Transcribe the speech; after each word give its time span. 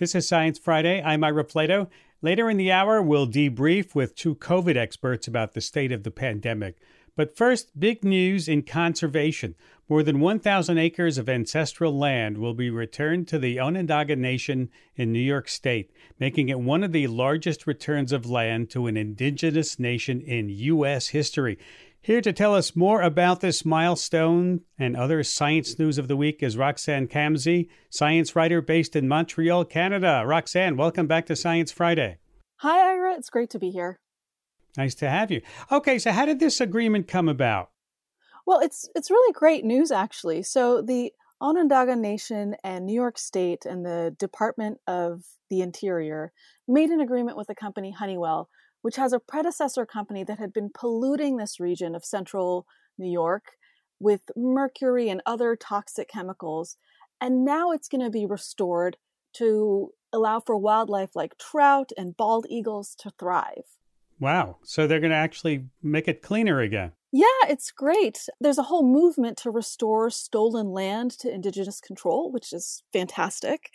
This 0.00 0.16
is 0.16 0.26
Science 0.26 0.58
Friday. 0.58 1.00
I'm 1.00 1.22
Ira 1.22 1.44
Flatow. 1.44 1.88
Later 2.20 2.50
in 2.50 2.56
the 2.56 2.72
hour, 2.72 3.00
we'll 3.00 3.28
debrief 3.28 3.94
with 3.94 4.16
two 4.16 4.34
COVID 4.34 4.76
experts 4.76 5.28
about 5.28 5.54
the 5.54 5.60
state 5.60 5.92
of 5.92 6.02
the 6.02 6.10
pandemic. 6.10 6.78
But 7.14 7.36
first, 7.36 7.78
big 7.78 8.02
news 8.02 8.48
in 8.48 8.62
conservation. 8.62 9.54
More 9.88 10.02
than 10.02 10.18
1,000 10.18 10.78
acres 10.78 11.16
of 11.16 11.28
ancestral 11.28 11.96
land 11.96 12.38
will 12.38 12.54
be 12.54 12.70
returned 12.70 13.28
to 13.28 13.38
the 13.38 13.60
Onondaga 13.60 14.16
Nation 14.16 14.68
in 14.96 15.12
New 15.12 15.20
York 15.20 15.48
State, 15.48 15.92
making 16.18 16.48
it 16.48 16.58
one 16.58 16.82
of 16.82 16.90
the 16.90 17.06
largest 17.06 17.64
returns 17.64 18.10
of 18.10 18.28
land 18.28 18.70
to 18.70 18.88
an 18.88 18.96
indigenous 18.96 19.78
nation 19.78 20.20
in 20.20 20.48
U.S. 20.48 21.08
history. 21.08 21.56
Here 22.04 22.20
to 22.20 22.34
tell 22.34 22.54
us 22.54 22.76
more 22.76 23.00
about 23.00 23.40
this 23.40 23.64
milestone 23.64 24.60
and 24.78 24.94
other 24.94 25.24
science 25.24 25.78
news 25.78 25.96
of 25.96 26.06
the 26.06 26.18
week 26.18 26.42
is 26.42 26.54
Roxanne 26.54 27.08
Khamsi, 27.08 27.70
science 27.88 28.36
writer 28.36 28.60
based 28.60 28.94
in 28.94 29.08
Montreal, 29.08 29.64
Canada. 29.64 30.22
Roxanne, 30.26 30.76
welcome 30.76 31.06
back 31.06 31.24
to 31.24 31.34
Science 31.34 31.72
Friday. 31.72 32.18
Hi, 32.56 32.90
Ira. 32.90 33.14
It's 33.14 33.30
great 33.30 33.48
to 33.48 33.58
be 33.58 33.70
here. 33.70 33.96
Nice 34.76 34.94
to 34.96 35.08
have 35.08 35.30
you. 35.30 35.40
Okay, 35.72 35.98
so 35.98 36.12
how 36.12 36.26
did 36.26 36.40
this 36.40 36.60
agreement 36.60 37.08
come 37.08 37.26
about? 37.26 37.70
Well, 38.44 38.60
it's 38.60 38.86
it's 38.94 39.10
really 39.10 39.32
great 39.32 39.64
news 39.64 39.90
actually. 39.90 40.42
So 40.42 40.82
the 40.82 41.10
Onondaga 41.40 41.96
Nation 41.96 42.54
and 42.62 42.84
New 42.84 42.92
York 42.92 43.16
State 43.16 43.64
and 43.64 43.82
the 43.82 44.14
Department 44.18 44.78
of 44.86 45.22
the 45.48 45.62
Interior 45.62 46.32
made 46.68 46.90
an 46.90 47.00
agreement 47.00 47.38
with 47.38 47.46
the 47.46 47.54
company 47.54 47.92
Honeywell 47.92 48.50
which 48.84 48.96
has 48.96 49.14
a 49.14 49.18
predecessor 49.18 49.86
company 49.86 50.22
that 50.24 50.38
had 50.38 50.52
been 50.52 50.68
polluting 50.68 51.38
this 51.38 51.58
region 51.58 51.94
of 51.94 52.04
central 52.04 52.66
New 52.98 53.10
York 53.10 53.52
with 53.98 54.20
mercury 54.36 55.08
and 55.08 55.22
other 55.24 55.56
toxic 55.56 56.06
chemicals. 56.06 56.76
And 57.18 57.46
now 57.46 57.70
it's 57.72 57.88
going 57.88 58.04
to 58.04 58.10
be 58.10 58.26
restored 58.26 58.98
to 59.36 59.88
allow 60.12 60.38
for 60.38 60.58
wildlife 60.58 61.16
like 61.16 61.38
trout 61.38 61.92
and 61.96 62.14
bald 62.14 62.44
eagles 62.50 62.94
to 62.98 63.10
thrive. 63.18 63.64
Wow. 64.20 64.58
So 64.64 64.86
they're 64.86 65.00
going 65.00 65.12
to 65.12 65.16
actually 65.16 65.64
make 65.82 66.06
it 66.06 66.20
cleaner 66.20 66.60
again. 66.60 66.92
Yeah, 67.10 67.48
it's 67.48 67.70
great. 67.70 68.18
There's 68.38 68.58
a 68.58 68.64
whole 68.64 68.86
movement 68.86 69.38
to 69.38 69.50
restore 69.50 70.10
stolen 70.10 70.68
land 70.68 71.12
to 71.20 71.32
indigenous 71.32 71.80
control, 71.80 72.30
which 72.30 72.52
is 72.52 72.82
fantastic. 72.92 73.70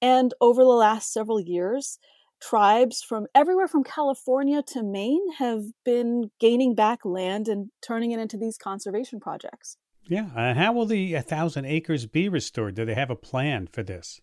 And 0.00 0.32
over 0.40 0.62
the 0.62 0.70
last 0.70 1.12
several 1.12 1.40
years, 1.40 1.98
tribes 2.40 3.02
from 3.02 3.26
everywhere 3.34 3.68
from 3.68 3.84
California 3.84 4.62
to 4.68 4.82
Maine 4.82 5.32
have 5.38 5.64
been 5.84 6.30
gaining 6.40 6.74
back 6.74 7.04
land 7.04 7.48
and 7.48 7.70
turning 7.82 8.12
it 8.12 8.20
into 8.20 8.36
these 8.36 8.58
conservation 8.58 9.20
projects. 9.20 9.76
Yeah. 10.08 10.28
Uh, 10.36 10.54
how 10.54 10.72
will 10.72 10.86
the 10.86 11.14
1,000 11.14 11.64
acres 11.64 12.06
be 12.06 12.28
restored? 12.28 12.74
Do 12.74 12.84
they 12.84 12.94
have 12.94 13.10
a 13.10 13.16
plan 13.16 13.66
for 13.66 13.82
this? 13.82 14.20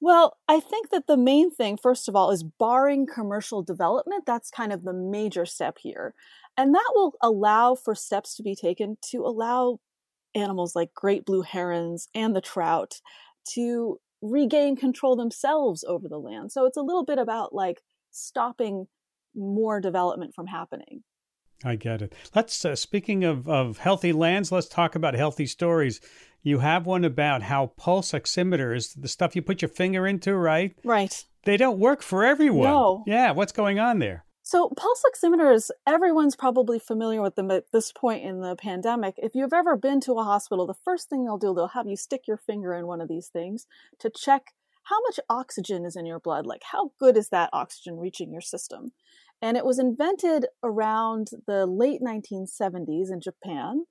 Well, 0.00 0.36
I 0.46 0.60
think 0.60 0.90
that 0.90 1.06
the 1.06 1.16
main 1.16 1.50
thing, 1.50 1.78
first 1.82 2.08
of 2.08 2.14
all, 2.14 2.30
is 2.30 2.44
barring 2.44 3.06
commercial 3.06 3.62
development. 3.62 4.24
That's 4.26 4.50
kind 4.50 4.72
of 4.72 4.84
the 4.84 4.92
major 4.92 5.46
step 5.46 5.78
here. 5.80 6.14
And 6.56 6.74
that 6.74 6.92
will 6.94 7.14
allow 7.22 7.74
for 7.74 7.94
steps 7.94 8.34
to 8.36 8.42
be 8.42 8.54
taken 8.54 8.96
to 9.10 9.18
allow 9.24 9.80
animals 10.34 10.76
like 10.76 10.94
great 10.94 11.24
blue 11.24 11.42
herons 11.42 12.08
and 12.14 12.36
the 12.36 12.40
trout 12.40 13.00
to 13.54 13.98
regain 14.22 14.76
control 14.76 15.16
themselves 15.16 15.84
over 15.84 16.08
the 16.08 16.18
land. 16.18 16.52
So 16.52 16.66
it's 16.66 16.76
a 16.76 16.82
little 16.82 17.04
bit 17.04 17.18
about 17.18 17.54
like 17.54 17.82
stopping 18.10 18.86
more 19.34 19.80
development 19.80 20.34
from 20.34 20.46
happening. 20.46 21.02
I 21.64 21.76
get 21.76 22.02
it. 22.02 22.12
Let's 22.34 22.64
uh, 22.64 22.76
speaking 22.76 23.24
of 23.24 23.48
of 23.48 23.78
healthy 23.78 24.12
lands, 24.12 24.52
let's 24.52 24.68
talk 24.68 24.94
about 24.94 25.14
healthy 25.14 25.46
stories. 25.46 26.00
You 26.42 26.58
have 26.58 26.86
one 26.86 27.04
about 27.04 27.42
how 27.42 27.72
pulse 27.76 28.12
oximeters, 28.12 28.94
the 29.00 29.08
stuff 29.08 29.34
you 29.34 29.42
put 29.42 29.62
your 29.62 29.68
finger 29.68 30.06
into, 30.06 30.34
right? 30.36 30.76
Right. 30.84 31.24
They 31.44 31.56
don't 31.56 31.78
work 31.78 32.02
for 32.02 32.24
everyone. 32.24 32.68
No. 32.68 33.04
Yeah, 33.06 33.32
what's 33.32 33.52
going 33.52 33.78
on 33.78 33.98
there? 33.98 34.25
So, 34.46 34.68
pulse 34.76 35.02
oximeters, 35.04 35.72
everyone's 35.88 36.36
probably 36.36 36.78
familiar 36.78 37.20
with 37.20 37.34
them 37.34 37.50
at 37.50 37.72
this 37.72 37.90
point 37.90 38.22
in 38.22 38.42
the 38.42 38.54
pandemic. 38.54 39.16
If 39.18 39.34
you've 39.34 39.52
ever 39.52 39.76
been 39.76 40.00
to 40.02 40.20
a 40.20 40.22
hospital, 40.22 40.68
the 40.68 40.74
first 40.84 41.08
thing 41.08 41.24
they'll 41.24 41.36
do, 41.36 41.52
they'll 41.52 41.66
have 41.66 41.88
you 41.88 41.96
stick 41.96 42.28
your 42.28 42.36
finger 42.36 42.72
in 42.72 42.86
one 42.86 43.00
of 43.00 43.08
these 43.08 43.26
things 43.26 43.66
to 43.98 44.08
check 44.08 44.54
how 44.84 45.00
much 45.00 45.18
oxygen 45.28 45.84
is 45.84 45.96
in 45.96 46.06
your 46.06 46.20
blood. 46.20 46.46
Like, 46.46 46.62
how 46.70 46.92
good 47.00 47.16
is 47.16 47.30
that 47.30 47.50
oxygen 47.52 47.98
reaching 47.98 48.30
your 48.30 48.40
system? 48.40 48.92
And 49.42 49.56
it 49.56 49.64
was 49.64 49.80
invented 49.80 50.46
around 50.62 51.30
the 51.48 51.66
late 51.66 52.00
1970s 52.00 53.10
in 53.10 53.20
Japan. 53.20 53.86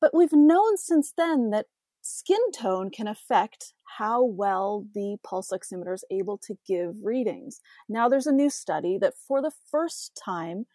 But 0.00 0.12
we've 0.12 0.32
known 0.32 0.78
since 0.78 1.12
then 1.16 1.50
that 1.50 1.66
skin 2.06 2.52
tone 2.52 2.90
can 2.90 3.08
affect 3.08 3.72
how 3.98 4.24
well 4.24 4.86
the 4.94 5.16
pulse 5.24 5.50
oximeter 5.52 5.94
is 5.94 6.04
able 6.10 6.38
to 6.38 6.56
give 6.66 6.96
readings. 7.02 7.60
Now, 7.88 8.08
there's 8.08 8.26
a 8.26 8.32
new 8.32 8.50
study 8.50 8.98
that 8.98 9.14
for 9.16 9.42
the 9.42 9.52
first 9.70 10.18
time 10.22 10.66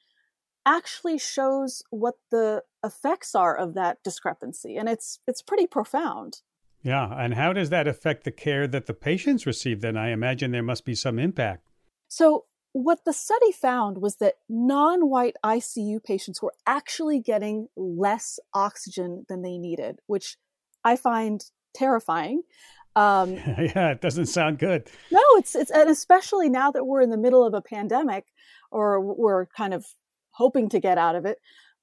actually 0.66 1.18
shows 1.18 1.84
what 1.90 2.16
the 2.30 2.64
effects 2.84 3.34
are 3.36 3.56
of 3.56 3.74
that 3.76 3.98
discrepancy, 4.04 4.78
and 4.78 4.88
it's 4.90 5.20
it's 5.28 5.42
pretty 5.42 5.68
profound. 5.68 6.42
Yeah, 6.84 7.08
and 7.16 7.36
how 7.36 7.54
does 7.54 7.70
that 7.70 7.88
affect 7.88 8.24
the 8.24 8.32
care 8.32 8.68
that 8.68 8.88
the 8.88 8.94
patients 8.94 9.46
receive? 9.46 9.82
Then 9.82 9.98
I 9.98 10.10
imagine 10.10 10.52
there 10.52 10.64
must 10.64 10.86
be 10.86 10.96
some 10.96 11.20
impact. 11.20 11.70
So, 12.08 12.46
what 12.74 13.06
the 13.06 13.14
study 13.14 13.52
found 13.52 14.00
was 14.00 14.18
that 14.18 14.36
non 14.50 15.10
white 15.10 15.36
ICU 15.44 16.04
patients 16.04 16.42
were 16.42 16.54
actually 16.66 17.20
getting 17.20 17.68
less 17.76 18.40
oxygen 18.54 19.26
than 19.30 19.42
they 19.42 19.58
needed, 19.58 20.00
which 20.08 20.38
I 20.84 20.96
find 20.96 21.44
terrifying. 21.74 22.44
Um, 22.96 23.34
yeah, 23.36 23.92
it 23.92 24.02
doesn't 24.02 24.28
sound 24.28 24.60
good. 24.60 24.90
No, 25.12 25.22
it's 25.36 25.56
it's 25.56 25.72
and 25.72 25.90
especially 25.90 26.50
now 26.50 26.72
that 26.72 26.86
we're 26.86 27.02
in 27.02 27.10
the 27.10 27.18
middle 27.18 27.46
of 27.46 27.54
a 27.54 27.62
pandemic, 27.62 28.26
or 28.72 29.00
we're 29.02 29.46
kind 29.48 29.74
of 29.74 29.86
hoping 30.32 30.70
to 30.70 30.80
get 30.80 30.98
out 30.98 31.16
of 31.16 31.26
it. 31.26 31.38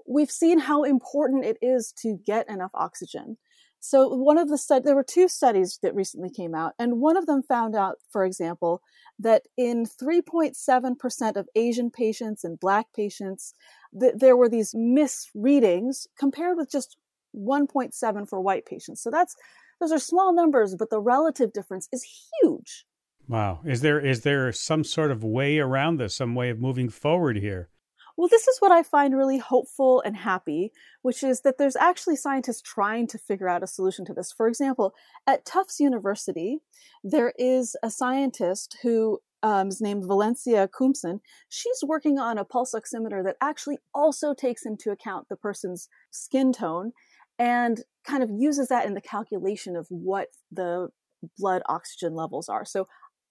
We've 0.07 0.31
seen 0.31 0.59
how 0.59 0.85
important 0.85 1.45
it 1.45 1.59
is 1.61 1.93
to 2.03 2.19
get 2.27 2.49
enough 2.49 2.71
oxygen. 2.75 3.37
So 3.81 4.09
one 4.09 4.39
of 4.39 4.49
the 4.49 4.59
stud- 4.59 4.85
there 4.85 4.97
were 4.97 5.05
two 5.05 5.29
studies 5.29 5.79
that 5.83 5.95
recently 5.95 6.31
came 6.31 6.55
out, 6.55 6.73
and 6.79 7.01
one 7.01 7.17
of 7.17 7.27
them 7.27 7.43
found 7.43 7.77
out, 7.77 7.99
for 8.11 8.25
example, 8.25 8.83
that 9.21 9.43
in 9.57 9.85
3.7% 9.85 11.37
of 11.37 11.49
Asian 11.55 11.91
patients 11.91 12.43
and 12.43 12.59
Black 12.59 12.87
patients, 12.95 13.55
th- 13.99 14.15
there 14.17 14.37
were 14.37 14.49
these 14.49 14.75
misreadings 14.75 16.09
compared 16.19 16.57
with 16.57 16.71
just 16.71 16.97
1.7 17.39 18.29
for 18.29 18.41
white 18.41 18.67
patients. 18.67 19.03
So 19.03 19.11
that's 19.11 19.37
those 19.81 19.93
are 19.93 19.99
small 19.99 20.33
numbers, 20.33 20.75
but 20.75 20.91
the 20.91 21.01
relative 21.01 21.53
difference 21.53 21.89
is 21.93 22.05
huge. 22.43 22.85
Wow. 23.29 23.61
Is 23.65 23.81
there 23.83 24.01
is 24.01 24.23
there 24.23 24.51
some 24.53 24.85
sort 24.85 25.11
of 25.11 25.23
way 25.23 25.59
around 25.59 25.99
this, 25.99 26.17
some 26.17 26.35
way 26.35 26.51
of 26.51 26.59
moving 26.59 26.89
forward 26.89 27.37
here? 27.37 27.69
Well, 28.17 28.29
this 28.29 28.49
is 28.49 28.59
what 28.59 28.73
I 28.73 28.83
find 28.83 29.17
really 29.17 29.39
hopeful 29.39 30.01
and 30.01 30.17
happy, 30.17 30.73
which 31.03 31.23
is 31.23 31.43
that 31.43 31.57
there's 31.57 31.77
actually 31.77 32.17
scientists 32.17 32.61
trying 32.61 33.07
to 33.09 33.19
figure 33.19 33.49
out 33.49 33.63
a 33.63 33.69
solution 33.69 34.05
to 34.07 34.13
this. 34.13 34.33
For 34.33 34.49
example, 34.49 34.93
at 35.25 35.45
Tufts 35.45 35.79
University, 35.79 36.59
there 37.05 37.33
is 37.39 37.77
a 37.81 37.93
scientist 37.93 38.77
who 38.83 39.21
um, 39.45 39.69
is 39.69 39.81
named 39.81 40.05
Valencia 40.05 40.67
Koomson. 40.67 41.21
She's 41.49 41.85
working 41.87 42.19
on 42.19 42.39
a 42.39 42.45
pulse 42.45 42.75
oximeter 42.75 43.23
that 43.23 43.37
actually 43.41 43.79
also 43.95 44.35
takes 44.35 44.67
into 44.67 44.91
account 44.91 45.29
the 45.29 45.37
person's 45.37 45.89
skin 46.11 46.53
tone 46.53 46.93
and 47.39 47.83
kind 48.05 48.23
of 48.23 48.31
uses 48.31 48.69
that 48.69 48.87
in 48.87 48.95
the 48.95 49.01
calculation 49.01 49.77
of 49.77 49.87
what 49.91 50.29
the 50.51 50.89
blood 51.37 51.63
oxygen 51.69 52.15
levels 52.15 52.49
are. 52.49 52.65
So 52.65 52.87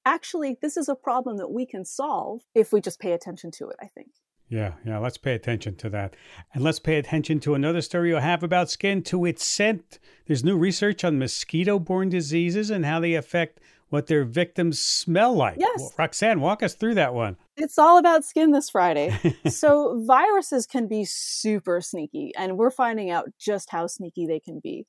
actually, 0.05 0.57
this 0.61 0.77
is 0.77 0.89
a 0.89 0.95
problem 0.95 1.37
that 1.37 1.51
we 1.51 1.65
can 1.65 1.85
solve 1.85 2.41
if 2.55 2.71
we 2.71 2.81
just 2.81 2.99
pay 2.99 3.11
attention 3.11 3.51
to 3.51 3.69
it, 3.69 3.75
I 3.81 3.87
think. 3.87 4.09
Yeah, 4.49 4.73
yeah, 4.85 4.97
let's 4.99 5.17
pay 5.17 5.33
attention 5.33 5.75
to 5.77 5.89
that. 5.89 6.15
And 6.53 6.63
let's 6.63 6.79
pay 6.79 6.95
attention 6.95 7.41
to 7.41 7.53
another 7.53 7.81
story 7.81 8.09
you 8.09 8.15
have 8.15 8.43
about 8.43 8.69
skin, 8.69 9.01
to 9.03 9.25
its 9.25 9.45
scent. 9.45 9.99
There's 10.25 10.43
new 10.43 10.55
research 10.55 11.03
on 11.03 11.19
mosquito 11.19 11.79
borne 11.79 12.07
diseases 12.09 12.69
and 12.69 12.85
how 12.85 13.01
they 13.01 13.15
affect 13.15 13.59
what 13.89 14.07
their 14.07 14.25
victims 14.25 14.79
smell 14.79 15.33
like. 15.33 15.57
Yes. 15.59 15.79
Well, 15.79 15.93
Roxanne, 15.97 16.41
walk 16.41 16.61
us 16.63 16.73
through 16.73 16.95
that 16.95 17.13
one. 17.13 17.37
It's 17.55 17.77
all 17.77 17.97
about 17.97 18.25
skin 18.25 18.51
this 18.51 18.69
Friday. 18.69 19.17
so, 19.49 20.03
viruses 20.05 20.65
can 20.65 20.87
be 20.87 21.05
super 21.05 21.81
sneaky, 21.81 22.33
and 22.37 22.57
we're 22.57 22.71
finding 22.71 23.09
out 23.09 23.29
just 23.39 23.69
how 23.69 23.87
sneaky 23.87 24.27
they 24.27 24.39
can 24.39 24.59
be. 24.59 24.85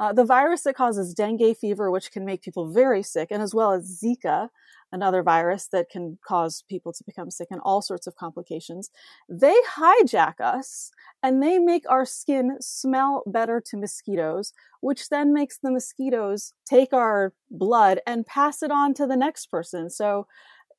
Uh, 0.00 0.14
the 0.14 0.24
virus 0.24 0.62
that 0.62 0.74
causes 0.74 1.12
dengue 1.12 1.54
fever, 1.58 1.90
which 1.90 2.10
can 2.10 2.24
make 2.24 2.40
people 2.40 2.72
very 2.72 3.02
sick, 3.02 3.28
and 3.30 3.42
as 3.42 3.54
well 3.54 3.72
as 3.72 4.02
Zika, 4.02 4.48
another 4.90 5.22
virus 5.22 5.68
that 5.72 5.90
can 5.90 6.18
cause 6.26 6.64
people 6.70 6.90
to 6.90 7.04
become 7.04 7.30
sick 7.30 7.48
and 7.50 7.60
all 7.64 7.82
sorts 7.82 8.06
of 8.06 8.16
complications, 8.16 8.90
they 9.28 9.54
hijack 9.76 10.40
us 10.40 10.90
and 11.22 11.42
they 11.42 11.58
make 11.58 11.84
our 11.88 12.06
skin 12.06 12.56
smell 12.60 13.22
better 13.26 13.60
to 13.60 13.76
mosquitoes, 13.76 14.54
which 14.80 15.10
then 15.10 15.34
makes 15.34 15.58
the 15.58 15.70
mosquitoes 15.70 16.54
take 16.64 16.94
our 16.94 17.34
blood 17.50 18.00
and 18.06 18.26
pass 18.26 18.62
it 18.62 18.70
on 18.70 18.94
to 18.94 19.06
the 19.06 19.16
next 19.16 19.50
person. 19.50 19.90
So 19.90 20.26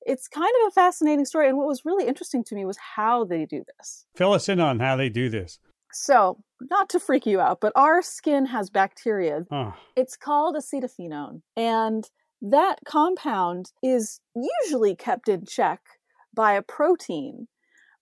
it's 0.03 0.27
kind 0.27 0.51
of 0.61 0.69
a 0.69 0.71
fascinating 0.71 1.25
story. 1.25 1.47
And 1.47 1.57
what 1.57 1.67
was 1.67 1.85
really 1.85 2.07
interesting 2.07 2.43
to 2.45 2.55
me 2.55 2.65
was 2.65 2.77
how 2.95 3.23
they 3.23 3.45
do 3.45 3.63
this. 3.77 4.07
Fill 4.15 4.33
us 4.33 4.49
in 4.49 4.59
on 4.59 4.79
how 4.79 4.95
they 4.95 5.09
do 5.09 5.29
this. 5.29 5.59
So, 5.93 6.39
not 6.69 6.89
to 6.89 6.99
freak 6.99 7.25
you 7.25 7.39
out, 7.39 7.59
but 7.59 7.73
our 7.75 8.01
skin 8.01 8.45
has 8.47 8.69
bacteria. 8.69 9.45
Oh. 9.51 9.73
It's 9.95 10.15
called 10.15 10.55
acetophenone. 10.55 11.41
And 11.55 12.09
that 12.41 12.79
compound 12.85 13.71
is 13.83 14.19
usually 14.35 14.95
kept 14.95 15.27
in 15.27 15.45
check 15.45 15.81
by 16.33 16.53
a 16.53 16.61
protein. 16.61 17.47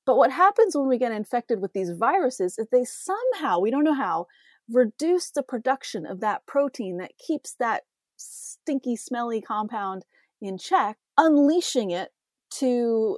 But 0.06 0.18
what 0.18 0.31
happens 0.31 0.75
when 0.75 0.88
we 0.88 0.97
get 0.97 1.12
infected 1.12 1.62
with 1.62 1.74
these 1.74 1.91
viruses 1.91 2.57
is 2.57 2.68
they 2.71 2.86
somehow, 2.86 3.59
we 3.59 3.71
don't 3.71 3.83
know 3.83 3.94
how, 3.94 4.27
reduce 4.71 5.31
the 5.31 5.44
production 5.44 6.06
of 6.06 6.19
that 6.21 6.45
protein 6.45 6.97
that 6.97 7.18
keeps 7.18 7.56
that 7.59 7.83
stinky, 8.18 8.95
smelly 8.95 9.41
compound 9.41 10.06
in 10.41 10.57
check, 10.57 10.97
unleashing 11.18 11.91
it 11.91 12.09
to 12.51 13.18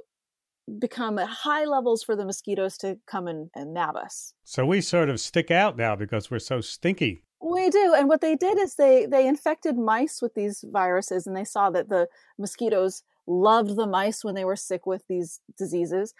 become 0.78 1.18
at 1.18 1.28
high 1.28 1.64
levels 1.64 2.02
for 2.02 2.16
the 2.16 2.24
mosquitoes 2.24 2.76
to 2.78 2.98
come 3.06 3.26
and, 3.26 3.50
and 3.54 3.74
nab 3.74 3.96
us. 3.96 4.34
So 4.44 4.64
we 4.64 4.80
sort 4.80 5.08
of 5.08 5.20
stick 5.20 5.50
out 5.50 5.76
now 5.76 5.96
because 5.96 6.30
we're 6.30 6.38
so 6.38 6.60
stinky. 6.60 7.24
We 7.40 7.70
do. 7.70 7.94
And 7.96 8.08
what 8.08 8.20
they 8.20 8.36
did 8.36 8.58
is 8.58 8.76
they 8.76 9.06
they 9.06 9.26
infected 9.26 9.76
mice 9.76 10.22
with 10.22 10.34
these 10.34 10.64
viruses 10.72 11.26
and 11.26 11.36
they 11.36 11.44
saw 11.44 11.70
that 11.70 11.88
the 11.88 12.08
mosquitoes 12.38 13.02
loved 13.26 13.76
the 13.76 13.86
mice 13.86 14.24
when 14.24 14.34
they 14.34 14.44
were 14.44 14.56
sick 14.56 14.86
with 14.86 15.02
these 15.08 15.40
diseases. 15.58 16.14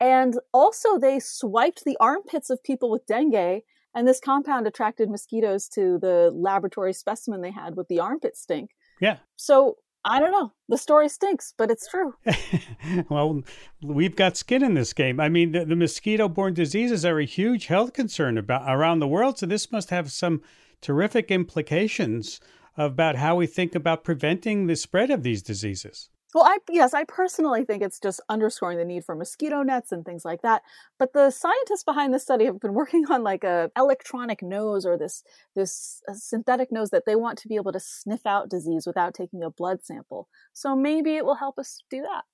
And 0.00 0.38
also 0.52 0.98
they 0.98 1.18
swiped 1.18 1.84
the 1.84 1.96
armpits 1.98 2.50
of 2.50 2.62
people 2.62 2.90
with 2.90 3.06
dengue 3.06 3.62
and 3.94 4.06
this 4.06 4.20
compound 4.20 4.66
attracted 4.68 5.10
mosquitoes 5.10 5.68
to 5.70 5.98
the 5.98 6.30
laboratory 6.32 6.92
specimen 6.92 7.40
they 7.40 7.50
had 7.50 7.76
with 7.76 7.88
the 7.88 7.98
armpit 7.98 8.36
stink. 8.36 8.70
Yeah. 9.00 9.16
So 9.36 9.78
I 10.08 10.20
don't 10.20 10.32
know. 10.32 10.52
The 10.68 10.78
story 10.78 11.10
stinks, 11.10 11.52
but 11.56 11.70
it's 11.70 11.86
true. 11.86 12.14
well, 13.10 13.42
we've 13.82 14.16
got 14.16 14.38
skin 14.38 14.64
in 14.64 14.72
this 14.72 14.94
game. 14.94 15.20
I 15.20 15.28
mean, 15.28 15.52
the, 15.52 15.66
the 15.66 15.76
mosquito-borne 15.76 16.54
diseases 16.54 17.04
are 17.04 17.18
a 17.18 17.26
huge 17.26 17.66
health 17.66 17.92
concern 17.92 18.38
about 18.38 18.62
around 18.66 19.00
the 19.00 19.06
world. 19.06 19.38
So 19.38 19.44
this 19.44 19.70
must 19.70 19.90
have 19.90 20.10
some 20.10 20.40
terrific 20.80 21.30
implications 21.30 22.40
about 22.76 23.16
how 23.16 23.36
we 23.36 23.46
think 23.46 23.74
about 23.74 24.02
preventing 24.02 24.66
the 24.66 24.76
spread 24.76 25.10
of 25.10 25.22
these 25.22 25.42
diseases. 25.42 26.08
Well, 26.34 26.44
I 26.44 26.58
yes, 26.68 26.92
I 26.92 27.04
personally 27.04 27.64
think 27.64 27.82
it's 27.82 27.98
just 27.98 28.20
underscoring 28.28 28.76
the 28.76 28.84
need 28.84 29.04
for 29.04 29.14
mosquito 29.14 29.62
nets 29.62 29.92
and 29.92 30.04
things 30.04 30.26
like 30.26 30.42
that. 30.42 30.62
But 30.98 31.14
the 31.14 31.30
scientists 31.30 31.84
behind 31.84 32.12
this 32.12 32.22
study 32.22 32.44
have 32.44 32.60
been 32.60 32.74
working 32.82 33.06
on 33.10 33.22
like 33.22 33.44
a 33.44 33.70
electronic 33.76 34.42
nose 34.42 34.84
or 34.84 34.98
this 34.98 35.22
this 35.56 36.02
uh, 36.08 36.12
synthetic 36.14 36.70
nose 36.70 36.90
that 36.90 37.04
they 37.06 37.16
want 37.16 37.38
to 37.38 37.48
be 37.48 37.56
able 37.56 37.72
to 37.72 37.80
sniff 37.80 38.26
out 38.26 38.50
disease 38.50 38.86
without 38.86 39.14
taking 39.14 39.42
a 39.42 39.50
blood 39.50 39.84
sample. 39.84 40.28
So 40.52 40.76
maybe 40.76 41.16
it 41.16 41.24
will 41.24 41.36
help 41.36 41.58
us 41.58 41.82
do 41.90 42.02
that. 42.02 42.24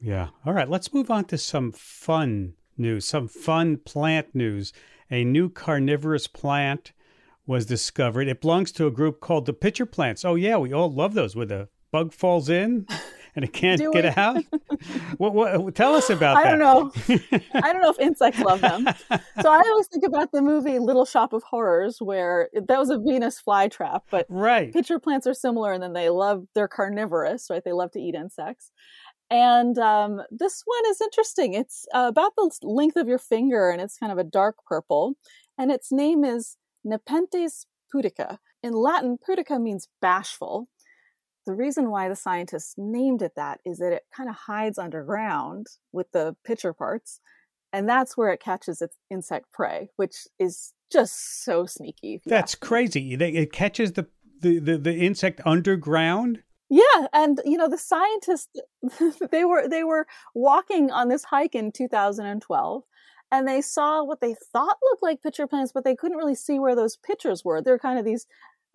Yeah. 0.00 0.28
All 0.46 0.54
right, 0.54 0.68
let's 0.68 0.94
move 0.94 1.10
on 1.10 1.26
to 1.26 1.38
some 1.38 1.72
fun 1.72 2.54
news, 2.78 3.06
some 3.06 3.28
fun 3.28 3.76
plant 3.76 4.34
news. 4.34 4.72
A 5.10 5.24
new 5.24 5.50
carnivorous 5.50 6.26
plant 6.26 6.92
was 7.46 7.66
discovered. 7.66 8.28
It 8.28 8.40
belongs 8.40 8.72
to 8.72 8.86
a 8.86 8.90
group 8.90 9.20
called 9.20 9.44
the 9.44 9.52
pitcher 9.52 9.84
plants. 9.84 10.24
Oh 10.24 10.36
yeah, 10.36 10.56
we 10.56 10.72
all 10.72 10.90
love 10.90 11.12
those 11.12 11.36
where 11.36 11.44
the 11.44 11.68
bug 11.92 12.14
falls 12.14 12.48
in 12.48 12.86
and 13.34 13.44
it 13.44 13.52
can't 13.52 13.80
get 13.92 14.04
we? 14.04 14.22
out. 14.22 14.44
what, 15.18 15.34
what, 15.34 15.74
tell 15.74 15.94
us 15.94 16.10
about 16.10 16.36
I 16.36 16.42
that. 16.42 16.48
I 16.48 16.56
don't 16.56 16.58
know. 16.58 17.40
I 17.54 17.72
don't 17.72 17.82
know 17.82 17.90
if 17.90 17.98
insects 17.98 18.40
love 18.40 18.60
them. 18.60 18.86
So 19.40 19.50
I 19.50 19.62
always 19.66 19.86
think 19.86 20.04
about 20.04 20.32
the 20.32 20.42
movie 20.42 20.78
Little 20.78 21.04
Shop 21.04 21.32
of 21.32 21.42
Horrors, 21.42 21.98
where 22.00 22.50
that 22.52 22.78
was 22.78 22.90
a 22.90 22.98
Venus 22.98 23.40
flytrap, 23.46 24.02
but 24.10 24.26
right. 24.28 24.72
pitcher 24.72 24.98
plants 24.98 25.26
are 25.26 25.34
similar, 25.34 25.72
and 25.72 25.82
then 25.82 25.92
they 25.92 26.10
love 26.10 26.46
they're 26.54 26.68
carnivorous, 26.68 27.48
right? 27.50 27.62
They 27.64 27.72
love 27.72 27.92
to 27.92 28.00
eat 28.00 28.14
insects. 28.14 28.70
And 29.30 29.78
um, 29.78 30.20
this 30.30 30.62
one 30.66 30.90
is 30.90 31.00
interesting. 31.00 31.54
It's 31.54 31.86
uh, 31.94 32.06
about 32.08 32.32
the 32.36 32.50
length 32.62 32.96
of 32.96 33.08
your 33.08 33.18
finger, 33.18 33.70
and 33.70 33.80
it's 33.80 33.96
kind 33.96 34.12
of 34.12 34.18
a 34.18 34.24
dark 34.24 34.56
purple. 34.66 35.14
And 35.56 35.70
its 35.70 35.90
name 35.90 36.22
is 36.22 36.58
Nepenthes 36.84 37.66
pudica. 37.94 38.38
In 38.62 38.74
Latin, 38.74 39.16
pudica 39.16 39.60
means 39.60 39.88
bashful. 40.02 40.68
The 41.46 41.54
reason 41.54 41.90
why 41.90 42.08
the 42.08 42.16
scientists 42.16 42.74
named 42.76 43.22
it 43.22 43.32
that 43.36 43.60
is 43.64 43.78
that 43.78 43.92
it 43.92 44.04
kind 44.14 44.28
of 44.28 44.36
hides 44.36 44.78
underground 44.78 45.66
with 45.92 46.12
the 46.12 46.36
pitcher 46.44 46.72
parts, 46.72 47.20
and 47.72 47.88
that's 47.88 48.16
where 48.16 48.30
it 48.30 48.40
catches 48.40 48.80
its 48.80 48.96
insect 49.10 49.50
prey, 49.52 49.90
which 49.96 50.26
is 50.38 50.72
just 50.90 51.44
so 51.44 51.66
sneaky. 51.66 52.20
That's 52.24 52.54
crazy. 52.54 53.14
It 53.14 53.52
catches 53.52 53.92
the, 53.92 54.06
the, 54.40 54.58
the, 54.58 54.78
the 54.78 54.94
insect 54.94 55.40
underground. 55.44 56.42
Yeah, 56.68 57.06
and 57.12 57.40
you 57.44 57.58
know 57.58 57.68
the 57.68 57.76
scientists 57.76 58.48
they 59.30 59.44
were 59.44 59.68
they 59.68 59.84
were 59.84 60.06
walking 60.34 60.90
on 60.90 61.08
this 61.08 61.24
hike 61.24 61.54
in 61.54 61.70
2012 61.70 62.82
and 63.32 63.48
they 63.48 63.62
saw 63.62 64.04
what 64.04 64.20
they 64.20 64.34
thought 64.52 64.76
looked 64.82 65.02
like 65.02 65.22
pitcher 65.22 65.46
plants, 65.46 65.72
but 65.72 65.84
they 65.84 65.96
couldn't 65.96 66.18
really 66.18 66.34
see 66.34 66.58
where 66.58 66.76
those 66.76 66.98
pitchers 66.98 67.42
were. 67.42 67.62
They're 67.62 67.78
kind 67.78 67.98
of 67.98 68.04
these 68.04 68.26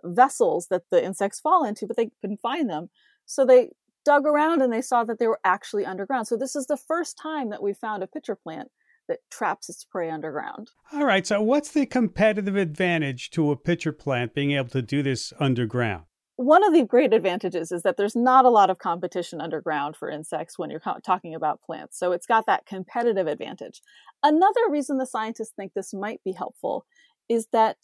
vessels 0.03 0.67
that 0.69 0.83
the 0.91 1.03
insects 1.03 1.39
fall 1.39 1.63
into, 1.63 1.85
but 1.87 1.97
they 1.97 2.09
couldn't 2.21 2.41
find 2.41 2.69
them. 2.69 2.89
So 3.25 3.45
they 3.45 3.71
dug 4.05 4.25
around 4.25 4.61
and 4.61 4.71
they 4.71 4.81
saw 4.81 5.03
that 5.03 5.19
they 5.19 5.27
were 5.27 5.39
actually 5.43 5.85
underground. 5.85 6.27
So 6.27 6.37
this 6.37 6.55
is 6.55 6.67
the 6.67 6.77
first 6.77 7.17
time 7.17 7.49
that 7.49 7.61
we 7.61 7.73
found 7.73 8.03
a 8.03 8.07
pitcher 8.07 8.35
plant 8.35 8.69
that 9.07 9.19
traps 9.31 9.69
its 9.69 9.85
prey 9.85 10.09
underground. 10.09 10.71
All 10.93 11.05
right. 11.05 11.25
So 11.25 11.41
what's 11.41 11.71
the 11.71 11.85
competitive 11.85 12.55
advantage 12.55 13.29
to 13.31 13.51
a 13.51 13.57
pitcher 13.57 13.91
plant 13.91 14.33
being 14.33 14.51
able 14.51 14.69
to 14.69 14.81
do 14.81 15.01
this 15.01 15.33
underground? 15.39 16.03
one 16.37 16.63
of 16.63 16.71
the 16.71 16.85
great 16.85 17.13
advantages 17.13 17.71
is 17.71 17.81
that 17.81 17.97
there's 17.97 18.15
not 18.15 18.45
a 18.45 18.49
lot 18.49 18.69
of 18.69 18.77
competition 18.77 19.41
underground 19.41 19.95
for 19.95 20.07
insects 20.07 20.57
when 20.57 20.69
you're 20.69 20.81
talking 21.03 21.33
about 21.33 21.61
plants. 21.63 21.97
So 21.97 22.11
it's 22.11 22.27
got 22.27 22.45
that 22.45 22.67
competitive 22.67 23.25
advantage. 23.25 23.81
Another 24.21 24.61
reason 24.69 24.97
the 24.97 25.07
scientists 25.07 25.53
think 25.55 25.73
this 25.73 25.95
might 25.95 26.23
be 26.23 26.33
helpful 26.33 26.85
is 27.27 27.47
that 27.53 27.77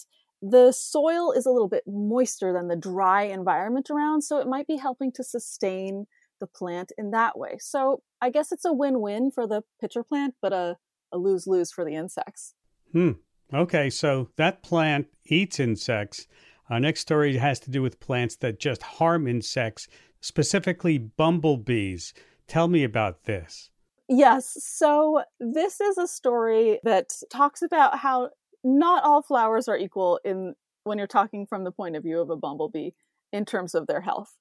the 0.46 0.72
soil 0.72 1.32
is 1.32 1.46
a 1.46 1.52
little 1.52 1.70
bit 1.70 1.84
moister 1.88 2.52
than 2.52 2.68
the 2.68 2.76
dry 2.76 3.24
environment 3.24 3.90
around. 3.90 4.24
So 4.24 4.40
it 4.40 4.48
might 4.48 4.68
be 4.68 4.76
helping 4.76 5.12
to 5.14 5.24
sustain 5.24 6.06
the 6.40 6.48
plant 6.48 6.92
in 6.98 7.12
that 7.12 7.38
way. 7.38 7.58
So 7.60 8.04
I 8.22 8.30
guess 8.30 8.52
it's 8.52 8.66
a 8.66 8.74
win 8.74 9.00
win 9.00 9.32
for 9.32 9.48
the 9.48 9.62
pitcher 9.80 10.04
plant, 10.04 10.36
but 10.42 10.52
a, 10.52 10.76
a 11.14 11.18
lose 11.18 11.48
lose 11.48 11.72
for 11.72 11.86
the 11.86 11.96
insects. 11.96 12.56
Hmm. 12.92 13.12
Okay. 13.54 13.90
So 13.90 14.30
that 14.36 14.64
plant 14.64 15.08
eats 15.26 15.60
insects 15.60 16.28
our 16.70 16.80
next 16.80 17.02
story 17.02 17.38
has 17.38 17.60
to 17.62 17.72
do 17.72 17.82
with 17.82 18.00
plants 18.00 18.36
that 18.38 18.60
just 18.60 18.82
harm 18.84 19.28
insects, 19.28 19.88
specifically 20.22 20.98
bumblebees. 20.98 22.14
Tell 22.48 22.68
me 22.68 22.84
about 22.84 23.26
this. 23.26 23.70
Yes. 24.10 24.58
So, 24.60 25.24
this 25.40 25.80
is 25.80 25.98
a 25.98 26.08
story 26.08 26.80
that 26.84 27.14
talks 27.30 27.62
about 27.62 28.00
how 28.00 28.30
not 28.64 29.04
all 29.04 29.22
flowers 29.22 29.68
are 29.68 29.78
equal 29.78 30.20
in 30.24 30.54
when 30.84 30.98
you're 30.98 31.08
talking 31.08 31.46
from 31.46 31.64
the 31.64 31.72
point 31.72 31.96
of 31.96 32.04
view 32.04 32.20
of 32.20 32.30
a 32.30 32.36
bumblebee 32.36 32.92
in 33.32 33.46
terms 33.46 33.74
of 33.74 33.88
their 33.88 34.02
health. 34.02 34.36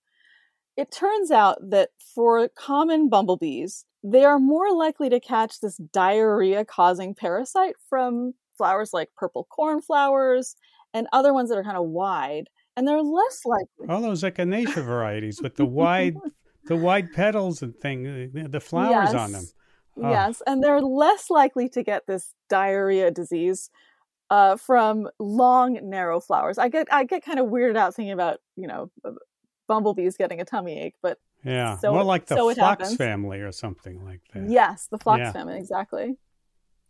It 0.77 0.91
turns 0.91 1.31
out 1.31 1.59
that 1.71 1.91
for 2.15 2.49
common 2.49 3.09
bumblebees, 3.09 3.85
they 4.03 4.25
are 4.25 4.39
more 4.39 4.75
likely 4.75 5.09
to 5.11 5.21
catch 5.21 5.61
this 5.61 5.77
diarrhea 5.77 6.65
causing 6.65 7.15
parasite 7.15 7.75
from 7.89 8.35
flowers 8.57 8.93
like 8.93 9.11
purple 9.17 9.47
cornflowers 9.51 10.57
and 10.95 11.07
other 11.13 11.33
ones 11.33 11.51
that 11.51 11.59
are 11.59 11.65
kind 11.65 11.77
of 11.77 11.87
wide, 11.87 12.49
and 12.77 12.87
they're 12.87 13.03
less 13.03 13.43
likely. 13.45 13.87
All 13.89 14.03
those 14.03 14.23
echinacea 14.23 14.85
varieties 14.85 15.41
with 15.41 15.57
the 15.57 15.65
wide, 15.65 16.17
the 16.67 16.77
wide 16.77 17.13
petals 17.13 17.63
and 17.63 17.75
thing, 17.77 18.07
eh, 18.07 18.47
the 18.49 18.61
flowers 18.61 19.13
yes. 19.13 19.15
on 19.15 19.33
them. 19.33 19.45
Oh. 20.03 20.11
Yes, 20.11 20.43
and 20.47 20.63
they're 20.63 20.81
less 20.81 21.29
likely 21.29 21.69
to 21.71 21.83
get 21.83 22.07
this 22.07 22.35
diarrhea 22.49 23.11
disease 23.11 23.71
uh, 24.33 24.57
from 24.57 25.11
long, 25.19 25.79
narrow 25.83 26.19
flowers. 26.19 26.57
I 26.57 26.71
get 26.71 26.89
I 26.91 27.05
get 27.05 27.23
kind 27.23 27.39
of 27.39 27.49
weirded 27.49 27.77
out 27.77 27.95
thinking 27.95 28.13
about 28.13 28.39
you 28.57 28.67
know 28.67 28.91
bumblebees 29.69 30.17
getting 30.17 30.41
a 30.41 30.45
tummy 30.47 30.81
ache, 30.81 30.95
but 31.03 31.19
yeah, 31.45 31.77
so, 31.77 31.93
more 31.93 32.03
like 32.03 32.25
the 32.25 32.37
so 32.37 32.55
phlox 32.55 32.95
family 32.97 33.41
or 33.41 33.53
something 33.53 34.03
like 34.03 34.23
that. 34.33 34.49
Yes, 34.49 34.89
the 34.91 34.97
phlox 34.97 35.21
yeah. 35.21 35.33
family 35.33 35.59
exactly. 35.59 36.17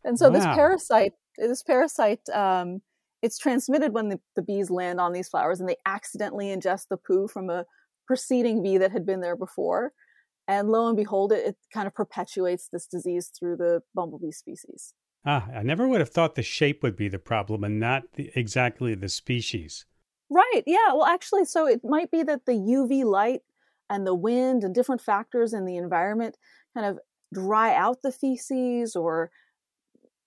And 0.05 0.17
so 0.17 0.31
wow. 0.31 0.35
this 0.35 0.45
parasite, 0.45 1.13
this 1.37 1.65
parasite 1.65 2.29
um, 2.33 2.81
it's 3.23 3.39
transmitted 3.39 3.93
when 3.93 4.09
the, 4.09 4.21
the 4.37 4.43
bees 4.43 4.71
land 4.71 5.01
on 5.01 5.13
these 5.13 5.29
flowers 5.29 5.59
and 5.59 5.69
they 5.69 5.77
accidentally 5.85 6.47
ingest 6.47 6.89
the 6.91 6.97
poo 6.97 7.27
from 7.27 7.51
a 7.51 7.65
preceding 8.07 8.63
bee 8.63 8.79
that 8.79 8.93
had 8.93 9.05
been 9.05 9.21
there 9.21 9.37
before. 9.37 9.93
And 10.47 10.69
lo 10.69 10.87
and 10.89 10.97
behold, 10.97 11.33
it, 11.33 11.47
it 11.47 11.57
kind 11.73 11.87
of 11.89 11.95
perpetuates 11.95 12.69
this 12.73 12.87
disease 12.87 13.31
through 13.37 13.57
the 13.57 13.81
bumblebee 13.95 14.33
species. 14.33 14.95
Ah, 15.25 15.49
I 15.55 15.63
never 15.63 15.87
would 15.87 16.01
have 16.01 16.11
thought 16.11 16.35
the 16.35 16.43
shape 16.43 16.83
would 16.83 16.97
be 16.97 17.09
the 17.09 17.19
problem 17.19 17.63
and 17.63 17.79
not 17.79 18.03
the, 18.15 18.33
exactly 18.35 18.95
the 18.95 19.09
species. 19.09 19.87
Right. 20.29 20.63
Yeah. 20.67 20.93
Well, 20.93 21.05
actually, 21.05 21.45
so 21.45 21.67
it 21.67 21.83
might 21.85 22.11
be 22.11 22.23
that 22.23 22.47
the 22.47 22.53
UV 22.53 23.05
light 23.05 23.43
and 23.89 24.07
the 24.07 24.15
wind 24.15 24.65
and 24.65 24.75
different 24.75 25.01
factors 25.01 25.53
in 25.53 25.65
the 25.65 25.77
environment 25.77 26.37
kind 26.75 26.87
of 26.87 26.99
dry 27.33 27.75
out 27.75 28.03
the 28.03 28.13
feces 28.13 28.97
or 28.97 29.31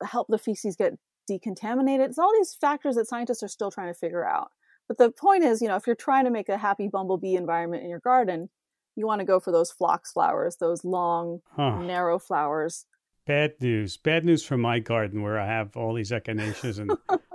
help 0.03 0.27
the 0.29 0.37
feces 0.37 0.75
get 0.75 0.93
decontaminated. 1.29 2.09
It's 2.09 2.19
all 2.19 2.31
these 2.33 2.53
factors 2.53 2.95
that 2.95 3.07
scientists 3.07 3.43
are 3.43 3.47
still 3.47 3.71
trying 3.71 3.91
to 3.91 3.99
figure 3.99 4.25
out. 4.25 4.51
But 4.87 4.97
the 4.97 5.11
point 5.11 5.43
is, 5.43 5.61
you 5.61 5.67
know, 5.67 5.75
if 5.75 5.87
you're 5.87 5.95
trying 5.95 6.25
to 6.25 6.31
make 6.31 6.49
a 6.49 6.57
happy 6.57 6.87
bumblebee 6.87 7.35
environment 7.35 7.83
in 7.83 7.89
your 7.89 7.99
garden, 7.99 8.49
you 8.95 9.07
want 9.07 9.19
to 9.19 9.25
go 9.25 9.39
for 9.39 9.51
those 9.51 9.71
phlox 9.71 10.11
flowers, 10.11 10.57
those 10.57 10.85
long, 10.85 11.41
huh. 11.55 11.81
narrow 11.81 12.19
flowers. 12.19 12.85
Bad 13.25 13.53
news. 13.59 13.97
Bad 13.97 14.23
news 14.23 14.45
for 14.45 14.57
my 14.57 14.79
garden 14.79 15.23
where 15.23 15.39
I 15.39 15.47
have 15.47 15.75
all 15.75 15.95
these 15.95 16.11
echinaceas 16.11 16.79
and 16.79 16.91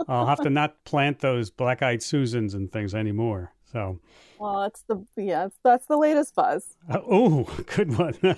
I'll 0.07 0.27
have 0.27 0.41
to 0.43 0.51
not 0.51 0.85
plant 0.85 1.19
those 1.19 1.51
black 1.51 1.83
eyed 1.83 2.03
Susans 2.03 2.55
and 2.55 2.71
things 2.71 2.95
anymore. 2.95 3.53
So, 3.73 3.99
well, 4.39 4.63
that's 4.63 4.83
the 4.83 5.05
yeah, 5.17 5.49
that's 5.65 5.87
the 5.87 5.97
latest 5.97 6.35
buzz. 6.35 6.77
Uh, 6.89 6.99
oh, 7.09 7.43
good 7.75 7.97
one. 7.97 8.15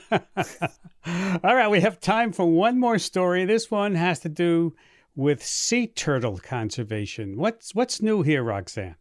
All 1.45 1.55
right, 1.55 1.69
we 1.69 1.81
have 1.81 2.01
time 2.01 2.33
for 2.33 2.47
one 2.47 2.79
more 2.79 2.99
story. 2.99 3.45
This 3.45 3.71
one 3.71 3.95
has 3.95 4.19
to 4.21 4.29
do 4.29 4.75
with 5.15 5.45
sea 5.45 5.87
turtle 5.87 6.39
conservation. 6.39 7.37
What's 7.37 7.75
what's 7.75 8.03
new 8.03 8.23
here, 8.23 8.43
Roxanne? 8.43 8.97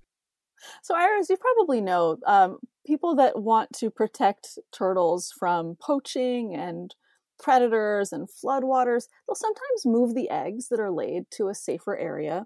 So, 0.83 0.95
Iris, 0.95 1.29
you 1.29 1.37
probably 1.37 1.81
know 1.81 2.17
um, 2.25 2.59
people 2.85 3.15
that 3.15 3.39
want 3.41 3.73
to 3.77 3.89
protect 3.89 4.59
turtles 4.71 5.33
from 5.37 5.75
poaching 5.81 6.55
and 6.55 6.93
predators 7.41 8.13
and 8.13 8.29
floodwaters, 8.29 9.07
they'll 9.27 9.35
sometimes 9.35 9.85
move 9.85 10.15
the 10.15 10.29
eggs 10.29 10.69
that 10.69 10.79
are 10.79 10.91
laid 10.91 11.23
to 11.31 11.47
a 11.47 11.55
safer 11.55 11.97
area. 11.97 12.45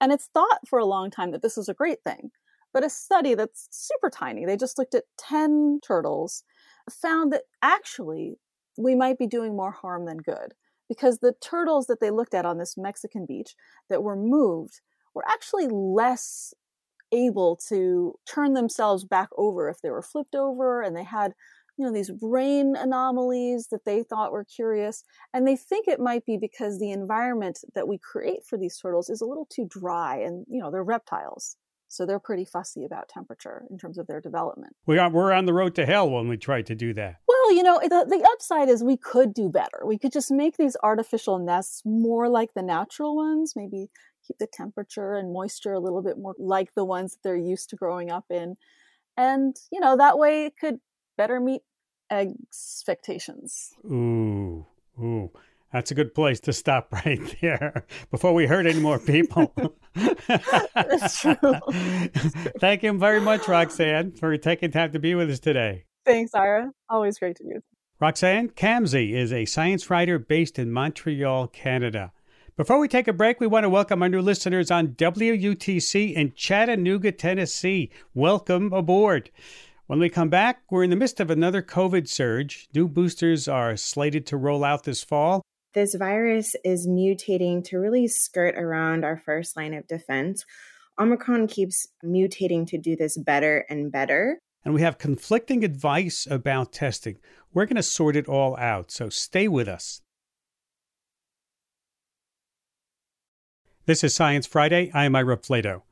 And 0.00 0.12
it's 0.12 0.28
thought 0.32 0.68
for 0.68 0.78
a 0.78 0.84
long 0.86 1.10
time 1.10 1.30
that 1.32 1.42
this 1.42 1.58
is 1.58 1.68
a 1.68 1.74
great 1.74 2.02
thing. 2.04 2.30
But 2.72 2.84
a 2.84 2.90
study 2.90 3.34
that's 3.34 3.68
super 3.70 4.10
tiny, 4.10 4.44
they 4.44 4.56
just 4.56 4.78
looked 4.78 4.94
at 4.94 5.04
10 5.18 5.80
turtles, 5.86 6.42
found 6.90 7.32
that 7.32 7.42
actually 7.62 8.36
we 8.76 8.94
might 8.94 9.18
be 9.18 9.26
doing 9.26 9.56
more 9.56 9.70
harm 9.70 10.06
than 10.06 10.18
good 10.18 10.54
because 10.88 11.18
the 11.18 11.34
turtles 11.40 11.86
that 11.86 12.00
they 12.00 12.10
looked 12.10 12.34
at 12.34 12.44
on 12.44 12.58
this 12.58 12.76
Mexican 12.76 13.26
beach 13.26 13.54
that 13.88 14.02
were 14.02 14.16
moved 14.16 14.80
were 15.14 15.24
actually 15.28 15.68
less 15.68 16.52
able 17.12 17.56
to 17.68 18.14
turn 18.26 18.54
themselves 18.54 19.04
back 19.04 19.28
over 19.36 19.68
if 19.68 19.80
they 19.80 19.90
were 19.90 20.02
flipped 20.02 20.34
over 20.34 20.82
and 20.82 20.96
they 20.96 21.04
had 21.04 21.32
you 21.76 21.84
know 21.84 21.92
these 21.92 22.10
brain 22.10 22.74
anomalies 22.76 23.68
that 23.70 23.84
they 23.84 24.02
thought 24.02 24.32
were 24.32 24.44
curious 24.44 25.04
and 25.32 25.46
they 25.46 25.56
think 25.56 25.88
it 25.88 26.00
might 26.00 26.24
be 26.24 26.36
because 26.36 26.78
the 26.78 26.92
environment 26.92 27.60
that 27.74 27.88
we 27.88 27.98
create 27.98 28.44
for 28.44 28.56
these 28.56 28.78
turtles 28.78 29.08
is 29.08 29.20
a 29.20 29.26
little 29.26 29.46
too 29.46 29.66
dry 29.68 30.16
and 30.16 30.46
you 30.48 30.60
know 30.60 30.70
they're 30.70 30.84
reptiles 30.84 31.56
so 31.94 32.04
they're 32.04 32.18
pretty 32.18 32.44
fussy 32.44 32.84
about 32.84 33.08
temperature 33.08 33.62
in 33.70 33.78
terms 33.78 33.98
of 33.98 34.08
their 34.08 34.20
development. 34.20 34.74
We 34.84 34.98
are, 34.98 35.08
we're 35.08 35.32
on 35.32 35.46
the 35.46 35.52
road 35.52 35.76
to 35.76 35.86
hell 35.86 36.10
when 36.10 36.28
we 36.28 36.36
try 36.36 36.60
to 36.62 36.74
do 36.74 36.92
that. 36.94 37.20
Well, 37.28 37.52
you 37.52 37.62
know, 37.62 37.78
the, 37.80 38.04
the 38.08 38.28
upside 38.32 38.68
is 38.68 38.82
we 38.82 38.96
could 38.96 39.32
do 39.32 39.48
better. 39.48 39.82
We 39.86 39.98
could 39.98 40.12
just 40.12 40.32
make 40.32 40.56
these 40.56 40.76
artificial 40.82 41.38
nests 41.38 41.82
more 41.84 42.28
like 42.28 42.54
the 42.54 42.62
natural 42.62 43.14
ones, 43.14 43.52
maybe 43.54 43.90
keep 44.26 44.38
the 44.38 44.48
temperature 44.52 45.14
and 45.14 45.32
moisture 45.32 45.72
a 45.72 45.80
little 45.80 46.02
bit 46.02 46.18
more 46.18 46.34
like 46.38 46.74
the 46.74 46.84
ones 46.84 47.12
that 47.12 47.18
they're 47.22 47.36
used 47.36 47.70
to 47.70 47.76
growing 47.76 48.10
up 48.10 48.24
in. 48.28 48.56
And, 49.16 49.54
you 49.70 49.78
know, 49.78 49.96
that 49.96 50.18
way 50.18 50.46
it 50.46 50.54
could 50.58 50.80
better 51.16 51.40
meet 51.40 51.62
expectations. 52.10 53.72
Ooh, 53.84 54.66
ooh. 54.98 55.30
That's 55.72 55.90
a 55.90 55.94
good 55.94 56.14
place 56.14 56.38
to 56.40 56.52
stop 56.52 56.92
right 57.04 57.36
there 57.40 57.84
before 58.12 58.32
we 58.32 58.46
hurt 58.46 58.64
any 58.64 58.78
more 58.78 59.00
people. 59.00 59.52
That's 60.74 61.20
true. 61.20 61.34
Thank 62.60 62.84
you 62.84 62.96
very 62.96 63.20
much, 63.20 63.48
Roxanne, 63.48 64.12
for 64.12 64.36
taking 64.36 64.70
time 64.70 64.92
to 64.92 65.00
be 65.00 65.16
with 65.16 65.28
us 65.30 65.40
today. 65.40 65.86
Thanks, 66.06 66.32
Ira. 66.32 66.70
Always 66.88 67.18
great 67.18 67.36
to 67.38 67.42
be 67.42 67.54
with 67.54 67.64
you. 67.68 67.78
Roxanne 67.98 68.50
Khamsi 68.50 69.14
is 69.14 69.32
a 69.32 69.46
science 69.46 69.90
writer 69.90 70.16
based 70.16 70.60
in 70.60 70.70
Montreal, 70.70 71.48
Canada. 71.48 72.12
Before 72.56 72.78
we 72.78 72.86
take 72.86 73.08
a 73.08 73.12
break, 73.12 73.40
we 73.40 73.48
want 73.48 73.64
to 73.64 73.68
welcome 73.68 74.00
our 74.00 74.08
new 74.08 74.20
listeners 74.20 74.70
on 74.70 74.88
WUTC 74.88 76.14
in 76.14 76.34
Chattanooga, 76.36 77.10
Tennessee. 77.10 77.90
Welcome 78.14 78.72
aboard. 78.72 79.30
When 79.94 80.00
we 80.00 80.08
come 80.08 80.28
back, 80.28 80.62
we're 80.72 80.82
in 80.82 80.90
the 80.90 80.96
midst 80.96 81.20
of 81.20 81.30
another 81.30 81.62
COVID 81.62 82.08
surge. 82.08 82.66
New 82.74 82.88
boosters 82.88 83.46
are 83.46 83.76
slated 83.76 84.26
to 84.26 84.36
roll 84.36 84.64
out 84.64 84.82
this 84.82 85.04
fall. 85.04 85.40
This 85.72 85.94
virus 85.94 86.56
is 86.64 86.88
mutating 86.88 87.62
to 87.66 87.78
really 87.78 88.08
skirt 88.08 88.56
around 88.56 89.04
our 89.04 89.16
first 89.16 89.56
line 89.56 89.72
of 89.72 89.86
defense. 89.86 90.44
Omicron 90.98 91.46
keeps 91.46 91.86
mutating 92.04 92.66
to 92.66 92.76
do 92.76 92.96
this 92.96 93.16
better 93.16 93.66
and 93.70 93.92
better. 93.92 94.40
And 94.64 94.74
we 94.74 94.82
have 94.82 94.98
conflicting 94.98 95.62
advice 95.62 96.26
about 96.28 96.72
testing. 96.72 97.18
We're 97.52 97.66
going 97.66 97.76
to 97.76 97.82
sort 97.84 98.16
it 98.16 98.26
all 98.26 98.56
out, 98.56 98.90
so 98.90 99.10
stay 99.10 99.46
with 99.46 99.68
us. 99.68 100.00
This 103.86 104.02
is 104.02 104.12
Science 104.12 104.48
Friday. 104.48 104.90
I'm 104.92 105.14
Ira 105.14 105.36
Flatow. 105.36 105.82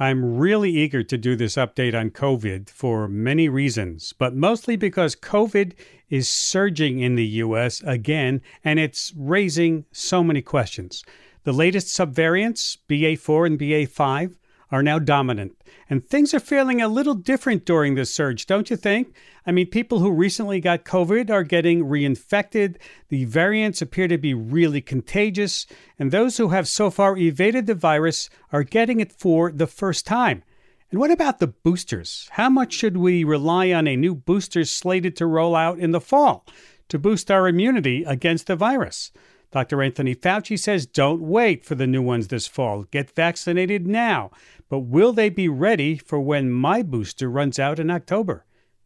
I'm 0.00 0.36
really 0.36 0.70
eager 0.70 1.02
to 1.02 1.18
do 1.18 1.34
this 1.34 1.56
update 1.56 1.98
on 1.98 2.10
COVID 2.10 2.70
for 2.70 3.08
many 3.08 3.48
reasons, 3.48 4.12
but 4.12 4.32
mostly 4.32 4.76
because 4.76 5.16
COVID 5.16 5.72
is 6.08 6.28
surging 6.28 7.00
in 7.00 7.16
the 7.16 7.26
US 7.26 7.82
again 7.82 8.40
and 8.62 8.78
it's 8.78 9.12
raising 9.16 9.86
so 9.90 10.22
many 10.22 10.40
questions. 10.40 11.04
The 11.42 11.52
latest 11.52 11.88
subvariants, 11.88 12.78
BA4 12.88 13.46
and 13.46 13.58
BA5, 13.58 14.36
are 14.70 14.82
now 14.82 14.98
dominant. 14.98 15.56
And 15.88 16.06
things 16.06 16.34
are 16.34 16.40
feeling 16.40 16.82
a 16.82 16.88
little 16.88 17.14
different 17.14 17.64
during 17.64 17.94
this 17.94 18.12
surge, 18.12 18.46
don't 18.46 18.70
you 18.70 18.76
think? 18.76 19.14
I 19.46 19.52
mean, 19.52 19.66
people 19.66 20.00
who 20.00 20.10
recently 20.10 20.60
got 20.60 20.84
COVID 20.84 21.30
are 21.30 21.42
getting 21.42 21.84
reinfected. 21.84 22.76
The 23.08 23.24
variants 23.24 23.80
appear 23.80 24.08
to 24.08 24.18
be 24.18 24.34
really 24.34 24.80
contagious. 24.80 25.66
And 25.98 26.10
those 26.10 26.36
who 26.36 26.48
have 26.48 26.68
so 26.68 26.90
far 26.90 27.16
evaded 27.16 27.66
the 27.66 27.74
virus 27.74 28.28
are 28.52 28.62
getting 28.62 29.00
it 29.00 29.12
for 29.12 29.50
the 29.50 29.66
first 29.66 30.06
time. 30.06 30.42
And 30.90 31.00
what 31.00 31.10
about 31.10 31.38
the 31.38 31.48
boosters? 31.48 32.28
How 32.32 32.48
much 32.48 32.72
should 32.72 32.96
we 32.96 33.24
rely 33.24 33.72
on 33.72 33.86
a 33.86 33.96
new 33.96 34.14
booster 34.14 34.64
slated 34.64 35.16
to 35.16 35.26
roll 35.26 35.54
out 35.54 35.78
in 35.78 35.90
the 35.90 36.00
fall 36.00 36.46
to 36.88 36.98
boost 36.98 37.30
our 37.30 37.46
immunity 37.46 38.04
against 38.04 38.46
the 38.46 38.56
virus? 38.56 39.12
Dr. 39.50 39.82
Anthony 39.82 40.14
Fauci 40.14 40.58
says 40.58 40.86
don't 40.86 41.22
wait 41.22 41.64
for 41.64 41.74
the 41.74 41.86
new 41.86 42.02
ones 42.02 42.28
this 42.28 42.46
fall. 42.46 42.84
Get 42.84 43.10
vaccinated 43.10 43.86
now. 43.86 44.30
But 44.68 44.80
will 44.80 45.12
they 45.12 45.28
be 45.28 45.48
ready 45.48 45.96
for 45.96 46.20
when 46.20 46.50
my 46.50 46.82
booster 46.82 47.30
runs 47.30 47.58
out 47.58 47.78
in 47.78 47.90
October? 47.90 48.44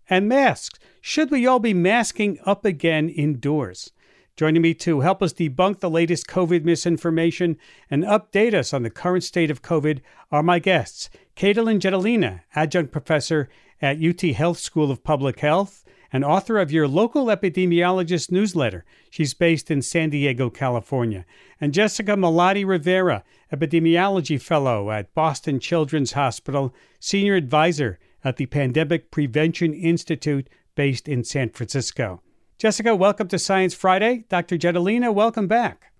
And 0.08 0.28
masks. 0.28 0.78
Should 1.00 1.30
we 1.30 1.46
all 1.46 1.58
be 1.58 1.74
masking 1.74 2.38
up 2.44 2.64
again 2.64 3.08
indoors? 3.08 3.92
Joining 4.36 4.62
me 4.62 4.72
to 4.74 5.00
help 5.00 5.22
us 5.22 5.32
debunk 5.32 5.80
the 5.80 5.90
latest 5.90 6.26
COVID 6.26 6.64
misinformation 6.64 7.58
and 7.90 8.02
update 8.04 8.54
us 8.54 8.72
on 8.72 8.82
the 8.82 8.90
current 8.90 9.24
state 9.24 9.50
of 9.50 9.62
COVID 9.62 10.00
are 10.30 10.42
my 10.42 10.58
guests, 10.58 11.10
Katelyn 11.36 11.78
Jetelina, 11.78 12.40
adjunct 12.54 12.92
professor 12.92 13.50
at 13.82 14.02
UT 14.02 14.22
Health 14.22 14.58
School 14.58 14.90
of 14.90 15.04
Public 15.04 15.40
Health 15.40 15.84
and 16.12 16.24
author 16.24 16.58
of 16.58 16.70
your 16.70 16.86
local 16.86 17.26
epidemiologist 17.26 18.30
newsletter. 18.30 18.84
She's 19.10 19.34
based 19.34 19.70
in 19.70 19.80
San 19.82 20.10
Diego, 20.10 20.50
California. 20.50 21.24
And 21.60 21.72
Jessica 21.72 22.12
Malaty 22.12 22.66
Rivera, 22.66 23.24
epidemiology 23.52 24.40
fellow 24.40 24.90
at 24.90 25.14
Boston 25.14 25.58
Children's 25.58 26.12
Hospital, 26.12 26.74
senior 27.00 27.34
advisor 27.34 27.98
at 28.22 28.36
the 28.36 28.46
Pandemic 28.46 29.10
Prevention 29.10 29.72
Institute 29.72 30.48
based 30.74 31.08
in 31.08 31.24
San 31.24 31.50
Francisco. 31.50 32.22
Jessica, 32.58 32.94
welcome 32.94 33.28
to 33.28 33.38
Science 33.38 33.74
Friday. 33.74 34.24
Dr. 34.28 34.56
Jetelina, 34.56 35.12
welcome 35.12 35.48
back. 35.48 35.92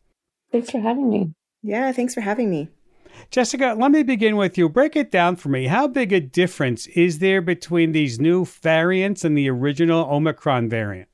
Thanks 0.53 0.71
for 0.71 0.81
having 0.81 1.11
me. 1.11 1.33
Yeah, 1.63 1.91
thanks 1.93 2.15
for 2.15 2.21
having 2.21 2.51
me. 2.51 2.69
Jessica, 3.31 3.75
let 3.79 3.91
me 3.91 4.03
begin 4.03 4.37
with 4.37 4.59
you. 4.59 4.69
Break 4.69 4.97
it 4.97 5.11
down 5.11 5.37
for 5.37 5.49
me. 5.49 5.67
How 5.67 5.89
big 5.89 6.13
a 6.13 6.21
difference 6.21 6.87
is 6.89 7.19
there 7.19 7.41
between 7.41 7.93
these 7.93 8.21
new 8.21 8.45
variants 8.45 9.25
and 9.25 9.37
the 9.37 9.49
original 9.49 10.05
Omicron 10.11 10.69
variant? 10.69 11.09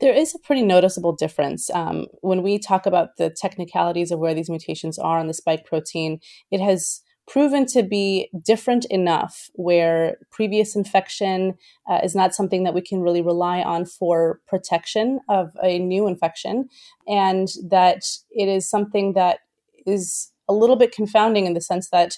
There 0.00 0.14
is 0.14 0.34
a 0.34 0.38
pretty 0.38 0.62
noticeable 0.62 1.12
difference. 1.12 1.70
Um, 1.70 2.06
when 2.22 2.42
we 2.42 2.58
talk 2.58 2.86
about 2.86 3.16
the 3.16 3.30
technicalities 3.30 4.10
of 4.10 4.18
where 4.18 4.34
these 4.34 4.48
mutations 4.48 4.98
are 4.98 5.18
on 5.18 5.26
the 5.26 5.34
spike 5.34 5.66
protein, 5.66 6.20
it 6.50 6.60
has 6.60 7.02
proven 7.28 7.64
to 7.64 7.82
be 7.82 8.28
different 8.44 8.84
enough 8.86 9.50
where 9.54 10.16
previous 10.32 10.74
infection 10.74 11.54
uh, 11.88 12.00
is 12.02 12.14
not 12.14 12.34
something 12.34 12.64
that 12.64 12.74
we 12.74 12.80
can 12.80 13.00
really 13.00 13.22
rely 13.22 13.62
on 13.62 13.84
for 13.84 14.40
protection 14.48 15.20
of 15.28 15.50
a 15.62 15.78
new 15.78 16.08
infection, 16.08 16.68
and 17.06 17.48
that 17.68 18.02
it 18.30 18.48
is 18.48 18.68
something 18.68 19.12
that 19.12 19.40
is 19.86 20.32
a 20.50 20.52
little 20.52 20.76
bit 20.76 20.92
confounding 20.92 21.46
in 21.46 21.54
the 21.54 21.60
sense 21.60 21.88
that 21.90 22.16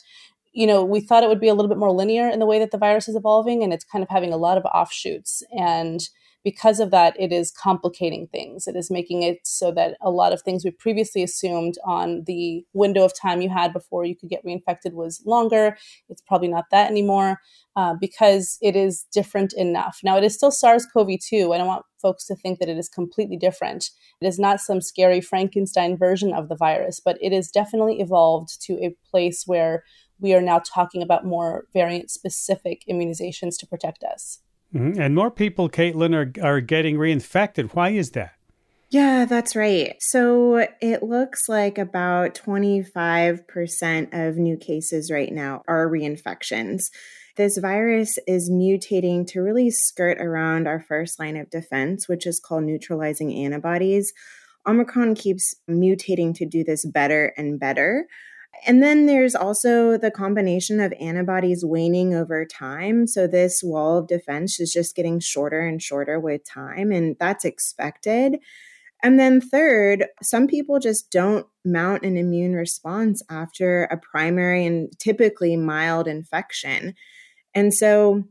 you 0.53 0.67
know 0.67 0.85
we 0.85 1.01
thought 1.01 1.23
it 1.23 1.29
would 1.29 1.41
be 1.41 1.49
a 1.49 1.55
little 1.55 1.69
bit 1.69 1.79
more 1.79 1.93
linear 1.93 2.29
in 2.29 2.39
the 2.41 2.47
way 2.47 2.59
that 2.59 2.71
the 2.71 2.79
virus 2.79 3.09
is 3.09 3.17
evolving 3.17 3.63
and 3.63 3.73
it's 3.73 3.85
kind 3.85 4.03
of 4.03 4.09
having 4.09 4.33
a 4.33 4.37
lot 4.37 4.59
of 4.59 4.65
offshoots 4.67 5.43
and 5.57 6.09
because 6.45 6.81
of 6.81 6.91
that, 6.91 7.15
it 7.19 7.33
is 7.33 7.51
complicating 7.51 8.27
things. 8.27 8.67
It 8.67 8.75
is 8.75 8.91
making 8.91 9.23
it 9.23 9.39
so 9.45 9.71
that 9.73 9.97
a 10.01 10.11
lot 10.11 10.33
of 10.33 10.43
things 10.43 10.65
we 10.65 10.71
previously 10.73 11.23
assumed 11.23 11.75
on 11.85 12.25
the 12.27 12.65
window 12.73 13.05
of 13.05 13.13
time 13.19 13.41
you 13.41 13.49
had 13.49 13.73
before 13.73 14.05
you 14.05 14.17
could 14.17 14.29
get 14.29 14.45
reinfected 14.45 14.93
was 14.93 15.23
longer. 15.25 15.77
It's 16.09 16.23
probably 16.23 16.49
not 16.49 16.65
that 16.71 16.91
anymore 16.91 17.39
uh, 17.77 17.95
because 18.01 18.59
it 18.61 18.75
is 18.75 19.07
different 19.13 19.53
enough. 19.57 20.01
Now, 20.03 20.17
it 20.17 20.25
is 20.25 20.35
still 20.35 20.51
SARS 20.51 20.87
CoV 20.87 21.11
2. 21.21 21.53
I 21.53 21.59
don't 21.59 21.67
want 21.67 21.85
folks 22.03 22.27
to 22.27 22.35
think 22.35 22.59
that 22.59 22.69
it 22.69 22.77
is 22.77 22.89
completely 22.89 23.37
different. 23.37 23.91
It 24.21 24.27
is 24.27 24.39
not 24.39 24.61
some 24.61 24.81
scary 24.81 25.21
Frankenstein 25.21 25.97
version 25.97 26.35
of 26.35 26.49
the 26.49 26.57
virus, 26.57 27.01
but 27.01 27.17
it 27.23 27.33
is 27.33 27.51
definitely 27.51 28.01
evolved 28.01 28.61
to 28.67 28.75
a 28.85 28.97
place 29.11 29.45
where 29.47 29.85
we 30.21 30.35
are 30.35 30.43
now 30.43 30.59
talking 30.59 31.03
about 31.03 31.25
more 31.25 31.67
variant 31.73 32.11
specific 32.11 32.83
immunizations 32.91 33.59
to 33.61 33.67
protect 33.67 34.05
us. 34.05 34.41
Mm-hmm. 34.75 35.01
And 35.01 35.15
more 35.15 35.31
people, 35.31 35.69
Katelyn, 35.69 36.15
are, 36.15 36.33
are 36.45 36.61
getting 36.61 36.97
reinfected. 36.97 37.73
Why 37.75 37.91
is 37.91 38.11
that? 38.13 38.33
Yeah, 38.91 39.25
that's 39.25 39.57
right. 39.57 39.95
So 40.01 40.67
it 40.83 41.03
looks 41.03 41.49
like 41.49 41.79
about 41.79 42.35
25% 42.35 44.29
of 44.29 44.37
new 44.37 44.59
cases 44.59 45.11
right 45.11 45.33
now 45.33 45.63
are 45.67 45.89
reinfections. 45.89 46.91
This 47.37 47.59
virus 47.59 48.19
is 48.27 48.51
mutating 48.51 49.27
to 49.29 49.41
really 49.41 49.71
skirt 49.71 50.19
around 50.21 50.67
our 50.67 50.81
first 50.81 51.19
line 51.19 51.37
of 51.37 51.51
defense, 51.51 52.09
which 52.09 52.27
is 52.27 52.41
called 52.41 52.65
neutralizing 52.65 53.35
antibodies. 53.35 54.13
Omicron 54.67 55.15
keeps 55.15 55.55
mutating 55.69 56.35
to 56.35 56.47
do 56.47 56.63
this 56.63 56.85
better 56.85 57.33
and 57.37 57.59
better. 57.59 58.07
And 58.67 58.83
then 58.83 59.07
there's 59.07 59.35
also 59.35 59.97
the 59.97 60.11
combination 60.11 60.79
of 60.79 60.93
antibodies 61.01 61.65
waning 61.65 62.15
over 62.15 62.45
time. 62.45 63.07
So 63.07 63.27
this 63.27 63.63
wall 63.63 63.99
of 63.99 64.07
defense 64.07 64.61
is 64.61 64.73
just 64.73 64.95
getting 64.95 65.19
shorter 65.21 65.61
and 65.61 65.83
shorter 65.83 66.21
with 66.21 66.45
time, 66.45 66.93
and 66.93 67.17
that's 67.19 67.45
expected. 67.45 68.39
And 69.03 69.19
then, 69.19 69.41
third, 69.41 70.07
some 70.23 70.47
people 70.47 70.79
just 70.79 71.11
don't 71.11 71.47
mount 71.65 72.05
an 72.05 72.17
immune 72.17 72.53
response 72.53 73.21
after 73.29 73.85
a 73.85 73.97
primary 73.97 74.65
and 74.65 74.97
typically 75.01 75.57
mild 75.57 76.07
infection. 76.07 76.95
And 77.55 77.73
so, 77.73 78.25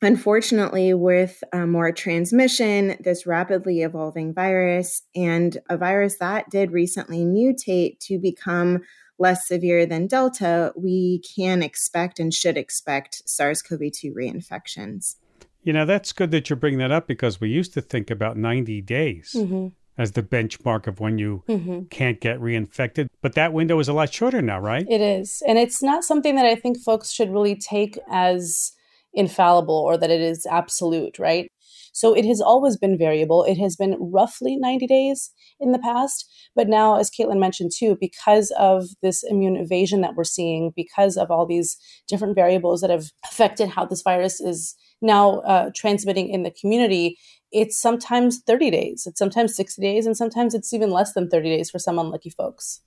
unfortunately, 0.00 0.94
with 0.94 1.42
uh, 1.52 1.66
more 1.66 1.92
transmission, 1.92 2.96
this 3.00 3.26
rapidly 3.26 3.82
evolving 3.82 4.34
virus, 4.34 5.02
and 5.14 5.58
a 5.68 5.76
virus 5.76 6.18
that 6.18 6.50
did 6.50 6.72
recently 6.72 7.24
mutate 7.24 7.98
to 8.00 8.18
become 8.18 8.80
less 9.18 9.46
severe 9.46 9.86
than 9.86 10.06
Delta, 10.06 10.72
we 10.76 11.22
can 11.36 11.62
expect 11.62 12.18
and 12.18 12.32
should 12.34 12.56
expect 12.56 13.22
SARS 13.26 13.62
CoV 13.62 13.92
2 13.92 14.12
reinfections. 14.12 15.16
You 15.62 15.72
know, 15.72 15.86
that's 15.86 16.12
good 16.12 16.32
that 16.32 16.50
you 16.50 16.56
bring 16.56 16.78
that 16.78 16.90
up 16.90 17.06
because 17.06 17.40
we 17.40 17.48
used 17.48 17.72
to 17.74 17.80
think 17.80 18.10
about 18.10 18.36
90 18.36 18.80
days. 18.82 19.34
Mm-hmm. 19.36 19.68
As 19.98 20.12
the 20.12 20.22
benchmark 20.22 20.86
of 20.86 21.00
when 21.00 21.18
you 21.18 21.44
mm-hmm. 21.48 21.82
can't 21.90 22.20
get 22.20 22.40
reinfected. 22.40 23.08
But 23.20 23.34
that 23.34 23.52
window 23.52 23.78
is 23.78 23.88
a 23.88 23.92
lot 23.92 24.12
shorter 24.12 24.40
now, 24.40 24.58
right? 24.58 24.86
It 24.88 25.00
is. 25.00 25.42
And 25.46 25.58
it's 25.58 25.82
not 25.82 26.02
something 26.02 26.34
that 26.36 26.46
I 26.46 26.54
think 26.54 26.78
folks 26.78 27.12
should 27.12 27.30
really 27.30 27.56
take 27.56 27.98
as 28.10 28.72
infallible 29.12 29.74
or 29.74 29.98
that 29.98 30.10
it 30.10 30.20
is 30.20 30.46
absolute, 30.46 31.18
right? 31.18 31.50
So 31.92 32.14
it 32.14 32.24
has 32.24 32.40
always 32.40 32.76
been 32.76 32.96
variable. 32.96 33.44
It 33.44 33.58
has 33.58 33.76
been 33.76 33.96
roughly 34.00 34.56
90 34.56 34.86
days 34.86 35.30
in 35.60 35.72
the 35.72 35.78
past. 35.78 36.26
But 36.56 36.68
now, 36.68 36.98
as 36.98 37.10
Katelyn 37.10 37.38
mentioned 37.38 37.70
too, 37.76 37.96
because 38.00 38.50
of 38.58 38.86
this 39.02 39.22
immune 39.22 39.56
evasion 39.56 40.00
that 40.00 40.14
we're 40.14 40.24
seeing, 40.24 40.72
because 40.74 41.16
of 41.16 41.30
all 41.30 41.46
these 41.46 41.76
different 42.08 42.34
variables 42.34 42.80
that 42.80 42.90
have 42.90 43.06
affected 43.24 43.68
how 43.68 43.84
this 43.84 44.02
virus 44.02 44.40
is 44.40 44.74
now 45.00 45.40
uh, 45.40 45.70
transmitting 45.74 46.28
in 46.28 46.42
the 46.42 46.50
community, 46.60 47.18
it's 47.52 47.80
sometimes 47.80 48.40
30 48.46 48.70
days, 48.70 49.04
it's 49.06 49.18
sometimes 49.18 49.54
60 49.54 49.80
days, 49.82 50.06
and 50.06 50.16
sometimes 50.16 50.54
it's 50.54 50.72
even 50.72 50.90
less 50.90 51.12
than 51.12 51.28
30 51.28 51.56
days 51.56 51.70
for 51.70 51.78
some 51.78 51.98
unlucky 51.98 52.30
folks. 52.30 52.80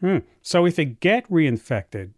Hmm. 0.00 0.18
So 0.42 0.64
if 0.64 0.76
they 0.76 0.84
get 0.86 1.28
reinfected, 1.30 2.12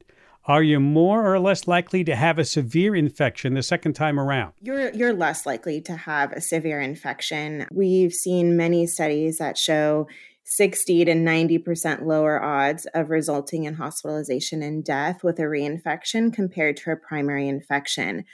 are 0.44 0.62
you 0.62 0.80
more 0.80 1.32
or 1.32 1.38
less 1.38 1.68
likely 1.68 2.02
to 2.04 2.16
have 2.16 2.38
a 2.38 2.44
severe 2.44 2.94
infection 2.94 3.54
the 3.54 3.62
second 3.62 3.94
time 3.94 4.18
around? 4.18 4.54
You're 4.60 4.90
you're 4.90 5.12
less 5.12 5.46
likely 5.46 5.80
to 5.82 5.94
have 5.94 6.32
a 6.32 6.40
severe 6.40 6.80
infection. 6.80 7.66
We've 7.70 8.12
seen 8.12 8.56
many 8.56 8.86
studies 8.86 9.38
that 9.38 9.58
show 9.58 10.08
60 10.44 11.04
to 11.04 11.12
90% 11.12 12.06
lower 12.06 12.42
odds 12.42 12.86
of 12.94 13.10
resulting 13.10 13.64
in 13.64 13.74
hospitalization 13.74 14.62
and 14.62 14.82
death 14.82 15.22
with 15.22 15.38
a 15.38 15.42
reinfection 15.42 16.32
compared 16.32 16.76
to 16.78 16.90
a 16.90 16.96
primary 16.96 17.46
infection. 17.46 18.24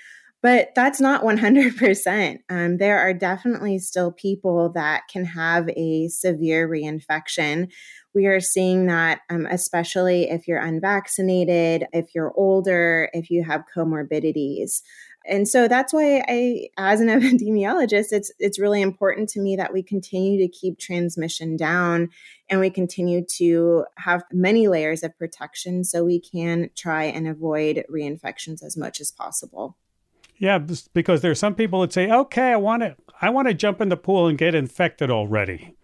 But 0.43 0.69
that's 0.76 1.00
not 1.00 1.23
100%. 1.23 2.38
Um, 2.49 2.76
there 2.76 3.00
are 3.00 3.14
definitely 3.14 3.78
still 3.78 4.12
people 4.12 4.71
that 4.75 5.02
can 5.11 5.25
have 5.25 5.69
a 5.71 6.09
severe 6.09 6.69
reinfection 6.69 7.69
we 8.16 8.26
are 8.26 8.40
seeing 8.40 8.87
that, 8.87 9.21
um, 9.28 9.47
especially 9.49 10.31
if 10.31 10.49
you're 10.49 10.59
unvaccinated, 10.59 11.87
if 11.93 12.14
you're 12.14 12.33
older, 12.35 13.11
if 13.12 13.28
you 13.31 13.45
have 13.45 13.64
comorbidities. 13.76 14.81
And 15.28 15.47
so 15.47 15.69
that's 15.69 15.93
why 15.93 16.25
I, 16.26 16.69
as 16.78 17.02
an 17.02 17.09
epidemiologist, 17.21 18.12
it's 18.12 18.33
it's 18.38 18.59
really 18.59 18.81
important 18.81 19.28
to 19.31 19.40
me 19.40 19.55
that 19.57 19.73
we 19.73 19.83
continue 19.83 20.38
to 20.38 20.49
keep 20.49 20.78
transmission 20.78 21.57
down 21.57 22.09
and 22.49 22.59
we 22.59 22.71
continue 22.71 23.23
to 23.37 23.84
have 23.99 24.25
many 24.32 24.67
layers 24.67 25.02
of 25.02 25.17
protection 25.19 25.84
so 25.84 26.02
we 26.02 26.19
can 26.19 26.71
try 26.75 27.04
and 27.04 27.28
avoid 27.28 27.84
reinfections 27.91 28.65
as 28.65 28.78
much 28.78 28.99
as 28.99 29.13
possible. 29.13 29.76
Yeah, 30.38 30.58
because 30.92 31.22
there 31.22 31.30
are 31.30 31.36
some 31.36 31.54
people 31.54 31.80
that 31.80 31.92
say, 31.92 32.10
"Okay, 32.10 32.52
I 32.52 32.56
want 32.56 32.82
to 32.82 32.96
I 33.20 33.30
want 33.30 33.49
to 33.49 33.54
jump 33.54 33.80
in 33.80 33.88
the 33.88 33.96
pool 33.96 34.26
and 34.26 34.36
get 34.36 34.54
infected 34.54 35.10
already." 35.10 35.76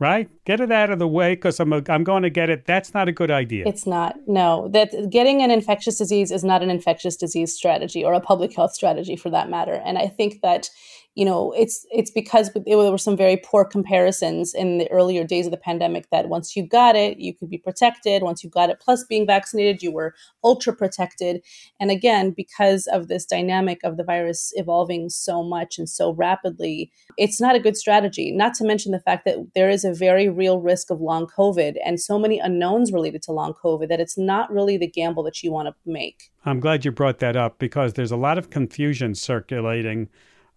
right? 0.00 0.30
Get 0.46 0.60
it 0.60 0.72
out 0.72 0.90
of 0.90 0.98
the 0.98 1.06
way 1.06 1.34
because 1.34 1.60
I'm, 1.60 1.72
a, 1.72 1.82
I'm 1.88 2.02
going 2.02 2.22
to 2.22 2.30
get 2.30 2.48
it. 2.48 2.64
That's 2.64 2.94
not 2.94 3.06
a 3.06 3.12
good 3.12 3.30
idea. 3.30 3.64
It's 3.68 3.86
not. 3.86 4.16
No, 4.26 4.66
that 4.68 5.10
getting 5.10 5.42
an 5.42 5.50
infectious 5.50 5.98
disease 5.98 6.32
is 6.32 6.42
not 6.42 6.62
an 6.62 6.70
infectious 6.70 7.16
disease 7.16 7.54
strategy 7.54 8.02
or 8.02 8.14
a 8.14 8.20
public 8.20 8.56
health 8.56 8.72
strategy 8.72 9.14
for 9.14 9.30
that 9.30 9.50
matter. 9.50 9.74
And 9.84 9.98
I 9.98 10.08
think 10.08 10.40
that 10.40 10.70
you 11.14 11.24
know 11.24 11.52
it's 11.56 11.84
it's 11.90 12.10
because 12.10 12.50
there 12.66 12.78
were 12.78 12.96
some 12.96 13.16
very 13.16 13.36
poor 13.36 13.64
comparisons 13.64 14.54
in 14.54 14.78
the 14.78 14.90
earlier 14.90 15.24
days 15.24 15.46
of 15.46 15.50
the 15.50 15.56
pandemic 15.56 16.08
that 16.10 16.28
once 16.28 16.54
you 16.54 16.64
got 16.64 16.94
it 16.94 17.18
you 17.18 17.34
could 17.34 17.50
be 17.50 17.58
protected. 17.58 18.22
Once 18.22 18.44
you 18.44 18.50
got 18.50 18.70
it 18.70 18.80
plus 18.80 19.04
being 19.04 19.26
vaccinated 19.26 19.82
you 19.82 19.90
were 19.90 20.14
ultra 20.44 20.74
protected. 20.74 21.42
And 21.80 21.90
again 21.90 22.30
because 22.30 22.86
of 22.86 23.08
this 23.08 23.26
dynamic 23.26 23.80
of 23.82 23.96
the 23.96 24.04
virus 24.04 24.52
evolving 24.54 25.08
so 25.08 25.42
much 25.42 25.78
and 25.78 25.88
so 25.88 26.14
rapidly 26.14 26.92
it's 27.16 27.40
not 27.40 27.56
a 27.56 27.60
good 27.60 27.76
strategy. 27.76 28.30
Not 28.30 28.54
to 28.54 28.64
mention 28.64 28.92
the 28.92 29.00
fact 29.00 29.24
that 29.24 29.38
there 29.54 29.68
is 29.68 29.84
a 29.84 29.92
very 29.92 30.28
real 30.28 30.60
risk 30.60 30.90
of 30.90 31.00
long 31.00 31.26
covid 31.26 31.74
and 31.84 32.00
so 32.00 32.18
many 32.18 32.38
unknowns 32.38 32.92
related 32.92 33.22
to 33.22 33.32
long 33.32 33.52
covid 33.52 33.88
that 33.88 34.00
it's 34.00 34.16
not 34.16 34.50
really 34.52 34.76
the 34.76 34.86
gamble 34.86 35.24
that 35.24 35.42
you 35.42 35.50
want 35.50 35.66
to 35.66 35.74
make. 35.84 36.30
I'm 36.44 36.60
glad 36.60 36.84
you 36.84 36.92
brought 36.92 37.18
that 37.18 37.36
up 37.36 37.58
because 37.58 37.94
there's 37.94 38.12
a 38.12 38.16
lot 38.16 38.38
of 38.38 38.48
confusion 38.48 39.14
circulating 39.14 40.08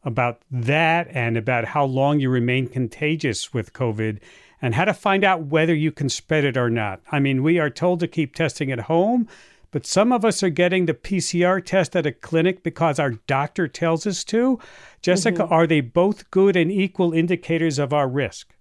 about 0.04 0.42
that 0.52 1.08
and 1.12 1.38
about 1.38 1.66
how 1.66 1.86
long 1.86 2.20
you 2.20 2.30
remain 2.30 2.68
contagious 2.68 3.54
with 3.54 3.74
COVID 3.74 4.20
and 4.62 4.76
how 4.76 4.86
to 4.86 4.94
find 4.94 5.24
out 5.24 5.48
whether 5.48 5.74
you 5.76 5.92
can 5.92 6.10
spread 6.10 6.46
it 6.46 6.58
or 6.58 6.70
not. 6.70 7.02
I 7.12 7.20
mean, 7.20 7.44
we 7.44 7.60
are 7.60 7.70
told 7.70 8.00
to 8.00 8.08
keep 8.08 8.34
testing 8.34 8.72
at 8.72 8.82
home, 8.82 9.28
but 9.72 9.86
some 9.86 10.12
of 10.12 10.24
us 10.24 10.42
are 10.44 10.50
getting 10.50 10.86
the 10.86 10.94
PCR 10.94 11.64
test 11.64 11.96
at 11.96 12.06
a 12.06 12.12
clinic 12.12 12.64
because 12.64 13.00
our 13.00 13.12
doctor 13.12 13.68
tells 13.68 14.08
us 14.08 14.24
to. 14.26 14.60
Jessica, 15.02 15.44
mm-hmm. 15.44 15.54
are 15.54 15.68
they 15.68 15.82
both 15.82 16.32
good 16.32 16.56
and 16.56 16.72
equal 16.72 17.12
indicators 17.12 17.80
of 17.80 17.92
our 17.92 18.08
risk? 18.08 18.54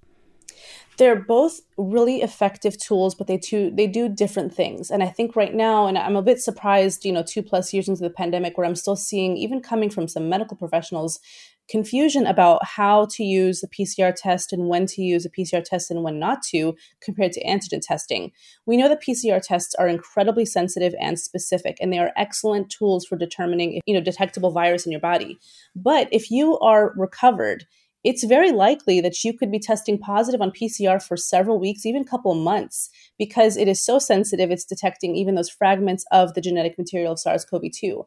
They're 0.99 1.21
both 1.21 1.61
really 1.77 2.23
effective 2.23 2.79
tools 2.79 3.15
but 3.15 3.27
they 3.27 3.39
two 3.39 3.71
they 3.75 3.87
do 3.87 4.09
different 4.09 4.55
things. 4.55 4.91
And 4.91 5.03
i 5.03 5.09
think 5.09 5.37
right 5.37 5.55
now 5.55 5.87
and 5.87 5.99
i'm 5.99 6.17
a 6.17 6.23
bit 6.23 6.41
surprised 6.41 7.05
you 7.05 7.13
know 7.13 7.23
two 7.23 7.43
plus 7.43 7.73
years 7.73 7.89
into 7.89 8.03
the 8.03 8.11
pandemic 8.11 8.57
where 8.57 8.67
i'm 8.67 8.77
still 8.77 8.97
seeing 8.97 9.37
even 9.37 9.61
coming 9.61 9.91
from 9.91 10.09
some 10.09 10.29
medical 10.29 10.57
professionals 10.57 11.21
confusion 11.69 12.27
about 12.27 12.65
how 12.65 13.07
to 13.11 13.25
use 13.25 13.61
the 13.61 13.69
pcr 13.69 14.13
test 14.15 14.53
and 14.53 14.69
when 14.69 14.87
to 14.87 15.03
use 15.03 15.25
a 15.25 15.31
pcr 15.31 15.63
test 15.65 15.91
and 15.91 16.03
when 16.03 16.19
not 16.19 16.43
to 16.43 16.75
compared 17.01 17.33
to 17.33 17.45
antigen 17.45 17.81
testing. 17.81 18.33
We 18.67 18.77
know 18.77 18.89
that 18.89 19.03
pcr 19.03 19.41
tests 19.41 19.75
are 19.77 19.89
incredibly 19.89 20.45
sensitive 20.45 20.95
and 21.01 21.19
specific 21.19 21.79
and 21.81 21.93
they 21.93 21.99
are 21.99 22.13
excellent 22.17 22.71
tools 22.71 23.07
for 23.07 23.17
determining 23.17 23.81
you 23.87 23.95
know 23.95 24.01
detectable 24.01 24.51
virus 24.51 24.85
in 24.85 24.93
your 24.93 25.01
body. 25.01 25.39
But 25.75 26.09
if 26.13 26.31
you 26.31 26.59
are 26.59 26.93
recovered 26.97 27.67
it's 28.05 28.25
very 28.25 28.53
likely 28.53 29.01
that 29.01 29.23
you 29.23 29.37
could 29.37 29.51
be 29.51 29.59
testing 29.59 29.99
positive 29.99 30.41
on 30.41 30.51
PCR 30.51 31.03
for 31.03 31.17
several 31.17 31.61
weeks, 31.61 31.87
even 31.87 32.03
a 32.03 32.07
couple 32.07 32.33
of 32.33 32.39
months, 32.39 32.91
because 33.19 33.57
it 33.57 33.69
is 33.69 33.85
so 33.85 33.99
sensitive, 33.99 34.51
it's 34.51 34.65
detecting 34.65 35.15
even 35.15 35.35
those 35.35 35.51
fragments 35.51 36.05
of 36.11 36.35
the 36.35 36.41
genetic 36.41 36.77
material 36.79 37.13
of 37.13 37.21
SARS 37.21 37.45
CoV 37.45 37.65
2. 37.73 38.05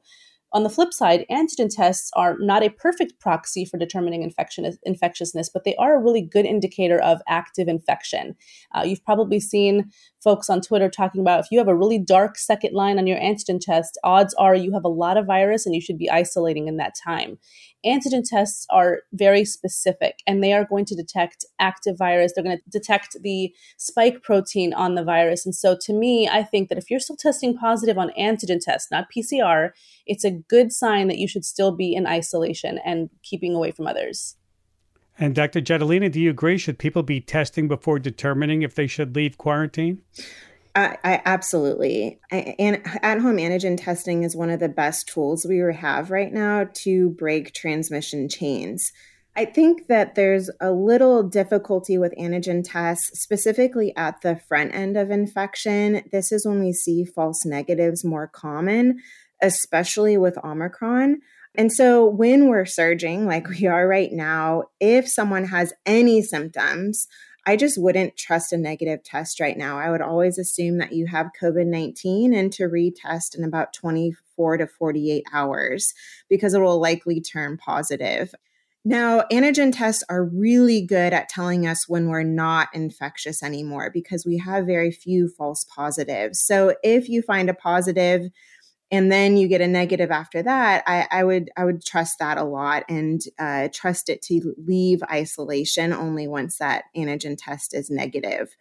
On 0.55 0.63
the 0.63 0.69
flip 0.69 0.93
side, 0.93 1.25
antigen 1.29 1.69
tests 1.69 2.09
are 2.15 2.37
not 2.39 2.63
a 2.63 2.69
perfect 2.69 3.19
proxy 3.19 3.65
for 3.65 3.77
determining 3.77 4.23
infection, 4.23 4.71
infectiousness, 4.83 5.49
but 5.49 5.65
they 5.65 5.75
are 5.75 5.95
a 5.95 6.01
really 6.01 6.21
good 6.21 6.45
indicator 6.45 6.97
of 7.01 7.21
active 7.27 7.67
infection. 7.67 8.37
Uh, 8.73 8.83
you've 8.85 9.03
probably 9.03 9.41
seen 9.41 9.91
folks 10.23 10.49
on 10.49 10.61
Twitter 10.61 10.89
talking 10.89 11.19
about 11.19 11.41
if 11.41 11.47
you 11.51 11.57
have 11.57 11.67
a 11.67 11.75
really 11.75 11.99
dark 11.99 12.37
second 12.37 12.73
line 12.73 12.97
on 12.97 13.05
your 13.05 13.19
antigen 13.19 13.59
test, 13.59 13.97
odds 14.05 14.33
are 14.35 14.55
you 14.55 14.71
have 14.71 14.85
a 14.85 14.89
lot 14.89 15.17
of 15.17 15.25
virus 15.25 15.65
and 15.65 15.75
you 15.75 15.81
should 15.81 15.97
be 15.97 16.09
isolating 16.09 16.69
in 16.69 16.77
that 16.77 16.95
time 17.03 17.37
antigen 17.85 18.23
tests 18.27 18.65
are 18.69 18.99
very 19.13 19.45
specific 19.45 20.19
and 20.25 20.43
they 20.43 20.53
are 20.53 20.65
going 20.65 20.85
to 20.85 20.95
detect 20.95 21.45
active 21.59 21.97
virus. 21.97 22.33
They're 22.33 22.43
going 22.43 22.57
to 22.57 22.69
detect 22.69 23.17
the 23.21 23.53
spike 23.77 24.23
protein 24.23 24.73
on 24.73 24.95
the 24.95 25.03
virus. 25.03 25.45
And 25.45 25.55
so, 25.55 25.77
to 25.81 25.93
me, 25.93 26.27
I 26.27 26.43
think 26.43 26.69
that 26.69 26.77
if 26.77 26.89
you're 26.89 26.99
still 26.99 27.17
testing 27.17 27.57
positive 27.57 27.97
on 27.97 28.11
antigen 28.19 28.59
tests, 28.59 28.89
not 28.91 29.07
PCR, 29.15 29.71
it's 30.05 30.23
a 30.23 30.31
good 30.31 30.71
sign 30.71 31.07
that 31.07 31.17
you 31.17 31.27
should 31.27 31.45
still 31.45 31.71
be 31.71 31.93
in 31.93 32.07
isolation 32.07 32.79
and 32.85 33.09
keeping 33.23 33.53
away 33.53 33.71
from 33.71 33.87
others. 33.87 34.35
And 35.17 35.33
Dr. 35.33 35.61
Jetelina, 35.61 36.11
do 36.11 36.19
you 36.19 36.29
agree? 36.29 36.57
Should 36.57 36.77
people 36.77 37.03
be 37.03 37.21
testing 37.21 37.67
before 37.67 37.99
determining 37.99 38.63
if 38.63 38.75
they 38.75 38.87
should 38.87 39.15
leave 39.15 39.37
quarantine? 39.37 40.01
I, 40.75 41.21
absolutely. 41.23 42.19
and 42.31 42.81
at 43.01 43.19
home 43.19 43.37
antigen 43.37 43.77
testing 43.81 44.23
is 44.23 44.35
one 44.35 44.49
of 44.49 44.59
the 44.59 44.67
best 44.67 45.07
tools 45.07 45.45
we 45.45 45.59
have 45.59 46.11
right 46.11 46.33
now 46.33 46.67
to 46.73 47.11
break 47.11 47.53
transmission 47.53 48.27
chains. 48.27 48.91
I 49.37 49.45
think 49.45 49.87
that 49.87 50.15
there's 50.15 50.49
a 50.59 50.71
little 50.71 51.23
difficulty 51.23 51.97
with 51.97 52.13
antigen 52.19 52.61
tests, 52.63 53.21
specifically 53.21 53.93
at 53.95 54.21
the 54.21 54.35
front 54.47 54.73
end 54.73 54.97
of 54.97 55.11
infection. 55.11 56.03
This 56.11 56.31
is 56.31 56.45
when 56.45 56.61
we 56.61 56.73
see 56.73 57.05
false 57.05 57.45
negatives 57.45 58.03
more 58.03 58.27
common. 58.27 58.99
especially 59.41 60.17
with 60.17 60.37
Omicron. 60.43 61.17
And 61.55 61.71
so 61.71 62.05
when 62.05 62.49
we're 62.49 62.65
surging 62.65 63.25
like 63.25 63.47
we 63.47 63.65
are 63.65 63.87
right 63.87 64.11
now, 64.11 64.63
if 64.79 65.07
someone 65.07 65.45
has 65.45 65.73
any 65.85 66.21
symptoms, 66.21 67.07
I 67.45 67.55
just 67.55 67.79
wouldn't 67.79 68.17
trust 68.17 68.53
a 68.53 68.57
negative 68.57 69.03
test 69.03 69.39
right 69.39 69.57
now. 69.57 69.77
I 69.77 69.91
would 69.91 70.01
always 70.01 70.37
assume 70.37 70.79
that 70.79 70.93
you 70.93 71.05
have 71.07 71.31
COVID 71.39 71.67
19 71.67 72.33
and 72.33 72.51
to 72.53 72.63
retest 72.63 73.37
in 73.37 73.43
about 73.43 73.73
24 73.73 74.57
to 74.57 74.67
48 74.67 75.23
hours 75.31 75.93
because 76.29 76.53
it 76.53 76.59
will 76.59 76.79
likely 76.79 77.21
turn 77.21 77.57
positive. 77.57 78.33
Now, 78.87 79.23
antigen 79.31 79.75
tests 79.75 80.03
are 80.09 80.23
really 80.23 80.79
good 80.79 81.11
at 81.11 81.27
telling 81.27 81.65
us 81.65 81.89
when 81.89 82.07
we're 82.07 82.21
not 82.21 82.69
infectious 82.71 83.41
anymore 83.41 83.89
because 83.91 84.27
we 84.27 84.37
have 84.37 84.67
very 84.67 84.91
few 84.91 85.27
false 85.27 85.65
positives. 85.75 86.39
So 86.39 86.75
if 86.83 87.09
you 87.09 87.23
find 87.23 87.49
a 87.49 87.55
positive, 87.55 88.29
and 88.95 89.11
then 89.11 89.37
you 89.37 89.47
get 89.47 89.61
a 89.61 89.67
negative 89.67 90.11
after 90.11 90.41
that 90.41 90.83
i, 90.87 91.07
I 91.11 91.23
would 91.23 91.49
i 91.55 91.63
would 91.63 91.85
trust 91.85 92.19
that 92.19 92.37
a 92.37 92.43
lot 92.43 92.83
and 92.89 93.21
uh, 93.39 93.67
trust 93.73 94.09
it 94.09 94.21
to 94.23 94.55
leave 94.57 95.01
isolation 95.11 95.93
only 95.93 96.27
once 96.27 96.57
that 96.57 96.85
antigen 96.95 97.35
test 97.37 97.73
is 97.73 97.89
negative. 97.89 98.55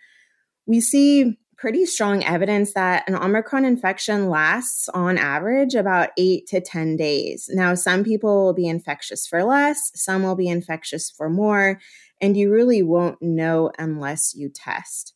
We 0.66 0.80
see 0.80 1.38
pretty 1.56 1.86
strong 1.86 2.24
evidence 2.24 2.74
that 2.74 3.08
an 3.08 3.14
omicron 3.14 3.64
infection 3.64 4.28
lasts 4.28 4.88
on 4.88 5.16
average 5.16 5.74
about 5.74 6.10
8 6.18 6.46
to 6.48 6.60
10 6.60 6.96
days. 6.96 7.48
Now 7.52 7.74
some 7.74 8.02
people 8.02 8.44
will 8.44 8.54
be 8.54 8.66
infectious 8.66 9.26
for 9.26 9.44
less 9.44 9.78
some 9.94 10.22
will 10.22 10.34
be 10.34 10.48
infectious 10.48 11.10
for 11.10 11.30
more 11.30 11.80
and 12.20 12.36
you 12.36 12.50
really 12.50 12.82
won't 12.82 13.22
know 13.22 13.70
unless 13.78 14.34
you 14.34 14.48
test. 14.48 15.14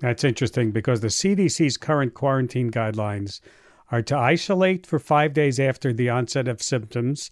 That's 0.00 0.24
interesting 0.24 0.72
because 0.72 1.00
the 1.00 1.08
cdc's 1.08 1.76
current 1.76 2.14
quarantine 2.14 2.70
guidelines 2.70 3.40
are 3.90 4.02
to 4.02 4.16
isolate 4.16 4.86
for 4.86 4.98
five 4.98 5.32
days 5.32 5.60
after 5.60 5.92
the 5.92 6.08
onset 6.08 6.48
of 6.48 6.62
symptoms, 6.62 7.30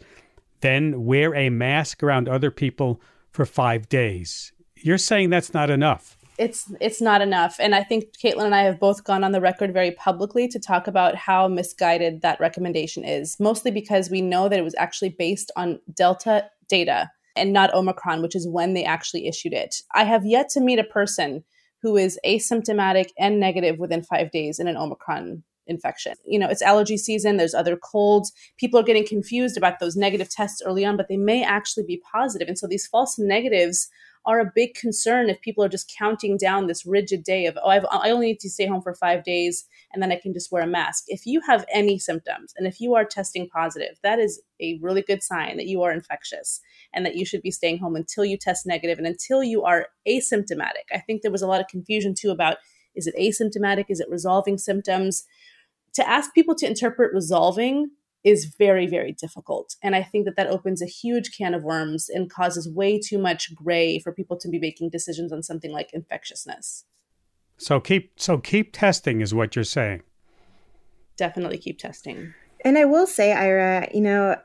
then 0.60 1.04
wear 1.04 1.34
a 1.34 1.50
mask 1.50 2.02
around 2.02 2.28
other 2.28 2.50
people 2.50 3.00
for 3.30 3.44
five 3.44 3.88
days. 3.88 4.52
You're 4.76 4.98
saying 4.98 5.30
that's 5.30 5.54
not 5.54 5.70
enough. 5.70 6.16
It's 6.38 6.72
it's 6.80 7.00
not 7.00 7.20
enough, 7.20 7.56
and 7.60 7.74
I 7.74 7.84
think 7.84 8.06
Katelyn 8.22 8.46
and 8.46 8.54
I 8.54 8.62
have 8.62 8.80
both 8.80 9.04
gone 9.04 9.22
on 9.22 9.32
the 9.32 9.40
record 9.40 9.72
very 9.72 9.90
publicly 9.92 10.48
to 10.48 10.58
talk 10.58 10.86
about 10.86 11.14
how 11.14 11.46
misguided 11.46 12.22
that 12.22 12.40
recommendation 12.40 13.04
is. 13.04 13.38
Mostly 13.38 13.70
because 13.70 14.10
we 14.10 14.22
know 14.22 14.48
that 14.48 14.58
it 14.58 14.64
was 14.64 14.74
actually 14.78 15.10
based 15.10 15.52
on 15.56 15.78
Delta 15.94 16.48
data 16.68 17.10
and 17.36 17.52
not 17.52 17.72
Omicron, 17.74 18.22
which 18.22 18.34
is 18.34 18.48
when 18.48 18.74
they 18.74 18.84
actually 18.84 19.26
issued 19.26 19.52
it. 19.52 19.76
I 19.94 20.04
have 20.04 20.24
yet 20.24 20.48
to 20.50 20.60
meet 20.60 20.78
a 20.78 20.84
person 20.84 21.44
who 21.82 21.96
is 21.96 22.18
asymptomatic 22.24 23.08
and 23.18 23.38
negative 23.38 23.78
within 23.78 24.02
five 24.02 24.30
days 24.30 24.58
in 24.58 24.68
an 24.68 24.76
Omicron 24.76 25.42
infection. 25.66 26.14
You 26.24 26.38
know, 26.38 26.48
it's 26.48 26.62
allergy 26.62 26.96
season, 26.96 27.36
there's 27.36 27.54
other 27.54 27.76
colds. 27.76 28.32
People 28.56 28.80
are 28.80 28.84
getting 28.84 29.06
confused 29.06 29.56
about 29.56 29.80
those 29.80 29.96
negative 29.96 30.28
tests 30.28 30.62
early 30.64 30.84
on, 30.84 30.96
but 30.96 31.08
they 31.08 31.16
may 31.16 31.44
actually 31.44 31.84
be 31.84 32.02
positive. 32.10 32.48
And 32.48 32.58
so 32.58 32.66
these 32.66 32.86
false 32.86 33.18
negatives 33.18 33.88
are 34.24 34.40
a 34.40 34.52
big 34.54 34.74
concern 34.74 35.28
if 35.28 35.40
people 35.40 35.64
are 35.64 35.68
just 35.68 35.92
counting 35.98 36.36
down 36.36 36.66
this 36.66 36.86
rigid 36.86 37.24
day 37.24 37.46
of, 37.46 37.58
oh, 37.62 37.68
I've, 37.68 37.84
i 37.90 38.10
only 38.10 38.26
need 38.28 38.40
to 38.40 38.50
stay 38.50 38.66
home 38.66 38.80
for 38.80 38.94
five 38.94 39.24
days 39.24 39.66
and 39.92 40.02
then 40.02 40.12
I 40.12 40.16
can 40.16 40.32
just 40.32 40.52
wear 40.52 40.62
a 40.62 40.66
mask. 40.66 41.04
If 41.08 41.26
you 41.26 41.40
have 41.48 41.64
any 41.72 41.98
symptoms 41.98 42.54
and 42.56 42.66
if 42.66 42.80
you 42.80 42.94
are 42.94 43.04
testing 43.04 43.48
positive, 43.48 43.98
that 44.02 44.18
is 44.18 44.40
a 44.60 44.78
really 44.80 45.02
good 45.02 45.22
sign 45.22 45.56
that 45.56 45.66
you 45.66 45.82
are 45.82 45.92
infectious 45.92 46.60
and 46.94 47.04
that 47.04 47.16
you 47.16 47.24
should 47.24 47.42
be 47.42 47.50
staying 47.50 47.78
home 47.78 47.96
until 47.96 48.24
you 48.24 48.36
test 48.36 48.64
negative 48.64 48.98
and 48.98 49.06
until 49.06 49.42
you 49.42 49.64
are 49.64 49.88
asymptomatic. 50.08 50.86
I 50.92 50.98
think 50.98 51.22
there 51.22 51.32
was 51.32 51.42
a 51.42 51.48
lot 51.48 51.60
of 51.60 51.66
confusion 51.66 52.14
too 52.14 52.30
about 52.30 52.58
is 52.94 53.06
it 53.06 53.16
asymptomatic? 53.18 53.86
Is 53.88 54.00
it 54.00 54.10
resolving 54.10 54.58
symptoms? 54.58 55.24
To 55.94 56.08
ask 56.08 56.32
people 56.34 56.54
to 56.54 56.66
interpret 56.66 57.12
resolving 57.12 57.90
is 58.24 58.54
very 58.56 58.86
very 58.86 59.12
difficult 59.12 59.76
and 59.82 59.96
i 59.96 60.02
think 60.02 60.24
that 60.24 60.36
that 60.36 60.46
opens 60.46 60.80
a 60.80 60.86
huge 60.86 61.36
can 61.36 61.54
of 61.54 61.64
worms 61.64 62.08
and 62.08 62.30
causes 62.30 62.68
way 62.68 62.98
too 62.98 63.18
much 63.18 63.54
gray 63.54 63.98
for 63.98 64.12
people 64.12 64.36
to 64.36 64.48
be 64.48 64.58
making 64.58 64.88
decisions 64.90 65.32
on 65.32 65.42
something 65.42 65.72
like 65.72 65.92
infectiousness 65.92 66.84
so 67.58 67.80
keep 67.80 68.12
so 68.16 68.38
keep 68.38 68.72
testing 68.72 69.20
is 69.20 69.34
what 69.34 69.56
you're 69.56 69.64
saying 69.64 70.02
definitely 71.16 71.58
keep 71.58 71.78
testing 71.78 72.32
and 72.64 72.78
i 72.78 72.84
will 72.84 73.06
say 73.06 73.32
ira 73.32 73.88
you 73.92 74.00
know 74.00 74.36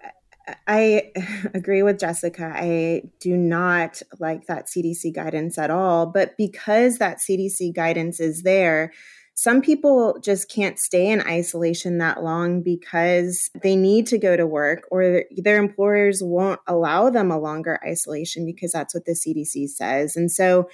I 0.66 1.12
agree 1.54 1.84
with 1.84 2.00
Jessica. 2.00 2.54
I 2.56 3.04
do 3.20 3.36
not 3.36 4.02
like 4.20 4.48
that 4.48 4.68
CDC 4.68 5.14
guidance 5.14 5.58
at 5.58 5.70
all. 5.70 6.06
But 6.06 6.38
because 6.38 6.98
that 6.98 7.18
CDC 7.18 7.76
guidance 7.76 8.20
is 8.20 8.44
there, 8.44 8.94
some 9.40 9.62
people 9.62 10.18
just 10.20 10.50
can't 10.50 10.80
stay 10.80 11.12
in 11.12 11.22
isolation 11.22 12.00
that 12.00 12.24
long 12.24 12.64
because 12.64 13.52
they 13.62 13.76
need 13.76 14.08
to 14.08 14.18
go 14.18 14.36
to 14.36 14.48
work 14.48 14.88
or 14.90 15.26
their 15.38 15.60
employers 15.60 16.24
won't 16.24 16.60
allow 16.66 17.12
them 17.12 17.30
a 17.30 17.38
longer 17.38 17.80
isolation 17.86 18.48
because 18.48 18.72
that's 18.72 18.96
what 18.96 19.06
the 19.06 19.12
CDC 19.12 19.70
says. 19.70 20.16
And 20.16 20.32
so 20.32 20.68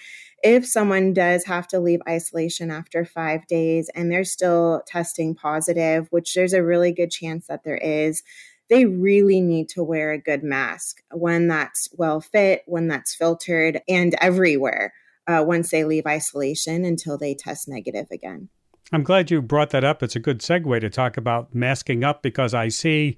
if 0.43 0.65
someone 0.65 1.11
does 1.11 1.43
have 1.43 1.67
to 1.67 1.79
leave 1.81 1.99
isolation 2.07 2.71
after 2.71 3.03
five 3.03 3.45
days 3.47 3.89
and 3.95 4.09
they're 4.09 4.23
still 4.23 4.81
testing 4.87 5.35
positive, 5.35 6.07
which 6.11 6.33
there's 6.33 6.53
a 6.53 6.63
really 6.63 6.93
good 6.93 7.11
chance 7.11 7.47
that 7.47 7.65
there 7.65 7.75
is, 7.75 8.23
they 8.69 8.85
really 8.85 9.41
need 9.41 9.67
to 9.69 9.83
wear 9.83 10.13
a 10.13 10.17
good 10.17 10.41
mask, 10.41 11.03
one 11.11 11.49
that's 11.49 11.89
well 11.97 12.21
fit, 12.21 12.63
one 12.65 12.87
that's 12.87 13.13
filtered, 13.13 13.81
and 13.89 14.15
everywhere 14.21 14.93
uh, 15.27 15.43
once 15.45 15.71
they 15.71 15.83
leave 15.83 16.05
isolation 16.05 16.85
until 16.85 17.17
they 17.17 17.33
test 17.33 17.67
negative 17.67 18.07
again. 18.11 18.49
I'm 18.91 19.03
glad 19.03 19.31
you 19.31 19.41
brought 19.41 19.71
that 19.71 19.83
up. 19.83 20.03
It's 20.03 20.15
a 20.15 20.19
good 20.19 20.39
segue 20.39 20.81
to 20.81 20.89
talk 20.89 21.17
about 21.17 21.55
masking 21.55 22.03
up 22.03 22.21
because 22.21 22.53
I 22.53 22.67
see 22.67 23.17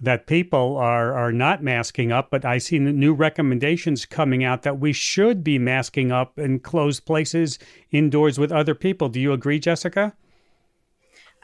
that 0.00 0.26
people 0.26 0.76
are, 0.76 1.12
are 1.12 1.32
not 1.32 1.62
masking 1.62 2.10
up, 2.10 2.30
but 2.30 2.44
I 2.44 2.58
see 2.58 2.78
new 2.78 3.14
recommendations 3.14 4.06
coming 4.06 4.42
out 4.42 4.62
that 4.62 4.80
we 4.80 4.92
should 4.92 5.44
be 5.44 5.58
masking 5.58 6.10
up 6.10 6.38
in 6.38 6.58
closed 6.58 7.04
places 7.04 7.58
indoors 7.92 8.38
with 8.38 8.50
other 8.50 8.74
people. 8.74 9.08
Do 9.08 9.20
you 9.20 9.32
agree, 9.32 9.60
Jessica? 9.60 10.14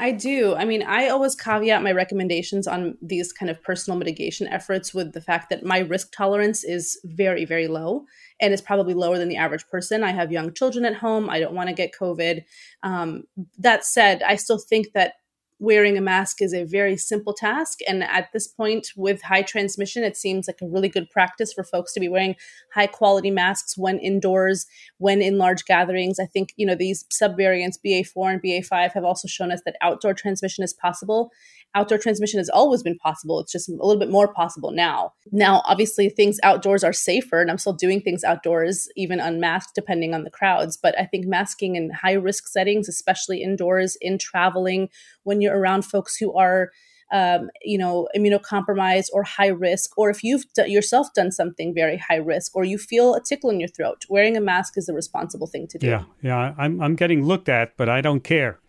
I 0.01 0.13
do. 0.13 0.55
I 0.55 0.65
mean, 0.65 0.83
I 0.83 1.09
always 1.09 1.35
caveat 1.35 1.83
my 1.83 1.93
recommendations 1.93 2.67
on 2.67 2.97
these 3.03 3.33
kind 3.33 3.51
of 3.51 3.63
personal 3.63 3.99
mitigation 3.99 4.49
efforts 4.49 4.95
with 4.95 5.13
the 5.13 5.21
fact 5.21 5.51
that 5.51 5.63
my 5.63 5.81
risk 5.81 6.11
tolerance 6.11 6.65
is 6.65 6.99
very, 7.05 7.45
very 7.45 7.69
low 7.69 8.07
and 8.41 8.53
it's 8.53 8.63
probably 8.63 8.95
lower 8.95 9.19
than 9.19 9.29
the 9.29 9.37
average 9.37 9.67
person. 9.69 10.03
I 10.03 10.13
have 10.13 10.33
young 10.33 10.53
children 10.53 10.85
at 10.85 10.95
home. 10.95 11.29
I 11.29 11.41
don't 11.41 11.55
want 11.55 11.69
to 11.69 11.75
get 11.75 11.93
COVID. 11.99 12.45
Um, 12.83 13.25
that 13.59 13.85
said, 13.85 14.23
I 14.23 14.37
still 14.37 14.59
think 14.59 14.93
that 14.95 15.15
wearing 15.61 15.99
a 15.99 16.01
mask 16.01 16.41
is 16.41 16.55
a 16.55 16.65
very 16.65 16.97
simple 16.97 17.35
task. 17.35 17.81
And 17.87 18.03
at 18.03 18.33
this 18.33 18.49
point, 18.49 18.89
with 18.97 19.21
high 19.21 19.43
transmission, 19.43 20.03
it 20.03 20.17
seems 20.17 20.49
like 20.49 20.57
a 20.63 20.67
really 20.67 20.89
good 20.89 21.11
practice 21.11 21.53
for 21.53 21.63
folks 21.63 21.93
to 21.93 22.01
be 22.01 22.09
wearing 22.09 22.35
high 22.75 22.87
quality 22.87 23.31
masks 23.31 23.77
when 23.77 23.99
indoors, 23.99 24.67
when 24.97 25.21
in 25.21 25.37
large 25.37 25.67
gatherings. 25.67 26.19
I 26.19 26.25
think, 26.25 26.55
you 26.57 26.65
know, 26.65 26.75
these 26.75 27.05
subvariants, 27.13 27.77
BA4 27.85 28.33
and 28.33 28.43
BA5, 28.43 28.93
have 28.93 29.05
also 29.05 29.29
shown 29.29 29.53
us 29.53 29.61
that 29.67 29.77
outdoor 29.83 30.15
transmission 30.15 30.65
is 30.65 30.73
possible 30.73 31.31
outdoor 31.75 31.99
transmission 31.99 32.39
has 32.39 32.49
always 32.49 32.83
been 32.83 32.99
possible. 32.99 33.41
It's 33.41 33.53
just 33.53 33.69
a 33.69 33.73
little 33.73 33.99
bit 33.99 34.11
more 34.11 34.33
possible 34.33 34.71
now. 34.71 35.13
Now, 35.31 35.63
obviously, 35.65 36.09
things 36.09 36.39
outdoors 36.43 36.83
are 36.83 36.93
safer, 36.93 37.41
and 37.41 37.51
I'm 37.51 37.59
still 37.59 37.73
doing 37.73 38.01
things 38.01 38.25
outdoors, 38.25 38.89
even 38.97 39.21
unmasked, 39.21 39.75
depending 39.75 40.15
on 40.15 40.25
the 40.25 40.31
crowds. 40.31 40.77
But 40.77 40.99
I 40.99 41.05
think 41.05 41.27
masking 41.27 41.77
in 41.77 41.91
high 41.91 42.13
risk 42.13 42.49
settings, 42.49 42.89
especially 42.89 43.43
indoors, 43.43 43.97
in 44.01 44.19
traveling, 44.19 44.89
when 45.23 45.41
you're 45.41 45.59
around 45.59 45.85
folks 45.85 46.17
who 46.17 46.35
are 46.35 46.71
um, 47.13 47.51
you 47.63 47.77
know, 47.77 48.09
immunocompromised 48.17 49.09
or 49.13 49.25
high 49.25 49.49
risk, 49.49 49.99
or 49.99 50.11
if 50.11 50.23
you've 50.23 50.45
d- 50.55 50.71
yourself 50.71 51.13
done 51.13 51.33
something 51.33 51.75
very 51.75 51.97
high 51.97 52.17
risk, 52.17 52.55
or 52.55 52.65
you 52.65 52.79
feel 52.79 53.15
a 53.15 53.21
tickle 53.21 53.51
in 53.51 53.59
your 53.59 53.69
throat, 53.69 54.05
wearing 54.09 54.37
a 54.37 54.41
mask 54.41 54.75
is 54.77 54.87
the 54.87 54.95
responsible 54.95 55.49
thing 55.49 55.67
to 55.69 55.79
do. 55.79 55.89
Yeah, 55.89 56.05
yeah, 56.23 56.55
I'm 56.57 56.81
I'm 56.81 56.95
getting 56.95 57.25
looked 57.25 57.49
at, 57.49 57.77
but 57.77 57.89
I 57.89 58.01
don't 58.01 58.23
care 58.23 58.61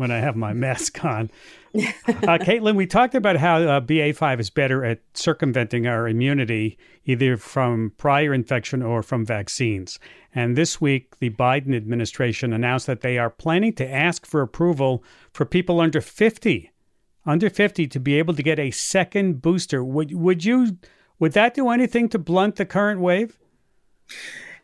when 0.00 0.10
I 0.10 0.16
have 0.16 0.34
my 0.34 0.54
mask 0.54 1.04
on. 1.04 1.30
uh, 1.74 2.38
Katelyn, 2.38 2.74
we 2.74 2.86
talked 2.86 3.14
about 3.14 3.36
how 3.36 3.58
uh, 3.58 3.80
BA5 3.82 4.40
is 4.40 4.48
better 4.48 4.82
at 4.82 5.00
circumventing 5.12 5.86
our 5.86 6.08
immunity, 6.08 6.78
either 7.04 7.36
from 7.36 7.92
prior 7.98 8.32
infection 8.32 8.82
or 8.82 9.02
from 9.02 9.26
vaccines. 9.26 9.98
And 10.34 10.56
this 10.56 10.80
week, 10.80 11.18
the 11.18 11.28
Biden 11.28 11.76
administration 11.76 12.54
announced 12.54 12.86
that 12.86 13.02
they 13.02 13.18
are 13.18 13.28
planning 13.28 13.74
to 13.74 13.86
ask 13.86 14.24
for 14.24 14.40
approval 14.40 15.04
for 15.34 15.44
people 15.44 15.80
under 15.80 16.00
50, 16.00 16.72
under 17.26 17.50
50, 17.50 17.86
to 17.86 18.00
be 18.00 18.18
able 18.18 18.32
to 18.32 18.42
get 18.42 18.58
a 18.58 18.70
second 18.70 19.42
booster. 19.42 19.84
Would 19.84 20.14
would 20.14 20.46
you 20.46 20.78
would 21.18 21.32
that 21.32 21.52
do 21.52 21.68
anything 21.68 22.08
to 22.08 22.18
blunt 22.18 22.56
the 22.56 22.64
current 22.64 23.00
wave? 23.00 23.38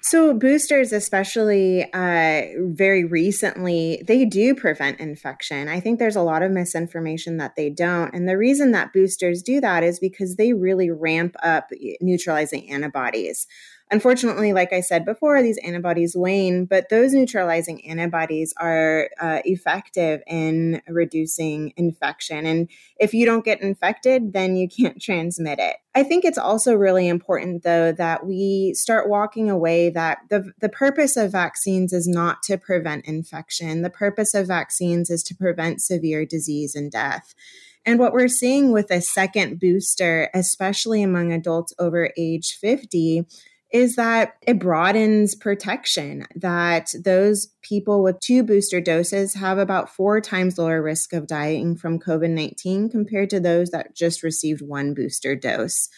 So, 0.02 0.35
boosters, 0.35 0.92
especially 0.92 1.85
uh, 1.92 2.42
very 2.59 3.04
recently, 3.04 4.02
they 4.06 4.24
do 4.24 4.54
prevent 4.54 5.00
infection. 5.00 5.68
I 5.68 5.80
think 5.80 5.98
there's 5.98 6.16
a 6.16 6.22
lot 6.22 6.42
of 6.42 6.52
misinformation 6.52 7.38
that 7.38 7.56
they 7.56 7.70
don't. 7.70 8.14
And 8.14 8.28
the 8.28 8.38
reason 8.38 8.72
that 8.72 8.92
boosters 8.92 9.42
do 9.42 9.61
that 9.61 9.82
is 9.82 9.98
because 9.98 10.37
they 10.37 10.52
really 10.52 10.90
ramp 10.90 11.35
up 11.42 11.70
neutralizing 12.00 12.70
antibodies. 12.70 13.46
Unfortunately, 13.88 14.53
like 14.53 14.72
I 14.72 14.81
said 14.81 15.05
before, 15.05 15.40
these 15.40 15.59
antibodies 15.59 16.16
wane, 16.16 16.64
but 16.64 16.88
those 16.88 17.12
neutralizing 17.12 17.87
antibodies 17.87 18.53
are 18.57 19.11
uh, 19.20 19.42
effective 19.44 20.22
in 20.27 20.83
reducing 20.88 21.72
infection. 21.77 22.46
And 22.46 22.68
if 22.99 23.14
you 23.14 23.25
don't 23.25 23.44
get 23.44 23.61
infected, 23.61 24.33
then 24.33 24.57
you 24.57 24.68
can't 24.68 25.01
transmit 25.01 25.61
it. 25.61 25.77
I 25.94 26.03
think 26.03 26.25
it's 26.25 26.37
also 26.37 26.75
really 26.75 27.07
important, 27.07 27.62
though, 27.62 27.92
that 27.92 28.27
we 28.27 28.75
start 28.75 29.09
walking 29.09 29.49
away 29.51 29.90
that 29.90 30.18
the, 30.31 30.53
the 30.61 30.68
purpose 30.68 31.16
of 31.16 31.31
vaccines 31.31 31.92
is 31.92 32.09
not 32.09 32.42
to 32.44 32.59
prevent 32.59 33.07
infection. 33.07 33.83
The 33.83 33.90
purpose 33.90 34.35
of 34.35 34.49
vaccines 34.49 35.11
is 35.11 35.22
to 35.25 35.35
prevent 35.35 35.81
severe 35.81 36.27
disease 36.27 36.75
and 36.75 36.90
death. 36.90 37.37
And 37.85 38.01
what 38.01 38.12
we're 38.12 38.27
seeing 38.27 38.72
with 38.72 38.90
a 38.90 39.01
second 39.01 39.61
booster, 39.61 40.29
especially 40.35 41.05
among 41.05 41.33
adults 41.33 41.72
over 41.79 42.11
age 42.18 42.59
50, 42.61 43.25
is 43.72 43.96
that 43.96 44.35
it 44.46 44.59
broadens 44.59 45.35
protection, 45.35 46.26
that 46.37 46.94
those 47.05 47.48
people 47.62 48.02
with 48.02 48.20
two 48.20 48.42
booster 48.42 48.81
doses 48.81 49.35
have 49.35 49.59
about 49.59 49.90
four 49.90 50.20
times 50.20 50.59
lower 50.59 50.81
risk 50.81 51.12
of 51.12 51.26
dying 51.26 51.76
from 51.76 51.98
COVID 51.98 52.31
19 52.31 52.88
compared 52.90 53.31
to 53.31 53.40
those 53.40 53.70
that 53.70 53.94
just 53.94 54.22
received 54.22 54.62
one 54.62 54.94
booster 54.94 55.35
dose. 55.35 55.88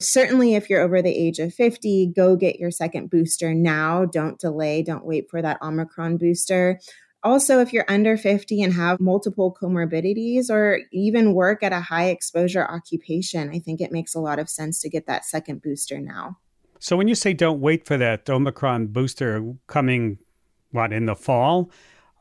Certainly, 0.00 0.54
if 0.54 0.68
you're 0.68 0.80
over 0.80 1.00
the 1.00 1.14
age 1.16 1.38
of 1.38 1.54
50, 1.54 2.12
go 2.16 2.34
get 2.34 2.58
your 2.58 2.70
second 2.70 3.10
booster 3.10 3.54
now. 3.54 4.04
Don't 4.04 4.38
delay, 4.38 4.82
don't 4.82 5.04
wait 5.04 5.30
for 5.30 5.40
that 5.42 5.62
Omicron 5.62 6.16
booster. 6.16 6.80
Also, 7.24 7.60
if 7.60 7.72
you're 7.72 7.84
under 7.86 8.16
50 8.16 8.62
and 8.62 8.72
have 8.72 8.98
multiple 8.98 9.56
comorbidities 9.60 10.50
or 10.50 10.80
even 10.92 11.34
work 11.34 11.62
at 11.62 11.72
a 11.72 11.80
high 11.80 12.06
exposure 12.06 12.64
occupation, 12.64 13.48
I 13.50 13.60
think 13.60 13.80
it 13.80 13.92
makes 13.92 14.14
a 14.14 14.20
lot 14.20 14.40
of 14.40 14.50
sense 14.50 14.80
to 14.80 14.88
get 14.88 15.06
that 15.06 15.24
second 15.24 15.62
booster 15.62 16.00
now. 16.00 16.38
So 16.82 16.96
when 16.96 17.06
you 17.06 17.14
say 17.14 17.32
don't 17.32 17.60
wait 17.60 17.86
for 17.86 17.96
that 17.96 18.28
Omicron 18.28 18.88
booster 18.88 19.54
coming, 19.68 20.18
what, 20.72 20.92
in 20.92 21.06
the 21.06 21.14
fall? 21.14 21.70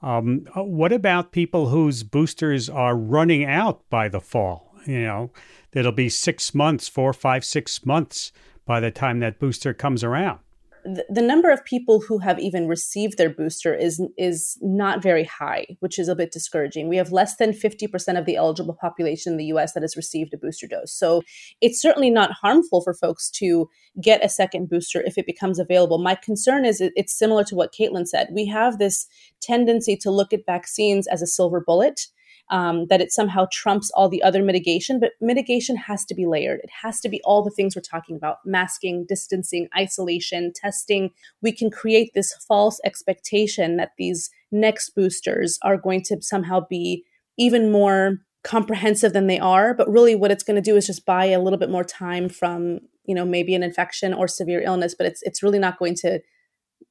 Um, 0.04 0.46
what 0.54 0.94
about 0.94 1.32
people 1.32 1.70
whose 1.70 2.04
boosters 2.04 2.70
are 2.70 2.96
running 2.96 3.44
out 3.44 3.82
by 3.90 4.08
the 4.08 4.22
fall? 4.22 4.76
You 4.86 5.02
know, 5.02 5.32
it'll 5.74 5.92
be 5.92 6.10
six 6.10 6.54
months, 6.54 6.88
four, 6.88 7.12
five, 7.12 7.44
six 7.44 7.88
months 7.88 8.32
by 8.64 8.80
the 8.80 8.92
time 8.92 9.20
that 9.22 9.40
booster 9.40 9.74
comes 9.74 10.04
around 10.04 10.38
the, 10.84 11.22
number 11.22 11.50
of 11.50 11.64
people 11.64 12.02
who 12.02 12.18
have 12.20 12.40
even 12.40 12.68
received 12.68 13.18
their 13.18 13.30
booster 13.30 13.74
is 13.74 14.02
is 14.18 14.58
not 14.62 15.02
very 15.02 15.24
high, 15.24 15.66
which 15.80 16.00
is 16.00 16.08
a 16.08 16.16
bit 16.16 16.32
discouraging. 16.32 16.90
We 16.90 16.98
have 16.98 17.12
less 17.12 17.38
than 17.38 17.52
50% 17.52 18.18
of 18.18 18.26
the 18.26 18.36
eligible 18.36 18.74
population 18.74 19.34
in 19.34 19.38
the 19.38 19.46
US 19.46 19.74
that 19.74 19.84
has 19.84 19.96
received 19.96 20.34
a 20.34 20.38
booster 20.38 20.68
dose. 20.68 20.94
So 20.94 21.22
it's 21.62 21.82
certainly 21.82 22.10
not 22.10 22.32
harmful 22.32 22.82
for 22.82 22.94
folks 22.94 23.30
to 23.32 23.70
get 24.02 24.24
a 24.26 24.30
second 24.30 24.70
booster 24.70 25.02
if 25.02 25.18
it 25.18 25.26
becomes 25.26 25.60
available. 25.60 26.00
My 26.00 26.16
concern 26.16 26.66
is 26.66 26.82
it's 26.82 27.18
similar 27.18 27.44
to 27.46 27.56
what 27.56 27.74
Katelyn 27.74 28.08
said. 28.08 28.30
We 28.32 28.46
have 28.48 28.80
this 28.80 29.08
tendency 29.42 29.96
to 29.98 30.12
look 30.12 30.34
at 30.34 30.46
vaccines 30.46 31.08
as 31.08 31.22
a 31.22 31.28
silver 31.28 31.62
bullet 31.62 32.08
um, 32.50 32.88
that 32.88 33.02
it 33.02 33.12
somehow 33.12 33.48
trumps 33.52 33.92
all 33.92 34.10
the 34.10 34.24
other 34.24 34.44
mitigation, 34.44 35.00
but 35.00 35.12
mitigation 35.22 35.76
has 35.76 36.06
to 36.06 36.16
be 36.16 36.26
layered. 36.26 36.60
It 36.64 36.70
has 36.82 37.00
to 37.02 37.10
be 37.10 37.22
all 37.24 37.44
the 37.44 37.52
things 37.52 37.76
we're 37.76 37.82
talking 37.82 38.16
about 38.16 38.38
masking, 38.46 39.06
distancing, 39.08 39.68
isolation, 39.78 40.52
testing. 40.54 41.12
We 41.42 41.52
can 41.52 41.70
create 41.70 42.12
this 42.14 42.34
false 42.48 42.80
expectation 42.84 43.78
that 43.78 43.92
these 43.98 44.30
next 44.52 44.92
boosters 44.96 45.58
are 45.64 45.78
going 45.78 46.04
to 46.04 46.22
somehow 46.22 46.66
be 46.70 47.06
even 47.38 47.72
more 47.72 48.18
comprehensive 48.44 49.14
than 49.14 49.28
they 49.28 49.40
are 49.40 49.74
but 49.74 49.90
really 49.90 50.16
what 50.16 50.32
it's 50.32 50.44
going 50.44 50.56
to 50.56 50.62
do 50.62 50.76
is 50.76 50.88
just 50.88 51.06
buy 51.06 51.26
a 51.26 51.40
little 51.40 51.60
bit 51.60 51.70
more 51.70 51.84
time 51.84 52.28
from 52.28 52.80
you 53.06 53.14
know 53.14 53.24
maybe 53.24 53.54
an 53.54 53.62
infection 53.62 54.14
or 54.14 54.28
severe 54.28 54.62
illness 54.62 54.96
but 54.98 55.06
it's 55.06 55.22
it's 55.24 55.44
really 55.44 55.60
not 55.60 55.78
going 55.78 55.94
to 55.94 56.20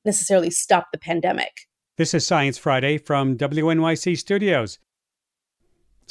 necessarily 0.05 0.49
stop 0.49 0.87
the 0.93 0.99
pandemic 0.99 1.67
this 1.97 2.15
is 2.15 2.25
science 2.25 2.57
friday 2.57 2.97
from 2.97 3.37
wnyc 3.37 4.17
studios 4.17 4.79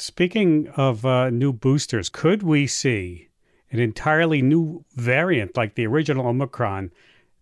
Speaking 0.00 0.68
of 0.76 1.04
uh, 1.04 1.28
new 1.28 1.52
boosters, 1.52 2.08
could 2.08 2.42
we 2.42 2.66
see 2.66 3.28
an 3.70 3.80
entirely 3.80 4.40
new 4.40 4.82
variant 4.94 5.58
like 5.58 5.74
the 5.74 5.86
original 5.86 6.26
Omicron 6.26 6.90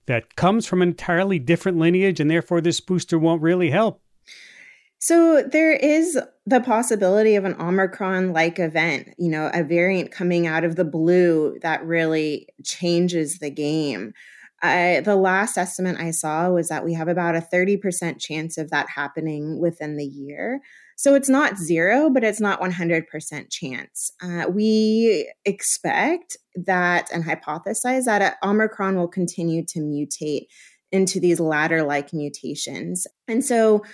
that 0.07 0.35
comes 0.35 0.67
from 0.67 0.83
an 0.83 0.89
entirely 0.89 1.39
different 1.39 1.79
lineage 1.79 2.19
and 2.19 2.29
therefore 2.29 2.61
this 2.61 2.81
booster 2.81 3.17
won't 3.17 3.43
really 3.43 3.71
help? 3.71 4.03
So 4.99 5.43
there 5.43 5.73
is 5.73 6.19
the 6.47 6.61
possibility 6.61 7.37
of 7.37 7.45
an 7.45 7.55
Omicron 7.61 8.33
like 8.33 8.59
event, 8.59 9.15
you 9.19 9.31
know, 9.31 9.53
a 9.55 9.63
variant 9.63 10.11
coming 10.11 10.49
out 10.49 10.65
of 10.65 10.75
the 10.75 10.85
blue 10.85 11.57
that 11.63 11.87
really 11.87 12.49
changes 12.65 13.39
the 13.39 13.51
game. 13.51 14.15
I, 14.61 15.03
the 15.05 15.15
last 15.15 15.57
estimate 15.57 16.01
I 16.01 16.11
saw 16.11 16.51
was 16.51 16.69
that 16.71 16.85
we 16.85 16.95
have 16.95 17.07
about 17.07 17.37
a 17.37 17.41
30% 17.41 18.19
chance 18.19 18.59
of 18.59 18.71
that 18.71 18.91
happening 18.91 19.61
within 19.61 19.97
the 19.97 20.05
year. 20.05 20.61
So 20.99 21.15
it's 21.15 21.29
not 21.29 21.57
zero, 21.57 22.11
but 22.11 22.25
it's 22.25 22.41
not 22.41 22.61
100% 22.61 23.05
chance. 23.53 24.11
Uh, 24.21 24.47
we 24.51 25.33
expect 25.45 26.37
that 26.57 27.09
and 27.15 27.25
hypothesize 27.25 28.07
that 28.07 28.37
Omicron 28.43 28.97
will 28.97 29.07
continue 29.07 29.65
to 29.67 29.79
mutate 29.79 30.47
into 30.91 31.21
these 31.21 31.39
ladder 31.39 31.85
like 31.85 32.13
mutations. 32.13 33.07
And 33.29 33.45
so 33.45 33.85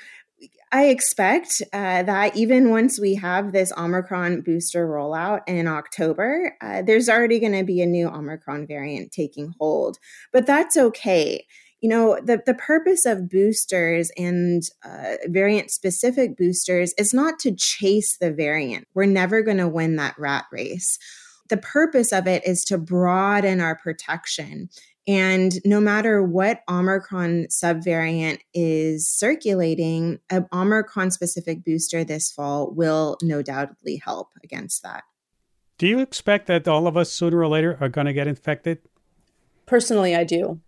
I 0.73 0.87
expect 0.87 1.61
uh, 1.75 2.05
that 2.05 2.37
even 2.37 2.71
once 2.71 2.99
we 2.99 3.17
have 3.17 3.53
this 3.53 3.71
Omicron 3.77 4.41
booster 4.41 4.89
rollout 4.89 5.43
in 5.47 5.69
October, 5.69 6.57
uh, 6.63 6.81
there's 6.81 7.11
already 7.11 7.39
going 7.39 7.53
to 7.53 7.65
be 7.65 7.83
a 7.83 7.87
new 7.87 8.09
Omicron 8.09 8.67
variant 8.67 9.13
taking 9.13 9.53
hold. 9.61 9.99
But 10.33 10.47
that's 10.47 10.79
okay 10.79 11.45
you 11.85 11.91
know 11.91 12.19
the, 12.25 12.43
the 12.47 12.55
purpose 12.55 13.05
of 13.05 13.29
boosters 13.29 14.11
and 14.17 14.63
uh, 14.87 15.17
variant 15.27 15.71
specific 15.71 16.35
boosters 16.35 16.95
is 16.95 17.13
not 17.13 17.39
to 17.41 17.55
chase 17.55 18.17
the 18.17 18.33
variant 18.33 18.89
we're 18.95 19.05
never 19.05 19.43
going 19.43 19.59
to 19.59 19.69
win 19.69 19.97
that 19.97 20.19
rat 20.19 20.47
race 20.51 20.99
the 21.51 21.59
purpose 21.59 22.11
of 22.11 22.27
it 22.27 22.43
is 22.47 22.65
to 22.65 22.79
broaden 22.79 23.61
our 23.61 23.77
protection 23.77 24.71
and 25.07 25.53
no 25.67 25.79
matter 25.79 26.23
what 26.23 26.63
Omicron 26.67 27.49
subvariant 27.51 28.39
is 28.55 29.07
circulating, 29.11 30.19
an 30.31 30.47
Omicron 30.51 31.11
specific 31.11 31.63
booster 31.63 32.05
this 32.05 32.31
fall 32.31 32.71
will 32.71 33.19
no 33.21 33.43
doubtedly 33.43 34.01
help 34.03 34.31
against 34.43 34.83
that. 34.83 35.05
Do 35.77 35.87
you 35.87 35.99
expect 35.99 36.47
that 36.47 36.67
all 36.67 36.87
of 36.87 36.97
us 36.97 37.13
sooner 37.13 37.41
or 37.41 37.49
later 37.49 37.77
are 37.83 37.91
going 37.91 38.07
to 38.07 38.15
get 38.15 38.27
infected? 38.27 38.79
Personally, 39.67 40.17
I 40.17 40.25
do. 40.25 40.63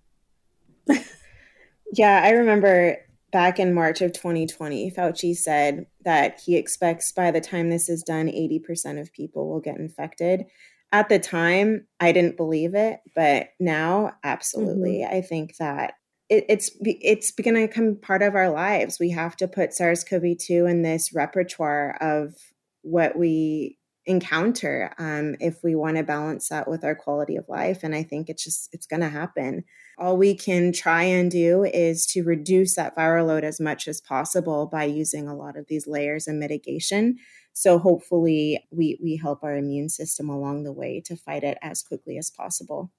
yeah, 1.92 2.22
I 2.24 2.30
remember 2.30 2.98
back 3.32 3.58
in 3.58 3.74
March 3.74 4.00
of 4.00 4.12
2020, 4.12 4.90
Fauci 4.90 5.36
said 5.36 5.86
that 6.04 6.40
he 6.44 6.56
expects 6.56 7.12
by 7.12 7.30
the 7.30 7.40
time 7.40 7.68
this 7.68 7.88
is 7.88 8.02
done, 8.02 8.28
80% 8.28 9.00
of 9.00 9.12
people 9.12 9.48
will 9.48 9.60
get 9.60 9.78
infected. 9.78 10.44
At 10.92 11.08
the 11.08 11.18
time, 11.18 11.86
I 12.00 12.12
didn't 12.12 12.36
believe 12.36 12.74
it, 12.74 13.00
but 13.14 13.48
now, 13.58 14.12
absolutely. 14.22 15.00
Mm-hmm. 15.00 15.16
I 15.16 15.20
think 15.20 15.56
that 15.56 15.94
it, 16.28 16.46
it's 16.48 16.70
it's 16.80 17.32
going 17.32 17.54
to 17.54 17.66
become 17.66 17.96
part 17.96 18.22
of 18.22 18.34
our 18.34 18.50
lives. 18.50 18.98
We 18.98 19.10
have 19.10 19.36
to 19.36 19.48
put 19.48 19.74
SARS-CoV-2 19.74 20.70
in 20.70 20.82
this 20.82 21.12
repertoire 21.12 21.96
of 22.00 22.34
what 22.82 23.18
we 23.18 23.78
encounter 24.06 24.94
um, 24.98 25.34
if 25.40 25.62
we 25.62 25.74
want 25.74 25.96
to 25.96 26.04
balance 26.04 26.48
that 26.48 26.68
with 26.68 26.84
our 26.84 26.94
quality 26.94 27.36
of 27.36 27.48
life 27.48 27.80
and 27.82 27.94
i 27.94 28.04
think 28.04 28.28
it's 28.28 28.44
just 28.44 28.68
it's 28.72 28.86
going 28.86 29.00
to 29.00 29.08
happen 29.08 29.64
all 29.98 30.16
we 30.16 30.34
can 30.34 30.72
try 30.72 31.02
and 31.02 31.30
do 31.30 31.64
is 31.64 32.06
to 32.06 32.22
reduce 32.22 32.76
that 32.76 32.96
viral 32.96 33.26
load 33.26 33.44
as 33.44 33.60
much 33.60 33.88
as 33.88 34.00
possible 34.00 34.66
by 34.66 34.84
using 34.84 35.26
a 35.26 35.36
lot 35.36 35.56
of 35.56 35.66
these 35.68 35.86
layers 35.86 36.26
and 36.26 36.38
mitigation 36.38 37.16
so 37.52 37.78
hopefully 37.78 38.62
we 38.70 38.98
we 39.02 39.16
help 39.16 39.42
our 39.42 39.56
immune 39.56 39.88
system 39.88 40.28
along 40.28 40.64
the 40.64 40.72
way 40.72 41.00
to 41.04 41.16
fight 41.16 41.42
it 41.42 41.58
as 41.62 41.82
quickly 41.82 42.18
as 42.18 42.30
possible 42.30 42.90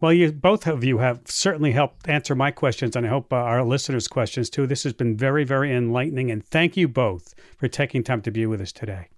well, 0.00 0.12
you 0.12 0.30
both 0.30 0.66
of 0.66 0.84
you 0.84 0.98
have 0.98 1.22
certainly 1.24 1.72
helped 1.72 2.08
answer 2.08 2.34
my 2.34 2.50
questions, 2.50 2.96
and 2.96 3.06
I 3.06 3.08
hope 3.08 3.32
uh, 3.32 3.36
our 3.36 3.64
listeners' 3.64 4.08
questions 4.08 4.50
too. 4.50 4.66
This 4.66 4.82
has 4.84 4.92
been 4.92 5.16
very, 5.16 5.44
very 5.44 5.74
enlightening, 5.74 6.30
and 6.30 6.44
thank 6.44 6.76
you 6.76 6.86
both 6.86 7.34
for 7.56 7.66
taking 7.66 8.04
time 8.04 8.20
to 8.22 8.30
be 8.30 8.44
with 8.44 8.60
us 8.60 8.72
today. 8.72 9.08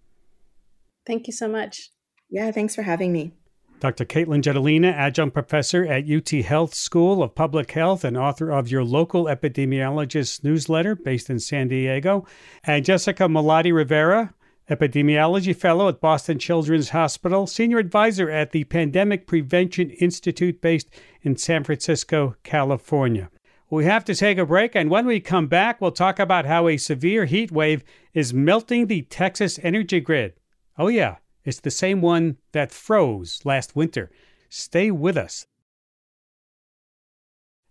Thank 1.05 1.27
you 1.27 1.33
so 1.33 1.49
much. 1.49 1.91
Yeah, 2.31 2.51
thanks 2.53 2.75
for 2.75 2.83
having 2.83 3.13
me. 3.13 3.38
Dr. 3.81 4.05
Katelyn 4.05 4.43
Jetelina, 4.43 4.93
adjunct 4.93 5.35
professor 5.35 5.87
at 5.87 6.11
UT 6.11 6.29
Health 6.31 6.75
School 6.75 7.23
of 7.23 7.37
Public 7.37 7.71
Health 7.71 8.03
and 8.03 8.17
author 8.17 8.51
of 8.51 8.69
your 8.69 8.83
local 8.83 9.27
epidemiologist 9.27 10.43
newsletter 10.43 10.97
based 10.97 11.31
in 11.31 11.39
San 11.39 11.69
Diego, 11.69 12.27
and 12.65 12.85
Jessica 12.85 13.25
Malaty 13.25 13.73
Rivera, 13.73 14.35
epidemiology 14.69 15.55
fellow 15.55 15.89
at 15.89 16.01
Boston 16.01 16.41
Children's 16.41 16.89
Hospital, 16.89 17.47
senior 17.47 17.79
advisor 17.79 18.29
at 18.29 18.51
the 18.51 18.65
Pandemic 18.65 19.29
Prevention 19.29 19.91
Institute 19.91 20.61
based 20.61 20.91
in 21.23 21.37
San 21.37 21.63
Francisco, 21.63 22.35
California. 22.43 23.31
We 23.71 23.85
have 23.85 24.05
to 24.07 24.15
take 24.15 24.39
a 24.39 24.47
break, 24.47 24.75
and 24.75 24.91
when 24.91 25.07
we 25.07 25.21
come 25.21 25.47
back, 25.47 25.81
we'll 25.81 25.93
talk 25.93 26.19
about 26.19 26.47
how 26.47 26.67
a 26.67 26.79
severe 26.79 27.27
heat 27.27 27.53
wave 27.53 27.85
is 28.13 28.35
melting 28.35 28.87
the 28.89 29.03
Texas 29.03 29.61
energy 29.63 30.01
grid. 30.01 30.33
Oh, 30.77 30.89
yeah, 30.89 31.17
it's 31.45 31.61
the 31.61 31.71
same 31.71 32.01
one 32.01 32.37
that 32.53 32.73
froze 32.73 33.41
last 33.45 33.77
winter. 33.77 34.11
Stay 34.49 34.91
with 34.91 35.17
us. 35.17 35.47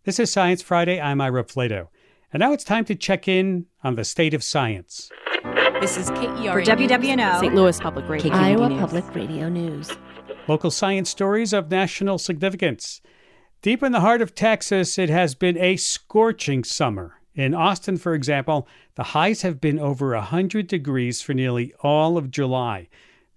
This 0.04 0.20
is 0.20 0.32
Science 0.32 0.62
Friday. 0.62 1.02
I'm 1.02 1.20
Ira 1.20 1.44
Flatow. 1.44 1.88
And 2.32 2.40
now 2.42 2.54
it's 2.54 2.64
time 2.64 2.86
to 2.86 2.96
check 2.96 3.28
in 3.28 3.66
on 3.84 3.96
the 3.96 4.04
state 4.04 4.34
of 4.34 4.44
science. 4.44 5.10
This 5.82 5.98
is 5.98 6.10
KERA 6.10 6.54
for 6.54 6.62
WWNO, 6.62 7.40
St. 7.40 7.54
Louis 7.54 7.80
Public 7.80 8.10
Radio, 8.10 8.34
Iowa 8.34 8.70
News. 8.70 8.80
Public 8.80 9.16
Radio 9.16 9.50
News. 9.50 9.92
Local 10.48 10.72
science 10.72 11.10
stories 11.10 11.54
of 11.54 11.70
national 11.70 12.18
significance. 12.18 13.02
Deep 13.62 13.84
in 13.84 13.92
the 13.92 14.00
heart 14.00 14.22
of 14.22 14.34
Texas, 14.34 14.98
it 14.98 15.10
has 15.10 15.36
been 15.36 15.58
a 15.58 15.76
scorching 15.76 16.64
summer. 16.64 17.16
In 17.36 17.54
Austin, 17.54 17.98
for 17.98 18.14
example, 18.14 18.68
the 18.96 19.04
highs 19.04 19.44
have 19.44 19.62
been 19.62 19.78
over 19.78 20.16
100 20.16 20.68
degrees 20.68 21.22
for 21.22 21.34
nearly 21.34 21.74
all 21.82 22.18
of 22.18 22.32
July. 22.32 22.88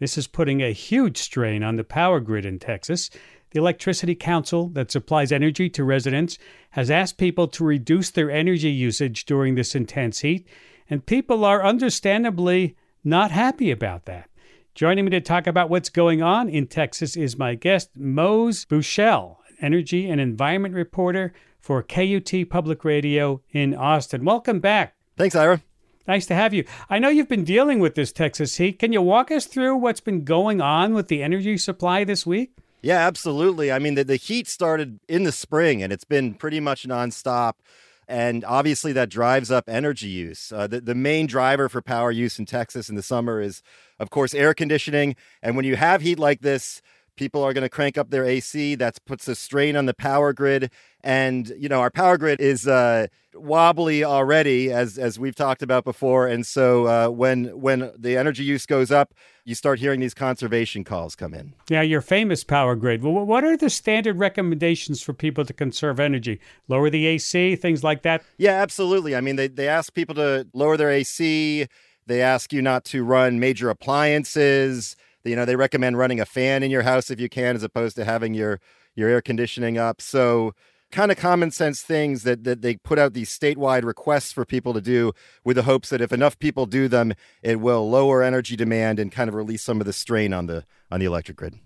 This 0.01 0.19
is 0.19 0.27
putting 0.27 0.63
a 0.63 0.73
huge 0.73 1.19
strain 1.19 1.63
on 1.63 1.77
the 1.77 1.85
power 1.85 2.21
grid 2.21 2.47
in 2.47 2.59
Texas. 2.59 3.11
The 3.51 3.59
Electricity 3.59 4.15
Council, 4.15 4.69
that 4.71 4.91
supplies 4.91 5.31
energy 5.31 5.69
to 5.71 5.85
residents, 5.85 6.39
has 6.71 6.91
asked 6.91 7.19
people 7.19 7.47
to 7.49 7.65
reduce 7.65 8.11
their 8.11 8.31
energy 8.31 8.71
usage 8.71 9.27
during 9.27 9.55
this 9.55 9.75
intense 9.75 10.21
heat, 10.21 10.49
and 10.89 11.05
people 11.05 11.45
are 11.45 11.63
understandably 11.63 12.77
not 13.05 13.31
happy 13.31 13.71
about 13.71 14.07
that. 14.07 14.31
Joining 14.75 15.05
me 15.05 15.11
to 15.11 15.21
talk 15.21 15.47
about 15.47 15.69
what's 15.69 15.91
going 15.91 16.23
on 16.23 16.49
in 16.49 16.67
Texas 16.67 17.17
is 17.17 17.37
my 17.37 17.55
guest, 17.55 17.91
Mose 17.95 18.65
Buchele, 18.65 19.37
energy 19.61 20.09
and 20.09 20.21
environment 20.21 20.75
reporter 20.75 21.35
for 21.59 21.83
KUT 21.83 22.33
Public 22.49 22.85
Radio 22.85 23.43
in 23.51 23.75
Austin. 23.75 24.25
Welcome 24.25 24.61
back. 24.61 24.95
Thanks, 25.17 25.35
Ira. 25.35 25.61
Nice 26.11 26.27
to 26.27 26.35
have 26.35 26.53
you. 26.53 26.65
I 26.89 26.99
know 26.99 27.09
you've 27.09 27.29
been 27.29 27.45
dealing 27.45 27.79
with 27.79 27.95
this 27.95 28.11
Texas 28.11 28.57
heat. 28.57 28.81
Can 28.81 28.93
you 28.93 29.01
walk 29.01 29.31
us 29.31 29.47
through 29.47 29.77
what's 29.77 30.01
been 30.01 30.25
going 30.25 30.61
on 30.61 30.93
with 30.93 31.07
the 31.07 31.23
energy 31.23 31.57
supply 31.57 32.03
this 32.03 32.27
week? 32.27 32.51
Yeah, 32.83 33.07
absolutely. 33.07 33.71
I 33.71 33.79
mean, 33.79 33.95
the, 33.95 34.03
the 34.03 34.17
heat 34.17 34.49
started 34.49 34.99
in 35.07 35.23
the 35.23 35.31
spring 35.31 35.85
and 35.85 35.93
it's 35.93 36.03
been 36.03 36.35
pretty 36.35 36.59
much 36.59 36.83
nonstop. 36.83 37.53
And 38.09 38.45
obviously, 38.45 38.93
that 38.95 39.09
drives 39.09 39.53
up 39.53 39.69
energy 39.69 40.09
use. 40.09 40.51
Uh, 40.51 40.67
the, 40.67 40.81
the 40.81 40.97
main 40.97 41.29
driver 41.29 41.69
for 41.69 41.81
power 41.81 42.11
use 42.11 42.41
in 42.41 42.45
Texas 42.45 42.89
in 42.89 42.97
the 42.97 43.05
summer 43.05 43.41
is, 43.41 43.63
of 44.01 44.11
course, 44.11 44.35
air 44.35 44.53
conditioning. 44.53 45.15
And 45.45 45.55
when 45.55 45.65
you 45.65 45.77
have 45.77 46.01
heat 46.01 46.19
like 46.19 46.41
this, 46.41 46.83
people 47.15 47.45
are 47.45 47.53
going 47.53 47.63
to 47.63 47.69
crank 47.69 47.97
up 47.97 48.11
their 48.11 48.25
AC. 48.25 48.75
That 48.75 48.99
puts 49.05 49.29
a 49.29 49.37
strain 49.37 49.77
on 49.77 49.87
the 49.87 49.95
power 49.95 50.33
grid. 50.33 50.73
And, 51.03 51.49
you 51.59 51.69
know, 51.69 51.81
our 51.81 51.91
power 51.91 52.19
grid 52.19 52.41
is 52.41 52.67
uh, 52.67 53.07
wobbly 53.35 54.05
already, 54.05 54.71
as, 54.73 54.99
as 54.99 55.19
we've 55.19 55.35
talked 55.35 55.63
about 55.63 55.85
before. 55.85 56.27
And 56.27 56.47
so 56.47 56.87
uh, 56.87 57.09
when, 57.09 57.61
when 57.61 57.93
the 57.97 58.17
energy 58.17 58.45
use 58.45 58.67
goes 58.67 58.91
up, 58.91 59.15
you 59.45 59.55
start 59.55 59.79
hearing 59.79 60.01
these 60.01 60.15
conservation 60.15 60.85
calls 60.85 61.17
come 61.17 61.35
in. 61.35 61.55
Yeah, 61.69 61.83
your 61.83 62.03
famous 62.03 62.45
power 62.45 62.77
grid. 62.77 63.03
Well, 63.03 63.25
what 63.25 63.45
are 63.45 63.57
the 63.57 63.71
standard 63.71 64.19
recommendations 64.19 65.03
for 65.03 65.13
people 65.13 65.45
to 65.45 65.53
conserve 65.53 65.99
energy? 65.99 66.41
Lower 66.69 66.91
the 66.91 67.07
AC, 67.07 67.57
things 67.57 67.83
like 67.83 68.03
that? 68.03 68.23
Yeah, 68.37 68.53
absolutely. 68.53 69.17
I 69.17 69.21
mean, 69.21 69.37
they, 69.37 69.49
they 69.49 69.69
ask 69.69 69.95
people 69.95 70.15
to 70.17 70.47
lower 70.53 70.77
their 70.77 70.91
AC. 70.91 71.67
They 72.07 72.23
ask 72.23 72.53
you 72.53 72.61
not 72.61 72.85
to 72.87 73.05
run 73.05 73.41
major 73.41 73.71
appliances. 73.71 74.97
You 75.25 75.37
know, 75.37 75.45
they 75.45 75.57
recommend 75.57 75.99
running 75.99 76.21
a 76.21 76.27
fan 76.27 76.63
in 76.63 76.71
your 76.71 76.83
house 76.83 77.11
if 77.11 77.21
you 77.21 77.29
can, 77.29 77.57
as 77.57 77.63
opposed 77.63 77.97
to 77.97 78.05
having 78.05 78.35
your 78.35 78.61
your 78.97 79.09
air 79.09 79.21
conditioning 79.21 79.79
up. 79.79 80.01
So 80.01 80.53
kind 80.91 81.11
of 81.11 81.17
common 81.17 81.51
sense 81.51 81.83
things 81.83 82.23
that, 82.25 82.45
that 82.45 82.63
they 82.63 82.77
put 82.77 82.99
out 82.99 83.13
these 83.13 83.31
statewide 83.31 83.85
requests 83.85 84.33
for 84.33 84.45
people 84.45 84.75
to 84.75 84.81
do 84.81 85.13
with 85.45 85.57
the 85.57 85.63
hopes 85.63 85.89
that 85.91 86.01
if 86.01 86.13
enough 86.13 86.39
people 86.39 86.67
do 86.67 86.89
them, 86.89 87.13
it 87.43 87.61
will 87.61 87.89
lower 87.89 88.23
energy 88.23 88.57
demand 88.57 88.99
and 88.99 89.13
kind 89.13 89.29
of 89.29 89.35
release 89.35 89.63
some 89.63 89.81
of 89.81 89.87
the 89.87 89.93
strain 89.93 90.33
on 90.33 90.47
the 90.47 90.65
on 90.91 91.01
the 91.01 91.07
electric 91.07 91.37
grid. 91.37 91.59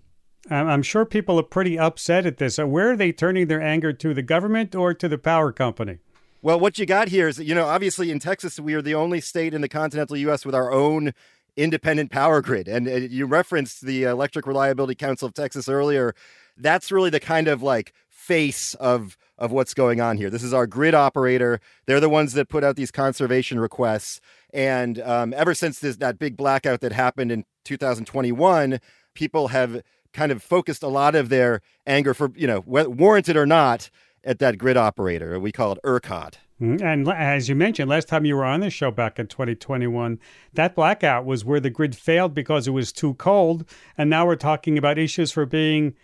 I'm 0.49 0.83
sure 0.83 1.05
people 1.05 1.39
are 1.39 1.43
pretty 1.43 1.79
upset 1.79 2.27
at 2.27 2.37
this. 2.37 2.59
Uh, 2.59 2.67
where 2.67 2.91
are 2.91 2.95
they 2.95 3.11
turning 3.11 3.47
their 3.47 3.61
anger 3.61 3.91
to 3.93 4.13
the 4.13 4.21
government 4.21 4.75
or 4.75 4.93
to 4.93 5.07
the 5.07 5.17
power 5.17 5.51
company? 5.51 5.97
Well, 6.43 6.59
what 6.59 6.77
you 6.77 6.85
got 6.85 7.07
here 7.07 7.27
is 7.27 7.39
you 7.39 7.55
know, 7.55 7.65
obviously 7.65 8.11
in 8.11 8.19
Texas, 8.19 8.59
we 8.59 8.75
are 8.75 8.81
the 8.81 8.93
only 8.93 9.21
state 9.21 9.55
in 9.55 9.61
the 9.61 9.69
continental 9.69 10.15
U.S. 10.17 10.45
with 10.45 10.53
our 10.53 10.71
own 10.71 11.13
independent 11.57 12.11
power 12.11 12.41
grid. 12.41 12.67
And, 12.67 12.87
and 12.87 13.11
you 13.11 13.25
referenced 13.25 13.81
the 13.81 14.03
Electric 14.03 14.45
Reliability 14.45 14.95
Council 14.95 15.27
of 15.27 15.33
Texas 15.33 15.67
earlier. 15.67 16.13
That's 16.57 16.91
really 16.91 17.09
the 17.09 17.19
kind 17.19 17.47
of 17.47 17.63
like 17.63 17.93
face 18.25 18.73
of 18.75 19.17
of 19.37 19.51
what's 19.51 19.73
going 19.73 20.01
on 20.01 20.17
here. 20.17 20.29
This 20.29 20.43
is 20.43 20.53
our 20.53 20.65
grid 20.65 20.95
operator. 20.95 21.59
They're 21.85 21.99
the 21.99 22.09
ones 22.09 22.33
that 22.33 22.49
put 22.49 22.63
out 22.63 22.75
these 22.75 22.91
conservation 22.91 23.59
requests. 23.59 24.21
And 24.53 24.99
um, 25.01 25.33
ever 25.35 25.53
since 25.53 25.79
this 25.79 25.97
that 25.97 26.17
big 26.17 26.35
blackout 26.35 26.81
that 26.81 26.91
happened 26.91 27.31
in 27.31 27.45
2021, 27.65 28.79
people 29.13 29.49
have 29.49 29.81
kind 30.13 30.31
of 30.31 30.41
focused 30.41 30.81
a 30.81 30.87
lot 30.87 31.13
of 31.13 31.29
their 31.29 31.61
anger 31.85 32.13
for 32.13 32.31
you 32.35 32.47
know 32.47 32.63
warranted 32.65 33.37
or 33.37 33.45
not 33.45 33.89
at 34.23 34.39
that 34.39 34.57
grid 34.57 34.77
operator. 34.77 35.39
We 35.39 35.51
call 35.51 35.73
it 35.73 35.79
ERCOT. 35.83 36.35
And 36.59 37.09
as 37.09 37.49
you 37.49 37.55
mentioned, 37.55 37.89
last 37.89 38.07
time 38.07 38.23
you 38.23 38.35
were 38.35 38.45
on 38.45 38.61
the 38.61 38.69
show 38.69 38.89
back 38.89 39.19
in 39.19 39.27
2021, 39.27 40.19
that 40.53 40.73
blackout 40.73 41.25
was 41.25 41.43
where 41.43 41.59
the 41.59 41.69
grid 41.69 41.97
failed 41.97 42.33
because 42.33 42.65
it 42.65 42.71
was 42.71 42.93
too 42.93 43.15
cold. 43.15 43.65
And 43.97 44.09
now 44.09 44.25
we're 44.25 44.37
talking 44.37 44.77
about 44.77 44.97
issues 44.97 45.33
for 45.33 45.45
being 45.45 45.95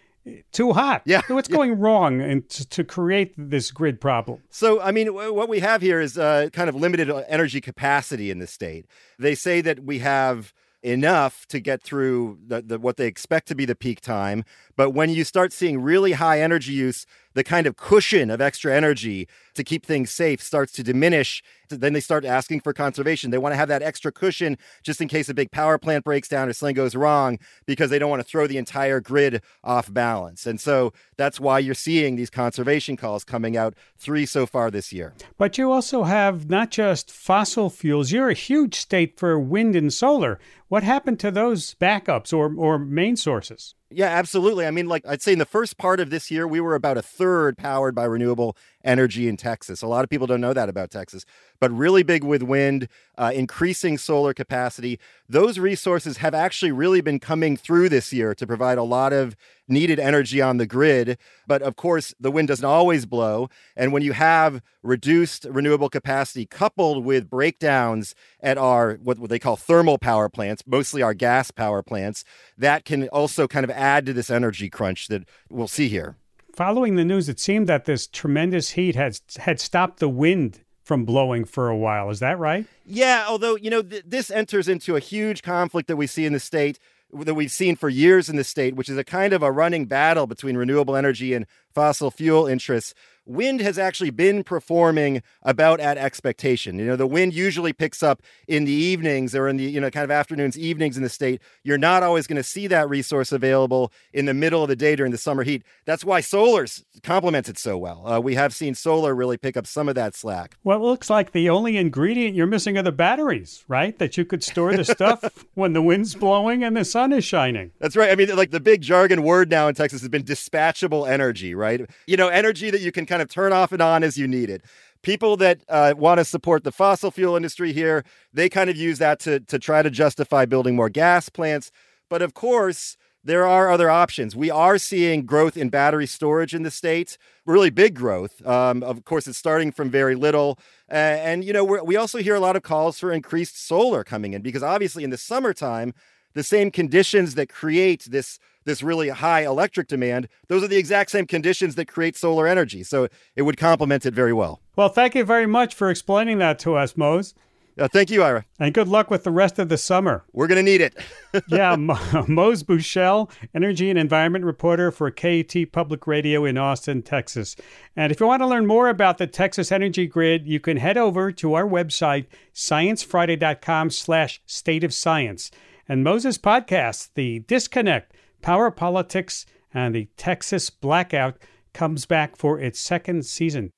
too 0.51 0.73
hot. 0.73 1.01
Yeah. 1.05 1.21
What's 1.27 1.49
yeah. 1.49 1.55
going 1.55 1.79
wrong 1.79 2.21
and 2.21 2.47
to, 2.49 2.67
to, 2.69 2.83
create 2.83 3.33
this 3.37 3.71
grid 3.71 3.99
problem? 3.99 4.41
So, 4.49 4.81
I 4.81 4.91
mean, 4.91 5.13
what 5.13 5.49
we 5.49 5.59
have 5.59 5.81
here 5.81 5.99
is 5.99 6.17
uh, 6.17 6.49
kind 6.53 6.69
of 6.69 6.75
limited 6.75 7.09
energy 7.27 7.61
capacity 7.61 8.29
in 8.29 8.39
the 8.39 8.47
state. 8.47 8.85
They 9.17 9.35
say 9.35 9.61
that 9.61 9.83
we 9.83 9.99
have 9.99 10.53
enough 10.83 11.45
to 11.47 11.59
get 11.59 11.81
through 11.81 12.39
the, 12.45 12.61
the, 12.61 12.79
what 12.79 12.97
they 12.97 13.07
expect 13.07 13.47
to 13.47 13.55
be 13.55 13.65
the 13.65 13.75
peak 13.75 14.01
time. 14.01 14.43
But 14.75 14.91
when 14.91 15.09
you 15.09 15.23
start 15.23 15.53
seeing 15.53 15.81
really 15.81 16.13
high 16.13 16.41
energy 16.41 16.73
use, 16.73 17.05
the 17.33 17.43
kind 17.43 17.67
of 17.67 17.77
cushion 17.77 18.29
of 18.29 18.41
extra 18.41 18.75
energy 18.75 19.27
to 19.53 19.63
keep 19.63 19.85
things 19.85 20.11
safe 20.11 20.41
starts 20.41 20.71
to 20.73 20.83
diminish. 20.83 21.43
Then 21.69 21.93
they 21.93 21.99
start 21.99 22.25
asking 22.25 22.61
for 22.61 22.73
conservation. 22.73 23.31
They 23.31 23.37
want 23.37 23.53
to 23.53 23.57
have 23.57 23.69
that 23.69 23.81
extra 23.81 24.11
cushion 24.11 24.57
just 24.83 25.01
in 25.01 25.07
case 25.07 25.29
a 25.29 25.33
big 25.33 25.51
power 25.51 25.77
plant 25.77 26.03
breaks 26.03 26.27
down 26.27 26.49
or 26.49 26.53
something 26.53 26.75
goes 26.75 26.95
wrong 26.95 27.39
because 27.65 27.89
they 27.89 27.99
don't 27.99 28.09
want 28.09 28.21
to 28.21 28.27
throw 28.27 28.47
the 28.47 28.57
entire 28.57 28.99
grid 28.99 29.41
off 29.63 29.91
balance. 29.91 30.45
And 30.45 30.59
so 30.59 30.93
that's 31.17 31.39
why 31.39 31.59
you're 31.59 31.73
seeing 31.73 32.15
these 32.15 32.29
conservation 32.29 32.97
calls 32.97 33.23
coming 33.23 33.55
out, 33.55 33.75
three 33.97 34.25
so 34.25 34.45
far 34.45 34.71
this 34.71 34.91
year. 34.91 35.13
But 35.37 35.57
you 35.57 35.71
also 35.71 36.03
have 36.03 36.49
not 36.49 36.71
just 36.71 37.11
fossil 37.11 37.69
fuels, 37.69 38.11
you're 38.11 38.29
a 38.29 38.33
huge 38.33 38.75
state 38.75 39.17
for 39.17 39.39
wind 39.39 39.75
and 39.75 39.93
solar. 39.93 40.39
What 40.67 40.83
happened 40.83 41.19
to 41.21 41.31
those 41.31 41.75
backups 41.75 42.33
or, 42.33 42.53
or 42.55 42.79
main 42.79 43.15
sources? 43.15 43.75
Yeah, 43.93 44.07
absolutely. 44.07 44.65
I 44.65 44.71
mean, 44.71 44.87
like 44.87 45.05
I'd 45.05 45.21
say 45.21 45.33
in 45.33 45.39
the 45.39 45.45
first 45.45 45.77
part 45.77 45.99
of 45.99 46.09
this 46.09 46.31
year, 46.31 46.47
we 46.47 46.61
were 46.61 46.75
about 46.75 46.97
a 46.97 47.01
third 47.01 47.57
powered 47.57 47.93
by 47.93 48.05
renewable 48.05 48.55
energy 48.83 49.27
in 49.27 49.37
Texas. 49.37 49.81
A 49.81 49.87
lot 49.87 50.03
of 50.03 50.09
people 50.09 50.27
don't 50.27 50.41
know 50.41 50.53
that 50.53 50.69
about 50.69 50.91
Texas, 50.91 51.25
but 51.59 51.71
really 51.71 52.03
big 52.03 52.23
with 52.23 52.43
wind, 52.43 52.87
uh, 53.17 53.31
increasing 53.33 53.97
solar 53.97 54.33
capacity. 54.33 54.99
Those 55.29 55.59
resources 55.59 56.17
have 56.17 56.33
actually 56.33 56.71
really 56.71 57.01
been 57.01 57.19
coming 57.19 57.57
through 57.57 57.89
this 57.89 58.11
year 58.11 58.33
to 58.35 58.47
provide 58.47 58.77
a 58.77 58.83
lot 58.83 59.13
of 59.13 59.35
needed 59.67 59.99
energy 59.99 60.41
on 60.41 60.57
the 60.57 60.65
grid. 60.65 61.17
But 61.47 61.61
of 61.61 61.75
course, 61.75 62.13
the 62.19 62.31
wind 62.31 62.49
doesn't 62.49 62.65
always 62.65 63.05
blow. 63.05 63.49
And 63.75 63.93
when 63.93 64.03
you 64.03 64.13
have 64.13 64.61
reduced 64.83 65.45
renewable 65.45 65.89
capacity 65.89 66.45
coupled 66.45 67.05
with 67.05 67.29
breakdowns 67.29 68.13
at 68.41 68.57
our 68.57 68.95
what, 68.95 69.19
what 69.19 69.29
they 69.29 69.39
call 69.39 69.55
thermal 69.55 69.97
power 69.97 70.29
plants, 70.29 70.63
mostly 70.67 71.01
our 71.01 71.13
gas 71.13 71.51
power 71.51 71.81
plants, 71.81 72.23
that 72.57 72.85
can 72.85 73.07
also 73.09 73.47
kind 73.47 73.63
of 73.63 73.71
add 73.71 74.05
to 74.05 74.13
this 74.13 74.29
energy 74.29 74.69
crunch 74.69 75.07
that 75.07 75.23
we'll 75.49 75.67
see 75.67 75.87
here. 75.87 76.17
Following 76.61 76.95
the 76.95 77.03
news, 77.03 77.27
it 77.27 77.39
seemed 77.39 77.65
that 77.69 77.85
this 77.85 78.05
tremendous 78.05 78.69
heat 78.69 78.93
had 78.93 79.17
had 79.37 79.59
stopped 79.59 79.97
the 79.97 80.07
wind 80.07 80.59
from 80.83 81.05
blowing 81.05 81.43
for 81.43 81.69
a 81.69 81.75
while. 81.75 82.11
Is 82.11 82.19
that 82.19 82.37
right? 82.37 82.67
Yeah, 82.85 83.25
although, 83.27 83.55
you 83.55 83.71
know, 83.71 83.81
th- 83.81 84.03
this 84.05 84.29
enters 84.29 84.67
into 84.67 84.95
a 84.95 84.99
huge 84.99 85.41
conflict 85.41 85.87
that 85.87 85.95
we 85.95 86.05
see 86.05 86.23
in 86.23 86.33
the 86.33 86.39
state 86.39 86.77
that 87.11 87.33
we've 87.33 87.51
seen 87.51 87.75
for 87.75 87.89
years 87.89 88.29
in 88.29 88.35
the 88.35 88.43
state, 88.43 88.75
which 88.75 88.89
is 88.89 88.97
a 88.99 89.03
kind 89.03 89.33
of 89.33 89.41
a 89.41 89.51
running 89.51 89.85
battle 89.85 90.27
between 90.27 90.55
renewable 90.55 90.95
energy 90.95 91.33
and 91.33 91.47
fossil 91.73 92.11
fuel 92.11 92.45
interests 92.45 92.93
wind 93.25 93.61
has 93.61 93.77
actually 93.77 94.09
been 94.09 94.43
performing 94.43 95.21
about 95.43 95.79
at 95.79 95.97
expectation. 95.97 96.79
You 96.79 96.85
know, 96.85 96.95
the 96.95 97.07
wind 97.07 97.33
usually 97.33 97.73
picks 97.73 98.01
up 98.03 98.21
in 98.47 98.65
the 98.65 98.71
evenings 98.71 99.35
or 99.35 99.47
in 99.47 99.57
the, 99.57 99.63
you 99.63 99.79
know, 99.79 99.89
kind 99.89 100.03
of 100.03 100.11
afternoons, 100.11 100.57
evenings 100.57 100.97
in 100.97 101.03
the 101.03 101.09
state. 101.09 101.41
You're 101.63 101.77
not 101.77 102.03
always 102.03 102.27
going 102.27 102.37
to 102.37 102.43
see 102.43 102.67
that 102.67 102.89
resource 102.89 103.31
available 103.31 103.91
in 104.13 104.25
the 104.25 104.33
middle 104.33 104.63
of 104.63 104.69
the 104.69 104.75
day 104.75 104.95
during 104.95 105.11
the 105.11 105.17
summer 105.17 105.43
heat. 105.43 105.63
That's 105.85 106.03
why 106.03 106.21
solar's 106.21 106.83
complements 107.03 107.49
it 107.49 107.57
so 107.57 107.77
well. 107.77 108.07
Uh, 108.07 108.19
we 108.19 108.35
have 108.35 108.53
seen 108.53 108.75
solar 108.75 109.15
really 109.15 109.37
pick 109.37 109.55
up 109.57 109.67
some 109.67 109.87
of 109.87 109.95
that 109.95 110.15
slack. 110.15 110.57
Well, 110.63 110.77
it 110.77 110.81
looks 110.81 111.09
like 111.09 111.31
the 111.31 111.49
only 111.49 111.77
ingredient 111.77 112.35
you're 112.35 112.47
missing 112.47 112.77
are 112.77 112.83
the 112.83 112.91
batteries, 112.91 113.63
right? 113.67 113.97
That 113.99 114.17
you 114.17 114.25
could 114.25 114.43
store 114.43 114.75
the 114.75 114.85
stuff 114.85 115.45
when 115.53 115.73
the 115.73 115.81
wind's 115.81 116.15
blowing 116.15 116.63
and 116.63 116.75
the 116.75 116.85
sun 116.85 117.13
is 117.13 117.23
shining. 117.23 117.71
That's 117.79 117.95
right. 117.95 118.11
I 118.11 118.15
mean, 118.15 118.35
like 118.35 118.51
the 118.51 118.59
big 118.59 118.81
jargon 118.81 119.23
word 119.23 119.49
now 119.49 119.67
in 119.67 119.75
Texas 119.75 120.01
has 120.01 120.09
been 120.09 120.23
dispatchable 120.23 121.07
energy, 121.07 121.55
right? 121.55 121.89
You 122.07 122.17
know, 122.17 122.27
energy 122.27 122.69
that 122.69 122.81
you 122.81 122.91
can 122.91 123.05
kind 123.11 123.21
of 123.21 123.27
turn 123.29 123.51
off 123.51 123.73
and 123.73 123.81
on 123.81 124.03
as 124.03 124.17
you 124.17 124.27
need 124.27 124.49
it. 124.49 124.61
People 125.01 125.35
that 125.37 125.61
uh, 125.67 125.93
want 125.97 126.19
to 126.19 126.25
support 126.25 126.63
the 126.63 126.71
fossil 126.71 127.11
fuel 127.11 127.35
industry 127.35 127.73
here, 127.73 128.05
they 128.31 128.47
kind 128.47 128.69
of 128.69 128.77
use 128.77 128.99
that 128.99 129.19
to, 129.19 129.41
to 129.41 129.59
try 129.59 129.81
to 129.81 129.89
justify 129.89 130.45
building 130.45 130.75
more 130.75 130.89
gas 130.89 131.27
plants. 131.27 131.71
But 132.09 132.21
of 132.21 132.33
course, 132.33 132.97
there 133.23 133.45
are 133.45 133.69
other 133.69 133.89
options. 133.89 134.35
We 134.35 134.49
are 134.49 134.77
seeing 134.77 135.25
growth 135.25 135.57
in 135.57 135.69
battery 135.69 136.07
storage 136.07 136.55
in 136.55 136.63
the 136.63 136.71
states, 136.71 137.17
really 137.45 137.69
big 137.69 137.95
growth. 137.95 138.45
Um, 138.47 138.81
of 138.81 139.03
course, 139.03 139.27
it's 139.27 139.37
starting 139.37 139.71
from 139.71 139.89
very 139.89 140.15
little. 140.15 140.57
Uh, 140.89 140.95
and, 140.95 141.43
you 141.43 141.53
know, 141.53 141.63
we 141.63 141.95
also 141.97 142.19
hear 142.19 142.35
a 142.35 142.39
lot 142.39 142.55
of 142.55 142.63
calls 142.63 142.97
for 142.97 143.11
increased 143.11 143.61
solar 143.67 144.03
coming 144.03 144.33
in 144.33 144.41
because 144.41 144.63
obviously 144.63 145.03
in 145.03 145.09
the 145.09 145.17
summertime, 145.17 145.93
the 146.33 146.43
same 146.43 146.71
conditions 146.71 147.35
that 147.35 147.49
create 147.49 148.05
this 148.09 148.39
this 148.63 148.83
really 148.83 149.09
high 149.09 149.43
electric 149.43 149.87
demand, 149.87 150.27
those 150.47 150.63
are 150.63 150.67
the 150.67 150.77
exact 150.77 151.09
same 151.09 151.25
conditions 151.25 151.75
that 151.75 151.87
create 151.87 152.15
solar 152.15 152.47
energy. 152.47 152.83
So 152.83 153.07
it 153.35 153.41
would 153.41 153.57
complement 153.57 154.05
it 154.05 154.13
very 154.13 154.33
well. 154.33 154.61
Well, 154.75 154.89
thank 154.89 155.15
you 155.15 155.23
very 155.23 155.47
much 155.47 155.73
for 155.73 155.89
explaining 155.89 156.37
that 156.39 156.59
to 156.59 156.75
us, 156.75 156.95
Mose. 156.95 157.33
Uh, 157.79 157.87
thank 157.87 158.11
you, 158.11 158.21
Ira. 158.21 158.45
And 158.59 158.73
good 158.73 158.89
luck 158.89 159.09
with 159.09 159.23
the 159.23 159.31
rest 159.31 159.57
of 159.57 159.69
the 159.69 159.77
summer. 159.77 160.25
We're 160.33 160.47
going 160.47 160.63
to 160.63 160.71
need 160.71 160.81
it. 160.81 160.95
yeah, 161.47 161.75
Mose 161.75 162.63
Buchele, 162.63 163.31
energy 163.55 163.89
and 163.89 163.97
environment 163.97 164.43
reporter 164.43 164.91
for 164.91 165.09
KUT 165.09 165.71
Public 165.71 166.05
Radio 166.05 166.43
in 166.43 166.57
Austin, 166.57 167.01
Texas. 167.01 167.55
And 167.95 168.11
if 168.11 168.19
you 168.19 168.27
want 168.27 168.41
to 168.41 168.47
learn 168.47 168.67
more 168.67 168.89
about 168.89 169.17
the 169.17 169.27
Texas 169.27 169.71
Energy 169.71 170.05
Grid, 170.05 170.45
you 170.45 170.59
can 170.59 170.77
head 170.77 170.97
over 170.97 171.31
to 171.31 171.53
our 171.53 171.65
website, 171.65 172.25
sciencefriday.com 172.53 173.89
slash 173.89 174.41
state 174.45 174.83
of 174.83 174.93
science. 174.93 175.49
And 175.91 176.05
Mose's 176.05 176.37
podcast, 176.37 177.09
The 177.15 177.39
Disconnect, 177.39 178.13
Power 178.41 178.71
Politics, 178.71 179.45
and 179.73 179.93
the 179.93 180.07
Texas 180.15 180.69
Blackout, 180.69 181.37
comes 181.73 182.05
back 182.05 182.37
for 182.37 182.57
its 182.57 182.79
second 182.79 183.25
season. 183.25 183.71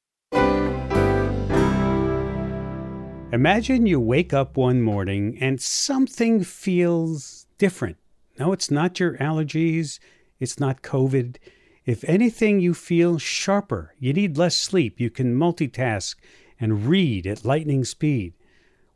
Imagine 3.31 3.87
you 3.87 3.99
wake 3.99 4.31
up 4.31 4.57
one 4.57 4.79
morning 4.83 5.39
and 5.41 5.59
something 5.59 6.43
feels 6.43 7.47
different. 7.57 7.97
No, 8.37 8.53
it's 8.53 8.69
not 8.69 8.99
your 8.99 9.17
allergies, 9.17 9.97
it's 10.39 10.59
not 10.59 10.83
COVID. 10.83 11.37
If 11.83 12.03
anything, 12.03 12.59
you 12.59 12.75
feel 12.75 13.17
sharper. 13.17 13.95
You 13.97 14.13
need 14.13 14.37
less 14.37 14.55
sleep. 14.55 14.99
You 14.99 15.09
can 15.09 15.35
multitask 15.35 16.13
and 16.59 16.85
read 16.85 17.25
at 17.25 17.43
lightning 17.43 17.83
speed. 17.83 18.35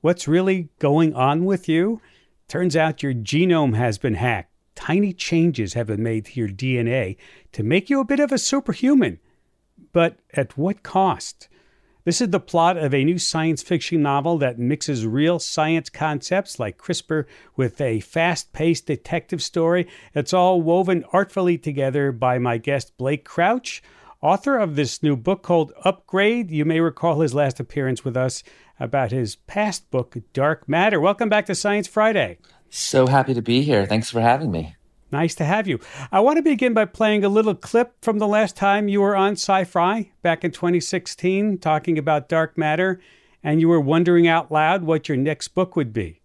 What's 0.01 0.27
really 0.27 0.69
going 0.77 1.15
on 1.15 1.45
with 1.45 1.67
you? 1.67 1.99
Turns 2.47 2.75
out 2.75 3.03
your 3.03 3.13
genome 3.13 3.75
has 3.75 3.97
been 3.97 4.15
hacked. 4.15 4.53
Tiny 4.73 5.11
changes 5.11 5.73
have 5.73 5.87
been 5.87 6.03
made 6.03 6.25
to 6.25 6.39
your 6.39 6.47
DNA 6.47 7.17
to 7.51 7.63
make 7.63 7.89
you 7.89 7.99
a 7.99 8.05
bit 8.05 8.19
of 8.19 8.31
a 8.31 8.37
superhuman. 8.37 9.19
But 9.91 10.19
at 10.33 10.57
what 10.57 10.83
cost? 10.83 11.49
This 12.05 12.21
is 12.21 12.29
the 12.29 12.39
plot 12.39 12.77
of 12.77 12.93
a 12.93 13.03
new 13.03 13.17
science 13.17 13.61
fiction 13.61 14.01
novel 14.01 14.37
that 14.37 14.57
mixes 14.57 15.05
real 15.05 15.39
science 15.39 15.89
concepts 15.89 16.57
like 16.57 16.77
CRISPR 16.77 17.25
with 17.57 17.81
a 17.81 17.99
fast 17.99 18.53
paced 18.53 18.85
detective 18.85 19.43
story. 19.43 19.87
It's 20.15 20.31
all 20.31 20.61
woven 20.61 21.03
artfully 21.11 21.57
together 21.57 22.13
by 22.13 22.39
my 22.39 22.59
guest 22.59 22.97
Blake 22.97 23.25
Crouch, 23.25 23.83
author 24.21 24.57
of 24.57 24.77
this 24.77 25.03
new 25.03 25.17
book 25.17 25.43
called 25.43 25.73
Upgrade. 25.83 26.49
You 26.49 26.63
may 26.63 26.79
recall 26.79 27.19
his 27.19 27.33
last 27.33 27.59
appearance 27.59 28.05
with 28.05 28.15
us 28.15 28.41
about 28.79 29.11
his 29.11 29.35
past 29.35 29.89
book, 29.91 30.17
Dark 30.33 30.67
Matter. 30.67 30.99
Welcome 30.99 31.29
back 31.29 31.45
to 31.47 31.55
Science 31.55 31.87
Friday. 31.87 32.37
So 32.69 33.07
happy 33.07 33.33
to 33.33 33.41
be 33.41 33.61
here. 33.61 33.85
Thanks 33.85 34.09
for 34.09 34.21
having 34.21 34.51
me. 34.51 34.75
Nice 35.11 35.35
to 35.35 35.45
have 35.45 35.67
you. 35.67 35.79
I 36.11 36.19
want 36.19 36.37
to 36.37 36.43
begin 36.43 36.73
by 36.73 36.85
playing 36.85 37.23
a 37.23 37.29
little 37.29 37.55
clip 37.55 37.93
from 38.01 38.19
the 38.19 38.27
last 38.27 38.57
time 38.57 38.89
you 38.89 38.99
were 38.99 39.15
on 39.15 39.35
SciFri 39.35 40.11
back 40.21 40.43
in 40.43 40.51
2016 40.51 41.59
talking 41.59 41.97
about 41.97 42.27
dark 42.27 42.57
matter, 42.57 42.99
and 43.41 43.61
you 43.61 43.69
were 43.69 43.79
wondering 43.79 44.27
out 44.27 44.51
loud 44.51 44.83
what 44.83 45.07
your 45.07 45.17
next 45.17 45.49
book 45.49 45.77
would 45.77 45.93
be. 45.93 46.21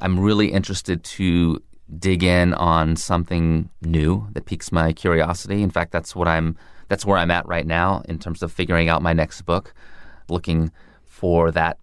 I'm 0.00 0.18
really 0.18 0.52
interested 0.52 1.04
to 1.04 1.62
dig 1.98 2.22
in 2.24 2.54
on 2.54 2.96
something 2.96 3.68
new 3.82 4.26
that 4.32 4.46
piques 4.46 4.72
my 4.72 4.92
curiosity. 4.94 5.62
In 5.62 5.70
fact, 5.70 5.92
that's 5.92 6.16
what 6.16 6.26
I'm 6.26 6.56
that's 6.88 7.04
where 7.04 7.18
I'm 7.18 7.30
at 7.30 7.46
right 7.46 7.66
now 7.66 8.02
in 8.08 8.18
terms 8.18 8.42
of 8.42 8.52
figuring 8.52 8.88
out 8.88 9.02
my 9.02 9.12
next 9.12 9.42
book, 9.42 9.74
looking 10.28 10.70
for 11.04 11.50
that 11.50 11.78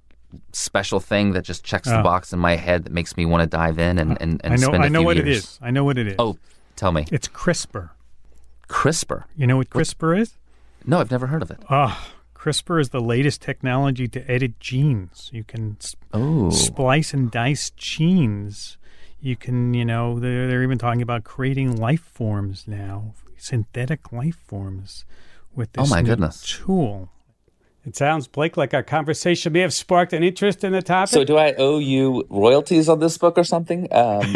special 0.52 1.00
thing 1.00 1.34
that 1.34 1.44
just 1.44 1.64
checks 1.64 1.88
the 1.88 2.00
oh. 2.00 2.04
box 2.04 2.34
in 2.34 2.40
my 2.40 2.56
head 2.56 2.84
that 2.84 2.92
makes 2.92 3.18
me 3.18 3.26
want 3.26 3.42
to 3.42 3.48
dive 3.48 3.80
in 3.80 3.98
and, 3.98 4.18
and, 4.22 4.42
and 4.44 4.54
I 4.54 4.56
know, 4.58 4.68
spend 4.68 4.84
a 4.84 4.86
I 4.86 4.90
know 4.90 5.02
what 5.02 5.18
years. 5.18 5.28
it 5.28 5.32
is. 5.32 5.60
I 5.62 5.72
know 5.72 5.84
what 5.84 5.98
it 5.98 6.08
is. 6.08 6.16
Oh, 6.20 6.38
tell 6.76 6.92
me. 6.92 7.06
It's 7.12 7.28
CRISPR. 7.28 7.90
CRISPR. 8.68 9.26
You 9.36 9.48
know 9.48 9.58
what 9.58 9.70
CRISPR 9.70 10.14
what? 10.14 10.22
is? 10.22 10.34
No, 10.86 11.00
I've 11.00 11.12
never 11.12 11.28
heard 11.28 11.42
of 11.42 11.52
it. 11.52 11.60
Oh, 11.70 12.12
CRISPR 12.36 12.82
is 12.82 12.90
the 12.90 13.02
latest 13.02 13.42
technology 13.42 14.08
to 14.08 14.32
edit 14.32 14.60
genes. 14.60 15.30
You 15.32 15.44
can 15.44 15.78
oh. 16.14 16.50
splice 16.50 17.14
and 17.14 17.30
dice 17.30 17.70
genes. 17.72 18.78
You 19.20 19.36
can, 19.36 19.76
you 19.76 19.86
know, 19.86 20.20
they're, 20.20 20.48
they're 20.48 20.64
even 20.64 20.80
talking 20.80 21.04
about 21.04 21.24
creating 21.24 21.76
life 21.76 22.02
forms 22.02 22.68
now, 22.68 23.14
synthetic 23.38 24.12
life 24.12 24.38
forms 24.48 25.06
with 25.56 25.70
oh, 25.78 25.84
this 25.84 25.92
oh 25.92 25.96
my 25.96 26.02
goodness. 26.02 26.42
tool. 26.42 27.10
It 27.84 27.96
sounds, 27.96 28.28
Blake, 28.28 28.58
like 28.58 28.76
our 28.76 28.84
conversation 28.84 29.54
may 29.54 29.62
have 29.62 29.74
sparked 29.74 30.14
an 30.14 30.24
interest 30.24 30.64
in 30.64 30.72
the 30.72 30.84
topic. 30.84 31.10
So, 31.14 31.24
do 31.24 31.38
I 31.38 31.54
owe 31.54 31.80
you 31.80 32.26
royalties 32.30 32.88
on 32.88 33.00
this 33.00 33.18
book 33.18 33.40
or 33.40 33.44
something? 33.44 33.88
Um, 33.92 34.36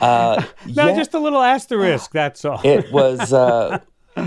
uh, 0.00 0.42
no, 0.66 0.88
yeah. 0.88 0.94
just 0.94 1.14
a 1.14 1.18
little 1.18 1.40
asterisk. 1.40 2.12
That's 2.12 2.44
all. 2.44 2.60
it 2.62 2.92
was 2.92 3.32
uh, 3.32 3.78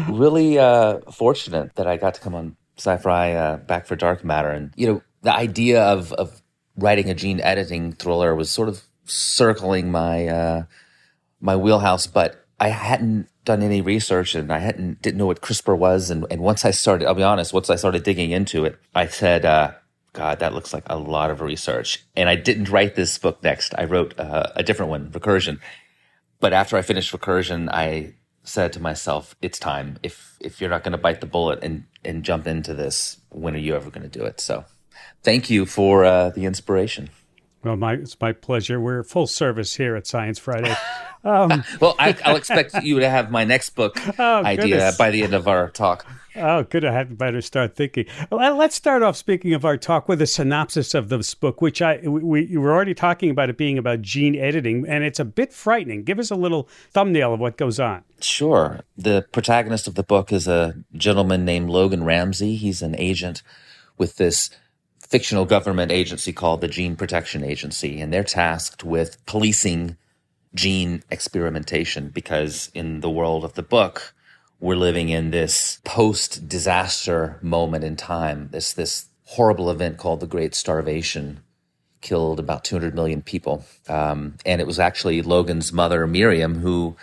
really 0.09 0.57
uh, 0.57 1.01
fortunate 1.11 1.75
that 1.75 1.85
I 1.85 1.97
got 1.97 2.15
to 2.15 2.21
come 2.21 2.33
on 2.33 2.57
SciFri 2.77 3.35
uh, 3.35 3.57
back 3.57 3.85
for 3.85 3.95
Dark 3.95 4.23
Matter, 4.23 4.49
and 4.49 4.71
you 4.75 4.87
know, 4.87 5.03
the 5.21 5.35
idea 5.35 5.83
of 5.83 6.13
of 6.13 6.41
writing 6.77 7.11
a 7.11 7.13
gene 7.13 7.41
editing 7.41 7.91
thriller 7.91 8.35
was 8.35 8.49
sort 8.49 8.69
of 8.69 8.81
circling 9.05 9.91
my 9.91 10.27
uh, 10.27 10.63
my 11.39 11.55
wheelhouse, 11.55 12.07
but 12.07 12.46
I 12.59 12.69
hadn't 12.69 13.29
done 13.45 13.61
any 13.61 13.81
research 13.81 14.35
and 14.35 14.51
I 14.51 14.59
hadn't 14.59 15.01
didn't 15.01 15.17
know 15.17 15.27
what 15.27 15.41
CRISPR 15.41 15.77
was. 15.77 16.09
And, 16.09 16.25
and 16.31 16.41
once 16.41 16.65
I 16.65 16.71
started, 16.71 17.07
I'll 17.07 17.13
be 17.13 17.23
honest, 17.23 17.53
once 17.53 17.69
I 17.69 17.75
started 17.75 18.03
digging 18.03 18.31
into 18.31 18.65
it, 18.65 18.79
I 18.95 19.07
said, 19.07 19.45
uh, 19.45 19.73
God, 20.13 20.39
that 20.39 20.53
looks 20.53 20.73
like 20.73 20.83
a 20.87 20.97
lot 20.97 21.29
of 21.29 21.41
research. 21.41 22.03
And 22.15 22.27
I 22.27 22.35
didn't 22.35 22.69
write 22.69 22.95
this 22.95 23.17
book 23.19 23.43
next. 23.43 23.75
I 23.77 23.83
wrote 23.83 24.19
uh, 24.19 24.51
a 24.55 24.63
different 24.63 24.89
one, 24.89 25.11
Recursion. 25.11 25.59
But 26.39 26.53
after 26.53 26.77
I 26.77 26.81
finished 26.81 27.13
Recursion, 27.13 27.69
I 27.71 28.15
said 28.43 28.73
to 28.73 28.79
myself, 28.79 29.35
it's 29.41 29.59
time. 29.59 29.97
If 30.01 30.37
if 30.39 30.59
you're 30.59 30.69
not 30.69 30.83
going 30.83 30.93
to 30.93 30.97
bite 30.97 31.21
the 31.21 31.27
bullet 31.27 31.59
and 31.61 31.85
and 32.03 32.23
jump 32.23 32.47
into 32.47 32.73
this, 32.73 33.17
when 33.29 33.53
are 33.53 33.59
you 33.59 33.75
ever 33.75 33.91
going 33.91 34.09
to 34.09 34.19
do 34.19 34.25
it? 34.25 34.39
So, 34.39 34.65
thank 35.21 35.49
you 35.49 35.65
for 35.65 36.05
uh, 36.05 36.29
the 36.29 36.45
inspiration. 36.45 37.09
Well, 37.67 37.75
my, 37.75 37.93
it's 37.93 38.19
my 38.21 38.31
pleasure. 38.31 38.79
We're 38.79 39.03
full 39.03 39.27
service 39.27 39.75
here 39.75 39.95
at 39.97 40.07
Science 40.07 40.39
Friday. 40.39 40.73
Um, 41.23 41.65
well, 41.81 41.95
I, 41.99 42.15
will 42.25 42.37
expect 42.37 42.83
you 42.83 42.99
to 43.01 43.09
have 43.09 43.31
my 43.31 43.43
next 43.43 43.71
book 43.71 43.97
oh, 44.19 44.43
idea 44.45 44.77
goodness. 44.77 44.97
by 44.97 45.09
the 45.09 45.23
end 45.23 45.33
of 45.33 45.47
our 45.47 45.69
talk. 45.69 46.05
Oh, 46.37 46.63
good. 46.63 46.85
I 46.85 46.93
had 46.93 47.17
better 47.17 47.41
start 47.41 47.75
thinking. 47.75 48.05
Well, 48.31 48.55
let's 48.55 48.75
start 48.75 49.01
off 49.03 49.17
speaking 49.17 49.53
of 49.53 49.65
our 49.65 49.75
talk 49.75 50.07
with 50.07 50.21
a 50.21 50.27
synopsis 50.27 50.93
of 50.93 51.09
this 51.09 51.33
book, 51.33 51.59
which 51.59 51.81
I 51.81 51.97
we, 52.03 52.45
we 52.45 52.57
were 52.57 52.71
already 52.71 52.93
talking 52.93 53.29
about 53.29 53.49
it 53.49 53.57
being 53.57 53.77
about 53.77 54.03
gene 54.03 54.35
editing, 54.35 54.85
and 54.87 55.03
it's 55.03 55.19
a 55.19 55.25
bit 55.25 55.51
frightening. 55.51 56.03
Give 56.03 56.19
us 56.19 56.31
a 56.31 56.35
little 56.35 56.69
thumbnail 56.91 57.33
of 57.33 57.39
what 57.41 57.57
goes 57.57 57.79
on. 57.79 58.03
Sure. 58.21 58.81
The 58.95 59.25
protagonist 59.31 59.87
of 59.87 59.95
the 59.95 60.03
book 60.03 60.31
is 60.31 60.47
a 60.47 60.75
gentleman 60.93 61.43
named 61.43 61.69
Logan 61.69 62.03
Ramsey. 62.03 62.55
He's 62.55 62.81
an 62.81 62.95
agent 62.97 63.41
with 63.97 64.15
this 64.15 64.51
fictional 65.07 65.45
government 65.45 65.91
agency 65.91 66.33
called 66.33 66.61
the 66.61 66.67
Gene 66.67 66.95
Protection 66.95 67.43
Agency, 67.43 68.01
and 68.01 68.11
they're 68.13 68.23
tasked 68.23 68.83
with 68.83 69.23
policing 69.25 69.97
gene 70.53 71.03
experimentation 71.09 72.09
because 72.09 72.69
in 72.73 73.01
the 73.01 73.09
world 73.09 73.43
of 73.43 73.53
the 73.53 73.63
book, 73.63 74.13
we're 74.59 74.75
living 74.75 75.09
in 75.09 75.31
this 75.31 75.79
post 75.85 76.49
disaster 76.49 77.37
moment 77.41 77.83
in 77.83 77.95
time. 77.95 78.49
This, 78.51 78.73
this 78.73 79.07
horrible 79.25 79.69
event 79.69 79.97
called 79.97 80.19
the 80.19 80.27
Great 80.27 80.55
Starvation 80.55 81.41
killed 82.01 82.39
about 82.39 82.63
200 82.63 82.95
million 82.95 83.21
people. 83.21 83.65
Um, 83.87 84.35
and 84.45 84.61
it 84.61 84.67
was 84.67 84.79
actually 84.79 85.21
Logan's 85.21 85.71
mother, 85.71 86.05
Miriam, 86.07 86.55
who, 86.55 86.95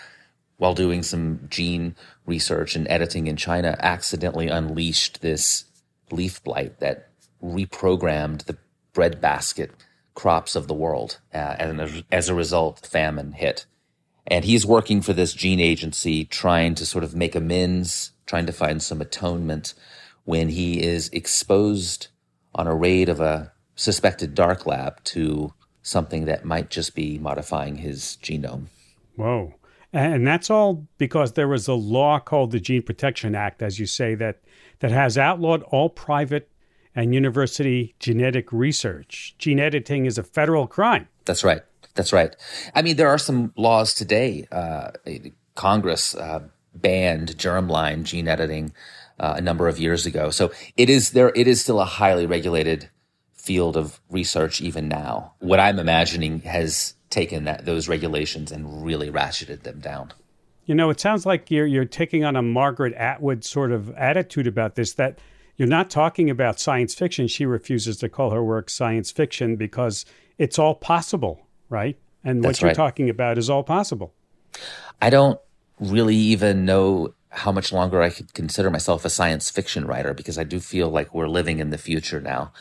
while 0.57 0.75
doing 0.75 1.03
some 1.03 1.41
gene 1.49 1.95
research 2.27 2.77
and 2.77 2.89
editing 2.89 3.27
in 3.27 3.37
China, 3.37 3.77
accidentally 3.81 4.49
unleashed 4.49 5.21
this 5.21 5.65
leaf 6.11 6.43
blight 6.43 6.81
that 6.81 7.09
reprogrammed 7.43 8.45
the 8.45 8.59
breadbasket 8.93 9.73
crops 10.15 10.55
of 10.55 10.69
the 10.69 10.75
world. 10.75 11.19
Uh, 11.33 11.57
and 11.59 12.05
as 12.11 12.29
a 12.29 12.35
result, 12.35 12.87
famine 12.87 13.33
hit. 13.33 13.67
And 14.27 14.45
he's 14.45 14.65
working 14.65 15.03
for 15.03 15.13
this 15.13 15.35
gene 15.35 15.61
agency, 15.61 16.25
trying 16.25 16.75
to 16.77 16.87
sort 16.87 17.05
of 17.05 17.15
make 17.15 17.35
amends, 17.35 18.13
trying 18.27 18.47
to 18.47 18.53
find 18.53 18.83
some 18.83 19.01
atonement 19.01 19.75
when 20.25 20.49
he 20.49 20.83
is 20.83 21.11
exposed 21.11 22.09
on 22.55 22.67
a 22.67 22.75
raid 22.75 23.09
of 23.09 23.21
a 23.21 23.53
suspected 23.77 24.35
dark 24.35 24.67
lab 24.67 25.03
to 25.05 25.53
something 25.83 26.25
that 26.25 26.45
might 26.45 26.71
just 26.71 26.95
be 26.95 27.19
modifying 27.19 27.77
his 27.77 28.17
genome. 28.23 28.67
Whoa. 29.17 29.55
And 29.93 30.27
that's 30.27 30.51
all 30.51 30.87
because 30.99 31.35
there 31.35 31.47
was 31.47 31.69
a 31.69 31.75
law 31.75 32.19
called 32.19 32.51
the 32.51 32.59
Gene 32.59 32.83
Protection 32.83 33.35
Act, 33.35 33.63
as 33.63 33.79
you 33.79 33.87
say, 33.87 34.15
that, 34.17 34.41
that 34.81 34.91
has 34.91 35.19
outlawed 35.19 35.63
all 35.65 35.89
private 35.89 36.49
and 36.95 37.15
university 37.15 37.95
genetic 37.99 38.53
research. 38.53 39.35
Gene 39.39 39.61
editing 39.61 40.07
is 40.07 40.19
a 40.19 40.23
federal 40.23 40.67
crime. 40.67 41.09
That's 41.25 41.45
right. 41.45 41.63
That's 41.95 42.13
right. 42.13 42.35
I 42.75 42.83
mean, 42.83 42.97
there 42.97 43.09
are 43.09 43.19
some 43.19 43.53
laws 43.57 43.95
today. 43.95 44.47
Uh, 44.51 44.91
Congress 45.55 46.15
uh, 46.15 46.41
banned 46.75 47.37
germline 47.37 48.03
gene 48.05 48.29
editing 48.29 48.73
uh, 49.19 49.35
a 49.37 49.41
number 49.41 49.69
of 49.69 49.79
years 49.79 50.07
ago, 50.07 50.31
so 50.31 50.51
it 50.77 50.91
is 50.91 51.13
there. 51.13 51.31
It 51.37 51.47
is 51.47 51.61
still 51.61 51.81
a 51.81 51.85
highly 51.85 52.27
regulated 52.27 52.91
field 53.33 53.77
of 53.77 54.01
research 54.11 54.61
even 54.61 54.89
now. 54.89 55.35
What 55.39 55.61
I'm 55.61 55.79
imagining 55.79 56.41
has 56.41 56.95
taken 57.11 57.45
that 57.45 57.65
those 57.65 57.89
regulations 57.89 58.51
and 58.51 58.85
really 58.85 59.11
ratcheted 59.11 59.63
them 59.63 59.79
down. 59.79 60.13
You 60.67 60.75
know, 60.75 60.91
it 60.91 60.99
sounds 60.99 61.27
like 61.27 61.51
you're 61.51 61.67
you're 61.67 61.85
taking 61.85 62.25
on 62.25 62.35
a 62.35 62.43
Margaret 62.43 62.95
Atwood 62.95 63.45
sort 63.45 63.71
of 63.71 63.91
attitude 63.91 64.49
about 64.49 64.75
this 64.75 64.95
that 64.95 65.19
you're 65.57 65.69
not 65.69 65.91
talking 65.91 66.31
about 66.31 66.59
science 66.59 66.95
fiction. 66.95 67.29
She 67.29 67.47
refuses 67.47 67.97
to 67.99 68.09
call 68.09 68.31
her 68.31 68.43
work 68.43 68.69
science 68.71 69.11
fiction 69.11 69.57
because 69.57 70.05
it's 70.39 70.59
all 70.59 70.75
possible, 70.75 71.47
right? 71.69 71.97
And 72.25 72.43
That's 72.43 72.59
what 72.59 72.63
you're 72.63 72.69
right. 72.69 72.77
talking 72.77 73.09
about 73.11 73.39
is 73.39 73.49
all 73.49 73.63
possible. 73.63 74.15
I 75.01 75.11
don't 75.11 75.39
really 75.79 76.17
even 76.17 76.65
know 76.65 77.15
how 77.31 77.53
much 77.53 77.73
longer 77.73 78.01
I 78.01 78.11
could 78.11 78.33
consider 78.33 78.71
myself 78.71 79.05
a 79.05 79.11
science 79.11 79.51
fiction 79.51 79.87
writer 79.87 80.15
because 80.15 80.39
I 80.39 80.45
do 80.45 80.61
feel 80.61 80.89
like 80.89 81.15
we're 81.15 81.29
living 81.29 81.59
in 81.59 81.71
the 81.71 81.79
future 81.79 82.21
now. 82.21 82.53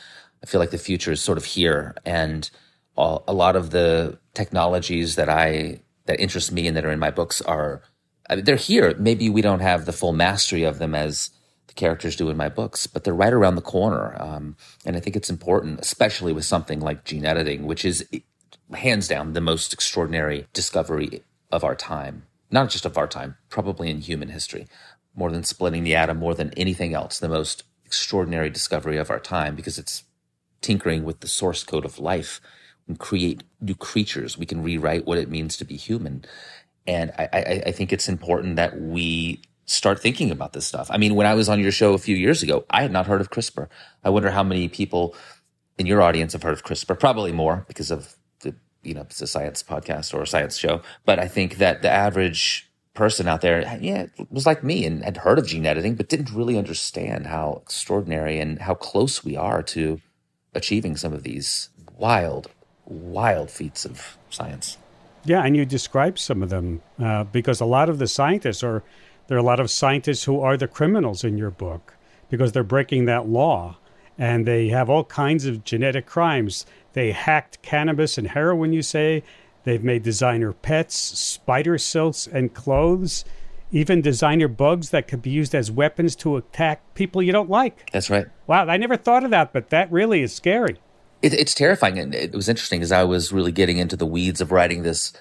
I 0.43 0.45
feel 0.45 0.59
like 0.59 0.71
the 0.71 0.77
future 0.77 1.11
is 1.11 1.21
sort 1.21 1.37
of 1.37 1.45
here, 1.45 1.95
and 2.05 2.49
all, 2.97 3.23
a 3.27 3.33
lot 3.33 3.55
of 3.55 3.69
the 3.69 4.19
technologies 4.33 5.15
that 5.15 5.29
I 5.29 5.81
that 6.05 6.19
interest 6.19 6.51
me 6.51 6.67
and 6.67 6.75
that 6.75 6.85
are 6.85 6.91
in 6.91 6.99
my 6.99 7.11
books 7.11 7.39
are 7.41 7.81
I 8.29 8.35
mean, 8.35 8.45
they're 8.45 8.55
here. 8.55 8.93
Maybe 8.97 9.29
we 9.29 9.41
don't 9.41 9.61
have 9.61 9.85
the 9.85 9.93
full 9.93 10.11
mastery 10.11 10.63
of 10.63 10.79
them 10.79 10.95
as 10.95 11.29
characters 11.75 12.15
do 12.15 12.29
in 12.29 12.37
my 12.37 12.49
books, 12.49 12.87
but 12.87 13.03
they're 13.03 13.13
right 13.13 13.33
around 13.33 13.55
the 13.55 13.61
corner. 13.61 14.15
Um, 14.21 14.55
and 14.85 14.95
I 14.95 14.99
think 14.99 15.15
it's 15.15 15.29
important, 15.29 15.79
especially 15.79 16.33
with 16.33 16.45
something 16.45 16.79
like 16.79 17.03
gene 17.03 17.25
editing, 17.25 17.65
which 17.65 17.85
is 17.85 18.07
hands 18.73 19.07
down 19.07 19.33
the 19.33 19.41
most 19.41 19.73
extraordinary 19.73 20.47
discovery 20.53 21.23
of 21.51 21.63
our 21.63 21.75
time. 21.75 22.23
Not 22.51 22.69
just 22.69 22.85
of 22.85 22.97
our 22.97 23.07
time, 23.07 23.37
probably 23.49 23.89
in 23.89 23.99
human 23.99 24.29
history. 24.29 24.67
More 25.15 25.31
than 25.31 25.43
splitting 25.43 25.83
the 25.83 25.95
atom, 25.95 26.17
more 26.17 26.35
than 26.35 26.53
anything 26.57 26.93
else, 26.93 27.19
the 27.19 27.29
most 27.29 27.63
extraordinary 27.85 28.49
discovery 28.49 28.97
of 28.97 29.11
our 29.11 29.19
time 29.19 29.55
because 29.55 29.77
it's 29.77 30.03
tinkering 30.61 31.03
with 31.03 31.19
the 31.19 31.27
source 31.27 31.63
code 31.63 31.85
of 31.85 31.99
life 31.99 32.41
and 32.87 32.97
create 32.97 33.43
new 33.61 33.75
creatures. 33.75 34.37
We 34.37 34.47
can 34.47 34.63
rewrite 34.63 35.05
what 35.05 35.19
it 35.19 35.29
means 35.29 35.57
to 35.57 35.65
be 35.65 35.75
human. 35.75 36.25
And 36.87 37.11
I, 37.17 37.29
I, 37.31 37.63
I 37.67 37.71
think 37.71 37.93
it's 37.93 38.09
important 38.09 38.55
that 38.55 38.79
we 38.79 39.41
start 39.65 39.99
thinking 39.99 40.31
about 40.31 40.53
this 40.53 40.65
stuff. 40.65 40.89
I 40.91 40.97
mean, 40.97 41.15
when 41.15 41.27
I 41.27 41.33
was 41.33 41.49
on 41.49 41.59
your 41.59 41.71
show 41.71 41.93
a 41.93 41.97
few 41.97 42.15
years 42.15 42.43
ago, 42.43 42.65
I 42.69 42.81
had 42.81 42.91
not 42.91 43.07
heard 43.07 43.21
of 43.21 43.29
CRISPR. 43.29 43.67
I 44.03 44.09
wonder 44.09 44.31
how 44.31 44.43
many 44.43 44.67
people 44.67 45.15
in 45.77 45.85
your 45.85 46.01
audience 46.01 46.33
have 46.33 46.43
heard 46.43 46.53
of 46.53 46.63
CRISPR. 46.63 46.99
Probably 46.99 47.31
more 47.31 47.65
because 47.67 47.91
of 47.91 48.15
the, 48.41 48.55
you 48.83 48.93
know, 48.93 49.01
it's 49.01 49.21
a 49.21 49.27
science 49.27 49.63
podcast 49.63 50.13
or 50.13 50.21
a 50.21 50.27
science 50.27 50.57
show. 50.57 50.81
But 51.05 51.19
I 51.19 51.27
think 51.27 51.57
that 51.57 51.81
the 51.81 51.89
average 51.89 52.69
person 52.93 53.27
out 53.27 53.41
there, 53.41 53.77
yeah, 53.81 54.07
was 54.29 54.45
like 54.45 54.63
me 54.63 54.85
and 54.85 55.03
had 55.03 55.17
heard 55.17 55.39
of 55.39 55.47
gene 55.47 55.65
editing, 55.65 55.95
but 55.95 56.09
didn't 56.09 56.31
really 56.31 56.57
understand 56.57 57.27
how 57.27 57.61
extraordinary 57.63 58.39
and 58.39 58.59
how 58.59 58.75
close 58.75 59.23
we 59.23 59.35
are 59.35 59.63
to 59.63 59.99
achieving 60.53 60.95
some 60.95 61.13
of 61.13 61.23
these 61.23 61.69
wild, 61.97 62.47
wild 62.85 63.49
feats 63.49 63.85
of 63.85 64.17
science. 64.29 64.77
Yeah, 65.25 65.43
and 65.43 65.55
you 65.55 65.65
describe 65.65 66.19
some 66.19 66.43
of 66.43 66.49
them 66.49 66.81
uh, 66.99 67.23
because 67.23 67.61
a 67.61 67.65
lot 67.65 67.89
of 67.89 67.97
the 67.97 68.07
scientists 68.07 68.61
are 68.61 68.83
there 69.27 69.37
are 69.37 69.41
a 69.41 69.43
lot 69.43 69.59
of 69.59 69.71
scientists 69.71 70.23
who 70.23 70.41
are 70.41 70.57
the 70.57 70.67
criminals 70.67 71.23
in 71.23 71.37
your 71.37 71.49
book 71.49 71.95
because 72.29 72.51
they're 72.51 72.63
breaking 72.63 73.05
that 73.05 73.27
law 73.27 73.77
and 74.17 74.45
they 74.45 74.67
have 74.69 74.89
all 74.89 75.03
kinds 75.05 75.45
of 75.45 75.63
genetic 75.63 76.05
crimes. 76.05 76.65
They 76.93 77.11
hacked 77.11 77.61
cannabis 77.61 78.17
and 78.17 78.27
heroin, 78.27 78.73
you 78.73 78.81
say. 78.81 79.23
They've 79.63 79.83
made 79.83 80.03
designer 80.03 80.51
pets, 80.53 80.95
spider 80.95 81.77
silks 81.77 82.27
and 82.27 82.53
clothes, 82.53 83.23
even 83.71 84.01
designer 84.01 84.47
bugs 84.47 84.89
that 84.89 85.07
could 85.07 85.21
be 85.21 85.31
used 85.31 85.55
as 85.55 85.71
weapons 85.71 86.15
to 86.17 86.37
attack 86.37 86.81
people 86.93 87.21
you 87.23 87.31
don't 87.31 87.49
like. 87.49 87.89
That's 87.91 88.09
right. 88.09 88.27
Wow, 88.45 88.67
I 88.67 88.77
never 88.77 88.97
thought 88.97 89.23
of 89.23 89.31
that, 89.31 89.53
but 89.53 89.69
that 89.69 89.91
really 89.91 90.21
is 90.21 90.33
scary. 90.33 90.77
It, 91.21 91.33
it's 91.33 91.55
terrifying. 91.55 91.97
And 91.97 92.13
it 92.13 92.33
was 92.33 92.49
interesting 92.49 92.83
as 92.83 92.91
I 92.91 93.03
was 93.03 93.31
really 93.31 93.51
getting 93.51 93.77
into 93.77 93.95
the 93.95 94.05
weeds 94.05 94.41
of 94.41 94.51
writing 94.51 94.83
this 94.83 95.13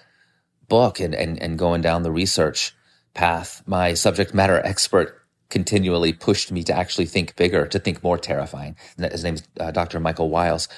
book 0.68 1.00
and, 1.00 1.14
and, 1.14 1.40
and 1.40 1.58
going 1.58 1.80
down 1.80 2.02
the 2.02 2.10
research 2.10 2.74
path. 3.14 3.62
My 3.66 3.94
subject 3.94 4.34
matter 4.34 4.60
expert 4.64 5.18
continually 5.50 6.12
pushed 6.12 6.50
me 6.50 6.62
to 6.64 6.72
actually 6.72 7.04
think 7.04 7.36
bigger, 7.36 7.66
to 7.66 7.78
think 7.78 8.02
more 8.02 8.18
terrifying. 8.18 8.74
His 8.96 9.22
name's 9.22 9.42
uh, 9.60 9.70
Dr. 9.70 10.00
Michael 10.00 10.30
Wiles. 10.30 10.68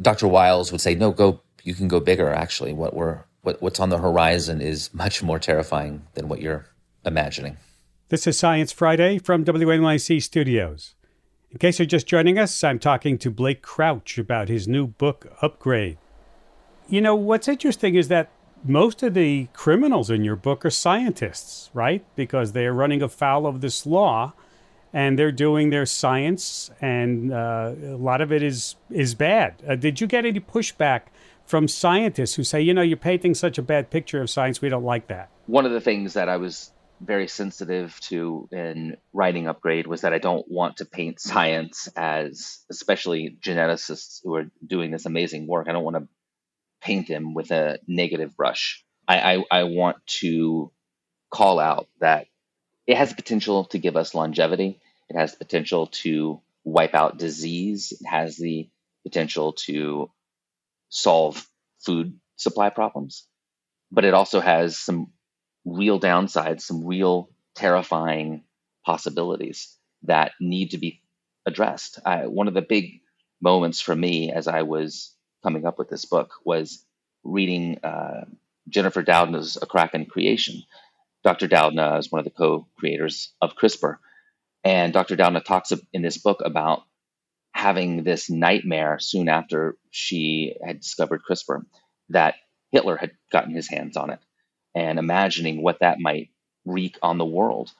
Dr. 0.00 0.28
Wiles 0.28 0.72
would 0.72 0.80
say, 0.80 0.94
"No, 0.94 1.10
go. 1.10 1.40
You 1.62 1.74
can 1.74 1.88
go 1.88 2.00
bigger. 2.00 2.30
Actually, 2.30 2.72
what 2.72 2.94
we're 2.94 3.20
what, 3.42 3.60
what's 3.62 3.80
on 3.80 3.88
the 3.88 3.98
horizon 3.98 4.60
is 4.60 4.92
much 4.92 5.22
more 5.22 5.38
terrifying 5.38 6.06
than 6.14 6.28
what 6.28 6.40
you're 6.40 6.66
imagining." 7.04 7.56
This 8.08 8.26
is 8.26 8.38
Science 8.38 8.72
Friday 8.72 9.18
from 9.18 9.44
WNYC 9.44 10.22
Studios. 10.22 10.94
In 11.50 11.58
case 11.58 11.78
you're 11.78 11.86
just 11.86 12.06
joining 12.06 12.38
us, 12.38 12.62
I'm 12.62 12.78
talking 12.78 13.18
to 13.18 13.30
Blake 13.30 13.62
Crouch 13.62 14.18
about 14.18 14.48
his 14.48 14.68
new 14.68 14.86
book, 14.86 15.32
Upgrade. 15.42 15.98
You 16.88 17.00
know, 17.00 17.14
what's 17.14 17.48
interesting 17.48 17.94
is 17.94 18.08
that 18.08 18.30
most 18.64 19.02
of 19.02 19.14
the 19.14 19.48
criminals 19.52 20.10
in 20.10 20.24
your 20.24 20.36
book 20.36 20.64
are 20.64 20.70
scientists, 20.70 21.70
right? 21.72 22.04
Because 22.16 22.52
they're 22.52 22.72
running 22.72 23.02
afoul 23.02 23.46
of 23.46 23.60
this 23.60 23.86
law 23.86 24.32
and 24.92 25.18
they're 25.18 25.32
doing 25.32 25.70
their 25.70 25.86
science, 25.86 26.68
and 26.80 27.32
uh, 27.32 27.72
a 27.80 27.96
lot 27.96 28.20
of 28.20 28.32
it 28.32 28.42
is, 28.42 28.74
is 28.90 29.14
bad. 29.14 29.54
Uh, 29.68 29.76
did 29.76 30.00
you 30.00 30.08
get 30.08 30.26
any 30.26 30.40
pushback 30.40 31.02
from 31.46 31.68
scientists 31.68 32.34
who 32.34 32.42
say, 32.42 32.60
you 32.60 32.74
know, 32.74 32.82
you're 32.82 32.96
painting 32.96 33.34
such 33.34 33.56
a 33.56 33.62
bad 33.62 33.90
picture 33.90 34.20
of 34.20 34.28
science, 34.28 34.60
we 34.60 34.68
don't 34.68 34.84
like 34.84 35.06
that? 35.06 35.30
One 35.46 35.64
of 35.64 35.70
the 35.70 35.80
things 35.80 36.14
that 36.14 36.28
I 36.28 36.38
was 36.38 36.72
very 37.00 37.28
sensitive 37.28 37.98
to 38.00 38.48
in 38.52 38.96
writing 39.12 39.48
Upgrade 39.48 39.86
was 39.86 40.02
that 40.02 40.12
I 40.12 40.18
don't 40.18 40.46
want 40.50 40.78
to 40.78 40.84
paint 40.84 41.20
science 41.20 41.88
as, 41.96 42.58
especially 42.70 43.36
geneticists 43.40 44.20
who 44.22 44.34
are 44.34 44.50
doing 44.66 44.90
this 44.90 45.06
amazing 45.06 45.46
work, 45.46 45.68
I 45.68 45.72
don't 45.72 45.84
want 45.84 45.96
to 45.96 46.08
paint 46.80 47.08
them 47.08 47.34
with 47.34 47.50
a 47.50 47.78
negative 47.86 48.36
brush. 48.36 48.84
I, 49.06 49.34
I, 49.34 49.44
I 49.50 49.62
want 49.64 50.04
to 50.20 50.72
call 51.30 51.58
out 51.58 51.88
that 52.00 52.26
it 52.86 52.96
has 52.96 53.10
the 53.10 53.16
potential 53.16 53.64
to 53.66 53.78
give 53.78 53.96
us 53.96 54.14
longevity. 54.14 54.80
It 55.08 55.16
has 55.16 55.32
the 55.32 55.44
potential 55.44 55.88
to 56.02 56.40
wipe 56.64 56.94
out 56.94 57.18
disease. 57.18 57.92
It 57.92 58.06
has 58.06 58.36
the 58.36 58.68
potential 59.04 59.52
to 59.52 60.10
solve 60.88 61.46
food 61.78 62.18
supply 62.36 62.70
problems. 62.70 63.26
But 63.90 64.04
it 64.04 64.14
also 64.14 64.40
has 64.40 64.78
some 64.78 65.12
real 65.64 66.00
downsides, 66.00 66.62
some 66.62 66.86
real 66.86 67.30
terrifying 67.54 68.44
possibilities 68.84 69.76
that 70.04 70.32
need 70.40 70.70
to 70.70 70.78
be 70.78 71.02
addressed. 71.46 71.98
I, 72.04 72.26
one 72.26 72.48
of 72.48 72.54
the 72.54 72.62
big 72.62 73.00
moments 73.40 73.80
for 73.80 73.94
me 73.94 74.32
as 74.32 74.48
I 74.48 74.62
was 74.62 75.14
coming 75.42 75.66
up 75.66 75.78
with 75.78 75.88
this 75.88 76.04
book 76.04 76.32
was 76.44 76.84
reading 77.24 77.78
uh, 77.82 78.24
Jennifer 78.68 79.02
Doudna's 79.02 79.58
A 79.60 79.66
Crack 79.66 79.94
in 79.94 80.06
Creation. 80.06 80.62
Dr. 81.22 81.48
Doudna 81.48 81.98
is 81.98 82.10
one 82.10 82.20
of 82.20 82.24
the 82.24 82.30
co-creators 82.30 83.32
of 83.42 83.54
CRISPR, 83.54 83.96
and 84.64 84.92
Dr. 84.92 85.16
Doudna 85.16 85.44
talks 85.44 85.72
in 85.92 86.02
this 86.02 86.18
book 86.18 86.40
about 86.44 86.82
having 87.52 88.04
this 88.04 88.30
nightmare 88.30 88.98
soon 89.00 89.28
after 89.28 89.76
she 89.90 90.54
had 90.64 90.80
discovered 90.80 91.22
CRISPR 91.28 91.64
that 92.10 92.36
Hitler 92.72 92.96
had 92.96 93.12
gotten 93.30 93.54
his 93.54 93.68
hands 93.68 93.96
on 93.96 94.10
it, 94.10 94.20
and 94.74 94.98
imagining 94.98 95.62
what 95.62 95.80
that 95.80 95.98
might 95.98 96.30
wreak 96.64 96.98
on 97.02 97.18
the 97.18 97.24
world. 97.24 97.70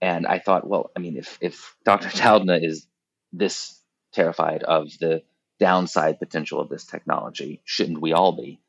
And 0.00 0.26
I 0.26 0.38
thought, 0.38 0.66
well, 0.66 0.90
I 0.96 1.00
mean, 1.00 1.16
if 1.16 1.38
if 1.40 1.74
Dr. 1.84 2.08
Doudna 2.08 2.62
is 2.62 2.86
this 3.32 3.80
terrified 4.12 4.62
of 4.62 4.90
the 5.00 5.22
downside 5.58 6.18
potential 6.18 6.60
of 6.60 6.68
this 6.68 6.84
technology, 6.84 7.60
shouldn't 7.64 8.00
we 8.00 8.12
all 8.12 8.32
be? 8.32 8.60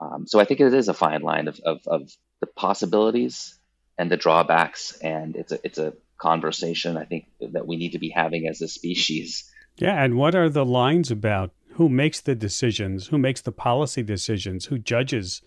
Um, 0.00 0.26
so 0.26 0.40
I 0.40 0.44
think 0.44 0.60
it 0.60 0.74
is 0.74 0.88
a 0.88 0.94
fine 0.94 1.22
line 1.22 1.48
of, 1.48 1.60
of, 1.64 1.80
of 1.86 2.10
the 2.40 2.46
possibilities 2.46 3.58
and 3.96 4.10
the 4.10 4.16
drawbacks, 4.16 4.98
and 4.98 5.36
it's 5.36 5.52
a 5.52 5.58
it's 5.64 5.78
a 5.78 5.94
conversation 6.18 6.96
I 6.96 7.04
think 7.04 7.26
that 7.40 7.66
we 7.66 7.76
need 7.76 7.92
to 7.92 7.98
be 7.98 8.08
having 8.08 8.48
as 8.48 8.60
a 8.60 8.68
species. 8.68 9.50
Yeah, 9.76 10.02
and 10.02 10.16
what 10.16 10.34
are 10.34 10.48
the 10.48 10.64
lines 10.64 11.10
about? 11.10 11.52
Who 11.72 11.88
makes 11.88 12.20
the 12.20 12.34
decisions? 12.34 13.08
Who 13.08 13.18
makes 13.18 13.40
the 13.40 13.52
policy 13.52 14.02
decisions? 14.02 14.66
Who 14.66 14.78
judges 14.78 15.42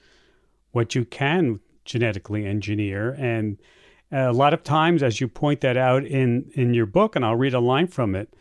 what 0.72 0.95
you 0.95 1.06
can 1.06 1.60
genetically 1.86 2.45
engineer? 2.45 3.16
And 3.18 3.58
a 4.12 4.34
lot 4.34 4.54
of 4.54 4.64
times, 4.64 5.04
as 5.04 5.20
you 5.22 5.28
point 5.28 5.62
that 5.62 5.78
out 5.78 6.06
in 6.06 6.50
in 6.54 6.74
your 6.74 6.86
book, 6.86 7.16
and 7.16 7.26
I'll 7.26 7.36
read 7.36 7.54
a 7.54 7.60
line 7.60 7.88
from 7.88 8.16
it. 8.16 8.34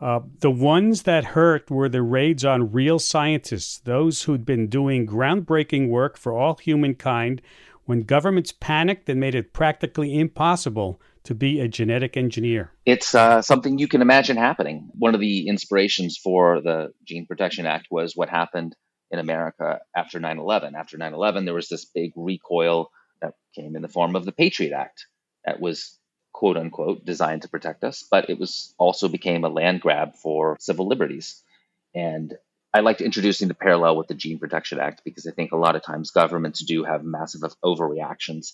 Uh, 0.00 0.20
the 0.40 0.50
ones 0.50 1.04
that 1.04 1.24
hurt 1.24 1.70
were 1.70 1.88
the 1.88 2.02
raids 2.02 2.44
on 2.44 2.72
real 2.72 2.98
scientists, 2.98 3.78
those 3.78 4.22
who'd 4.22 4.44
been 4.44 4.68
doing 4.68 5.06
groundbreaking 5.06 5.88
work 5.88 6.18
for 6.18 6.32
all 6.32 6.56
humankind 6.56 7.40
when 7.86 8.02
governments 8.02 8.52
panicked 8.52 9.08
and 9.08 9.18
made 9.18 9.34
it 9.34 9.52
practically 9.52 10.18
impossible 10.18 11.00
to 11.24 11.34
be 11.34 11.60
a 11.60 11.68
genetic 11.68 12.16
engineer. 12.16 12.72
It's 12.84 13.14
uh, 13.14 13.42
something 13.42 13.78
you 13.78 13.88
can 13.88 14.02
imagine 14.02 14.36
happening. 14.36 14.90
One 14.98 15.14
of 15.14 15.20
the 15.20 15.48
inspirations 15.48 16.18
for 16.22 16.60
the 16.60 16.92
Gene 17.04 17.26
Protection 17.26 17.66
Act 17.66 17.86
was 17.90 18.14
what 18.14 18.28
happened 18.28 18.76
in 19.10 19.18
America 19.18 19.80
after 19.94 20.20
9 20.20 20.38
11. 20.38 20.74
After 20.74 20.98
9 20.98 21.14
11, 21.14 21.44
there 21.44 21.54
was 21.54 21.68
this 21.68 21.84
big 21.84 22.12
recoil 22.16 22.90
that 23.22 23.34
came 23.54 23.76
in 23.76 23.82
the 23.82 23.88
form 23.88 24.14
of 24.14 24.24
the 24.24 24.32
Patriot 24.32 24.72
Act 24.72 25.06
that 25.44 25.60
was 25.60 25.98
quote 26.36 26.58
unquote 26.58 27.02
designed 27.02 27.40
to 27.40 27.48
protect 27.48 27.82
us, 27.82 28.04
but 28.10 28.28
it 28.28 28.38
was 28.38 28.74
also 28.76 29.08
became 29.08 29.42
a 29.42 29.48
land 29.48 29.80
grab 29.80 30.14
for 30.16 30.58
civil 30.60 30.86
liberties. 30.86 31.42
And 31.94 32.34
I 32.74 32.80
liked 32.80 33.00
introducing 33.00 33.48
the 33.48 33.54
parallel 33.54 33.96
with 33.96 34.08
the 34.08 34.14
Gene 34.14 34.38
Protection 34.38 34.78
Act 34.78 35.00
because 35.02 35.26
I 35.26 35.30
think 35.30 35.52
a 35.52 35.56
lot 35.56 35.76
of 35.76 35.82
times 35.82 36.10
governments 36.10 36.62
do 36.62 36.84
have 36.84 37.02
massive 37.04 37.40
overreactions, 37.64 38.52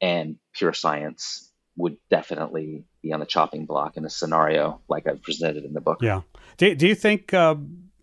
and 0.00 0.36
pure 0.54 0.72
science 0.72 1.52
would 1.76 1.98
definitely 2.08 2.84
be 3.02 3.12
on 3.12 3.20
the 3.20 3.26
chopping 3.26 3.66
block 3.66 3.98
in 3.98 4.06
a 4.06 4.10
scenario 4.10 4.80
like 4.88 5.06
I've 5.06 5.22
presented 5.22 5.66
in 5.66 5.74
the 5.74 5.82
book. 5.82 5.98
Yeah. 6.00 6.22
Do, 6.56 6.74
do 6.74 6.88
you 6.88 6.94
think 6.94 7.34
uh, 7.34 7.56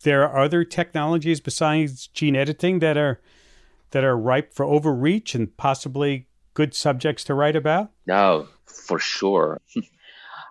there 0.03 0.29
are 0.29 0.43
other 0.45 0.63
technologies 0.63 1.41
besides 1.41 2.05
gene 2.07 2.35
editing 2.35 2.77
that 2.77 2.95
are 2.95 3.19
that 3.89 4.03
are 4.03 4.15
ripe 4.15 4.53
for 4.53 4.65
overreach 4.65 5.33
and 5.33 5.57
possibly 5.57 6.27
good 6.53 6.75
subjects 6.75 7.23
to 7.23 7.33
write 7.33 7.55
about? 7.55 7.91
No, 8.05 8.49
for 8.67 8.99
sure. 8.99 9.61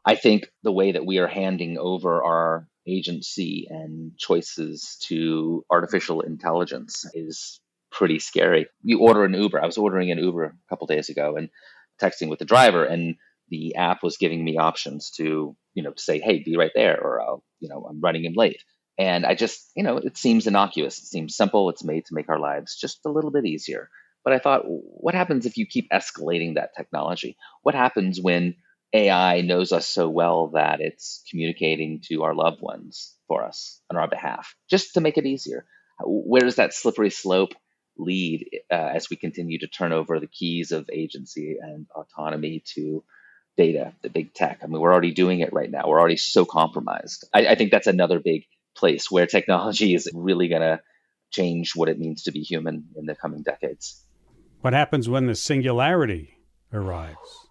I 0.07 0.17
think 0.17 0.51
the 0.63 0.73
way 0.73 0.93
that 0.93 1.07
we 1.07 1.19
are 1.19 1.27
handing 1.27 1.79
over 1.79 2.23
our 2.23 2.69
agency 2.87 3.67
and 3.71 4.17
choices 4.19 4.99
to 5.09 5.65
artificial 5.71 6.21
intelligence 6.21 7.07
is 7.15 7.61
pretty 7.91 8.19
scary. 8.19 8.67
You 8.83 9.01
order 9.01 9.25
an 9.25 9.35
Uber. 9.35 9.63
I 9.63 9.67
was 9.67 9.79
ordering 9.79 10.11
an 10.11 10.19
Uber 10.19 10.45
a 10.45 10.55
couple 10.69 10.87
days 10.87 11.09
ago 11.09 11.37
and 11.37 11.49
texting 12.01 12.29
with 12.29 12.39
the 12.39 12.45
driver, 12.45 12.85
and 12.85 13.17
the 13.49 13.77
app 13.77 14.03
was 14.03 14.17
giving 14.17 14.45
me 14.45 14.59
options 14.59 15.11
to, 15.13 15.57
you 15.75 15.83
know, 15.83 15.93
to 15.93 16.03
say, 16.03 16.19
"Hey, 16.19 16.43
be 16.43 16.57
right 16.57 16.73
there," 16.75 17.01
or 17.01 17.23
I'll, 17.23 17.45
you 17.61 17.69
know, 17.69 17.87
I'm 17.89 18.01
running 18.01 18.25
in 18.25 18.35
late. 18.35 18.63
And 18.99 19.25
I 19.27 19.35
just, 19.35 19.71
you 19.77 19.83
know, 19.83 19.97
it 19.99 20.17
seems 20.17 20.47
innocuous. 20.47 20.99
It 20.99 21.07
seems 21.07 21.37
simple. 21.37 21.71
It's 21.71 21.85
made 21.85 22.05
to 22.07 22.15
make 22.15 22.29
our 22.29 22.39
lives 22.39 22.77
just 22.79 23.01
a 23.07 23.11
little 23.11 23.31
bit 23.31 23.47
easier. 23.47 23.89
But 24.25 24.33
I 24.33 24.39
thought, 24.39 24.63
what 24.65 25.15
happens 25.15 25.45
if 25.45 25.59
you 25.59 25.67
keep 25.67 25.91
escalating 25.91 26.55
that 26.55 26.75
technology? 26.77 27.37
What 27.63 27.75
happens 27.75 28.21
when 28.21 28.57
AI 28.95 29.43
knows 29.43 29.73
us 29.73 29.87
so 29.87 30.09
well 30.09 30.49
that 30.55 30.81
it's 30.81 31.23
communicating 31.31 32.01
to 32.09 32.23
our 32.23 32.35
loved 32.35 32.63
ones 32.63 33.15
for 33.29 33.45
us 33.45 33.81
on 33.91 33.99
our 33.99 34.09
behalf, 34.09 34.55
just 34.71 34.95
to 34.95 35.01
make 35.01 35.19
it 35.19 35.27
easier? 35.27 35.67
Where 36.03 36.41
does 36.43 36.57
that 36.57 36.73
slippery 36.75 37.11
slope 37.11 37.55
lead 37.99 38.49
uh, 38.71 38.75
as 38.75 39.11
we 39.11 39.17
continue 39.17 39.59
to 39.59 39.69
turn 39.69 39.93
over 39.93 40.19
the 40.19 40.27
keys 40.27 40.73
of 40.73 40.89
agency 40.93 41.57
and 41.61 41.87
autonomy 41.95 42.63
to 42.75 43.05
data, 43.57 43.93
the 44.03 44.09
big 44.09 44.33
tech? 44.33 44.61
I 44.63 44.67
mean, 44.67 44.81
we're 44.81 44.93
already 44.93 45.13
doing 45.13 45.41
it 45.41 45.53
right 45.53 45.71
now. 45.71 45.83
We're 45.87 46.01
already 46.01 46.17
so 46.17 46.45
compromised. 46.45 47.29
I, 47.35 47.49
I 47.49 47.55
think 47.57 47.71
that's 47.71 47.87
another 47.87 48.21
big 48.21 48.45
place 48.75 49.11
where 49.11 49.27
technology 49.27 49.95
is 49.95 50.11
really 50.15 50.49
going 50.49 50.63
to 50.63 50.81
change 51.31 51.77
what 51.77 51.89
it 51.89 51.99
means 51.99 52.25
to 52.25 52.33
be 52.33 52.41
human 52.41 52.89
in 52.97 53.07
the 53.07 53.15
coming 53.15 53.43
decades. 53.43 54.01
What 54.65 54.73
happens 54.73 55.11
when 55.11 55.27
the 55.27 55.35
singularity 55.35 56.39
arrives? 56.73 57.49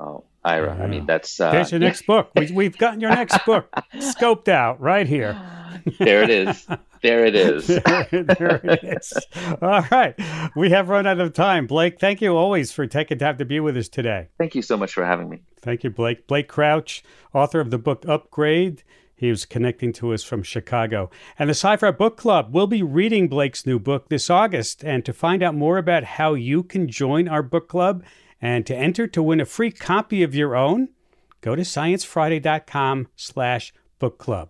Oh, 0.00 0.24
Ira, 0.42 0.82
I 0.82 0.86
mean, 0.86 1.04
that's. 1.04 1.38
Uh, 1.38 1.52
There's 1.52 1.72
your 1.72 1.80
yeah. 1.82 1.88
next 1.88 2.06
book. 2.06 2.30
We, 2.34 2.64
have 2.64 2.78
gotten 2.78 3.02
your 3.02 3.10
next 3.10 3.44
book 3.44 3.70
scoped 3.96 4.48
out 4.48 4.80
right 4.80 5.06
here. 5.06 5.38
there 5.98 6.22
it 6.22 6.30
is. 6.30 6.66
There 7.02 7.26
it 7.26 7.34
is. 7.34 7.66
there, 7.66 8.08
there 8.10 8.60
it 8.64 8.82
is. 8.82 9.12
All 9.60 9.84
right. 9.90 10.18
We 10.56 10.70
have 10.70 10.88
run 10.88 11.06
out 11.06 11.20
of 11.20 11.34
time. 11.34 11.66
Blake, 11.66 12.00
thank 12.00 12.22
you 12.22 12.34
always 12.34 12.72
for 12.72 12.86
taking 12.86 13.18
time 13.18 13.36
to 13.36 13.44
be 13.44 13.60
with 13.60 13.76
us 13.76 13.90
today. 13.90 14.28
Thank 14.38 14.54
you 14.54 14.62
so 14.62 14.78
much 14.78 14.94
for 14.94 15.04
having 15.04 15.28
me. 15.28 15.42
Thank 15.60 15.84
you, 15.84 15.90
Blake. 15.90 16.26
Blake 16.26 16.48
Crouch, 16.48 17.04
author 17.34 17.60
of 17.60 17.70
the 17.70 17.76
book 17.76 18.06
Upgrade 18.08 18.84
he 19.22 19.30
was 19.30 19.46
connecting 19.46 19.92
to 19.94 20.12
us 20.12 20.22
from 20.22 20.42
Chicago. 20.42 21.10
And 21.38 21.48
the 21.48 21.54
SciFri 21.54 21.96
Book 21.96 22.16
Club 22.16 22.52
will 22.52 22.66
be 22.66 22.82
reading 22.82 23.28
Blake's 23.28 23.64
new 23.64 23.78
book 23.78 24.08
this 24.08 24.28
August. 24.28 24.84
And 24.84 25.04
to 25.04 25.12
find 25.12 25.42
out 25.42 25.54
more 25.54 25.78
about 25.78 26.04
how 26.04 26.34
you 26.34 26.62
can 26.62 26.88
join 26.88 27.28
our 27.28 27.42
book 27.42 27.68
club 27.68 28.02
and 28.40 28.66
to 28.66 28.76
enter 28.76 29.06
to 29.06 29.22
win 29.22 29.40
a 29.40 29.44
free 29.44 29.70
copy 29.70 30.22
of 30.22 30.34
your 30.34 30.56
own, 30.56 30.88
go 31.40 31.54
to 31.54 31.62
sciencefriday.com 31.62 33.08
slash 33.14 33.72
book 33.98 34.18
club. 34.18 34.48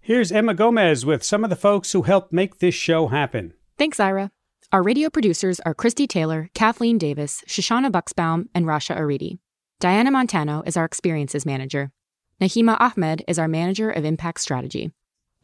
Here's 0.00 0.32
Emma 0.32 0.54
Gomez 0.54 1.04
with 1.04 1.22
some 1.22 1.44
of 1.44 1.50
the 1.50 1.56
folks 1.56 1.92
who 1.92 2.02
helped 2.02 2.32
make 2.32 2.58
this 2.58 2.74
show 2.74 3.08
happen. 3.08 3.52
Thanks, 3.76 4.00
Ira. 4.00 4.30
Our 4.72 4.82
radio 4.82 5.10
producers 5.10 5.60
are 5.60 5.74
Christy 5.74 6.06
Taylor, 6.06 6.48
Kathleen 6.54 6.96
Davis, 6.96 7.44
Shoshana 7.46 7.90
Buxbaum, 7.90 8.46
and 8.54 8.64
Rasha 8.64 8.96
Aridi. 8.96 9.40
Diana 9.78 10.10
Montano 10.10 10.62
is 10.64 10.76
our 10.76 10.84
experiences 10.84 11.44
manager. 11.44 11.92
Nahima 12.40 12.80
Ahmed 12.80 13.22
is 13.28 13.38
our 13.38 13.48
Manager 13.48 13.90
of 13.90 14.06
Impact 14.06 14.40
Strategy. 14.40 14.92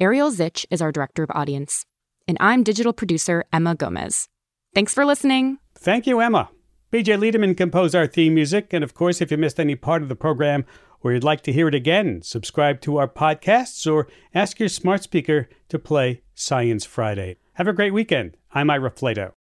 Ariel 0.00 0.30
Zich 0.30 0.64
is 0.70 0.80
our 0.80 0.90
Director 0.90 1.22
of 1.22 1.30
Audience. 1.34 1.84
And 2.26 2.38
I'm 2.40 2.62
digital 2.62 2.94
producer 2.94 3.44
Emma 3.52 3.74
Gomez. 3.74 4.28
Thanks 4.74 4.94
for 4.94 5.04
listening. 5.04 5.58
Thank 5.74 6.06
you, 6.06 6.20
Emma. 6.20 6.48
BJ 6.90 7.18
Leiderman 7.18 7.54
composed 7.54 7.94
our 7.94 8.06
theme 8.06 8.34
music. 8.34 8.72
And 8.72 8.82
of 8.82 8.94
course, 8.94 9.20
if 9.20 9.30
you 9.30 9.36
missed 9.36 9.60
any 9.60 9.74
part 9.74 10.02
of 10.02 10.08
the 10.08 10.16
program 10.16 10.64
or 11.02 11.12
you'd 11.12 11.22
like 11.22 11.42
to 11.42 11.52
hear 11.52 11.68
it 11.68 11.74
again, 11.74 12.22
subscribe 12.22 12.80
to 12.80 12.96
our 12.96 13.08
podcasts 13.08 13.86
or 13.90 14.08
ask 14.34 14.58
your 14.58 14.70
smart 14.70 15.02
speaker 15.02 15.50
to 15.68 15.78
play 15.78 16.22
Science 16.34 16.86
Friday. 16.86 17.36
Have 17.54 17.68
a 17.68 17.74
great 17.74 17.92
weekend. 17.92 18.38
I'm 18.52 18.70
Ira 18.70 18.90
Flatow. 18.90 19.32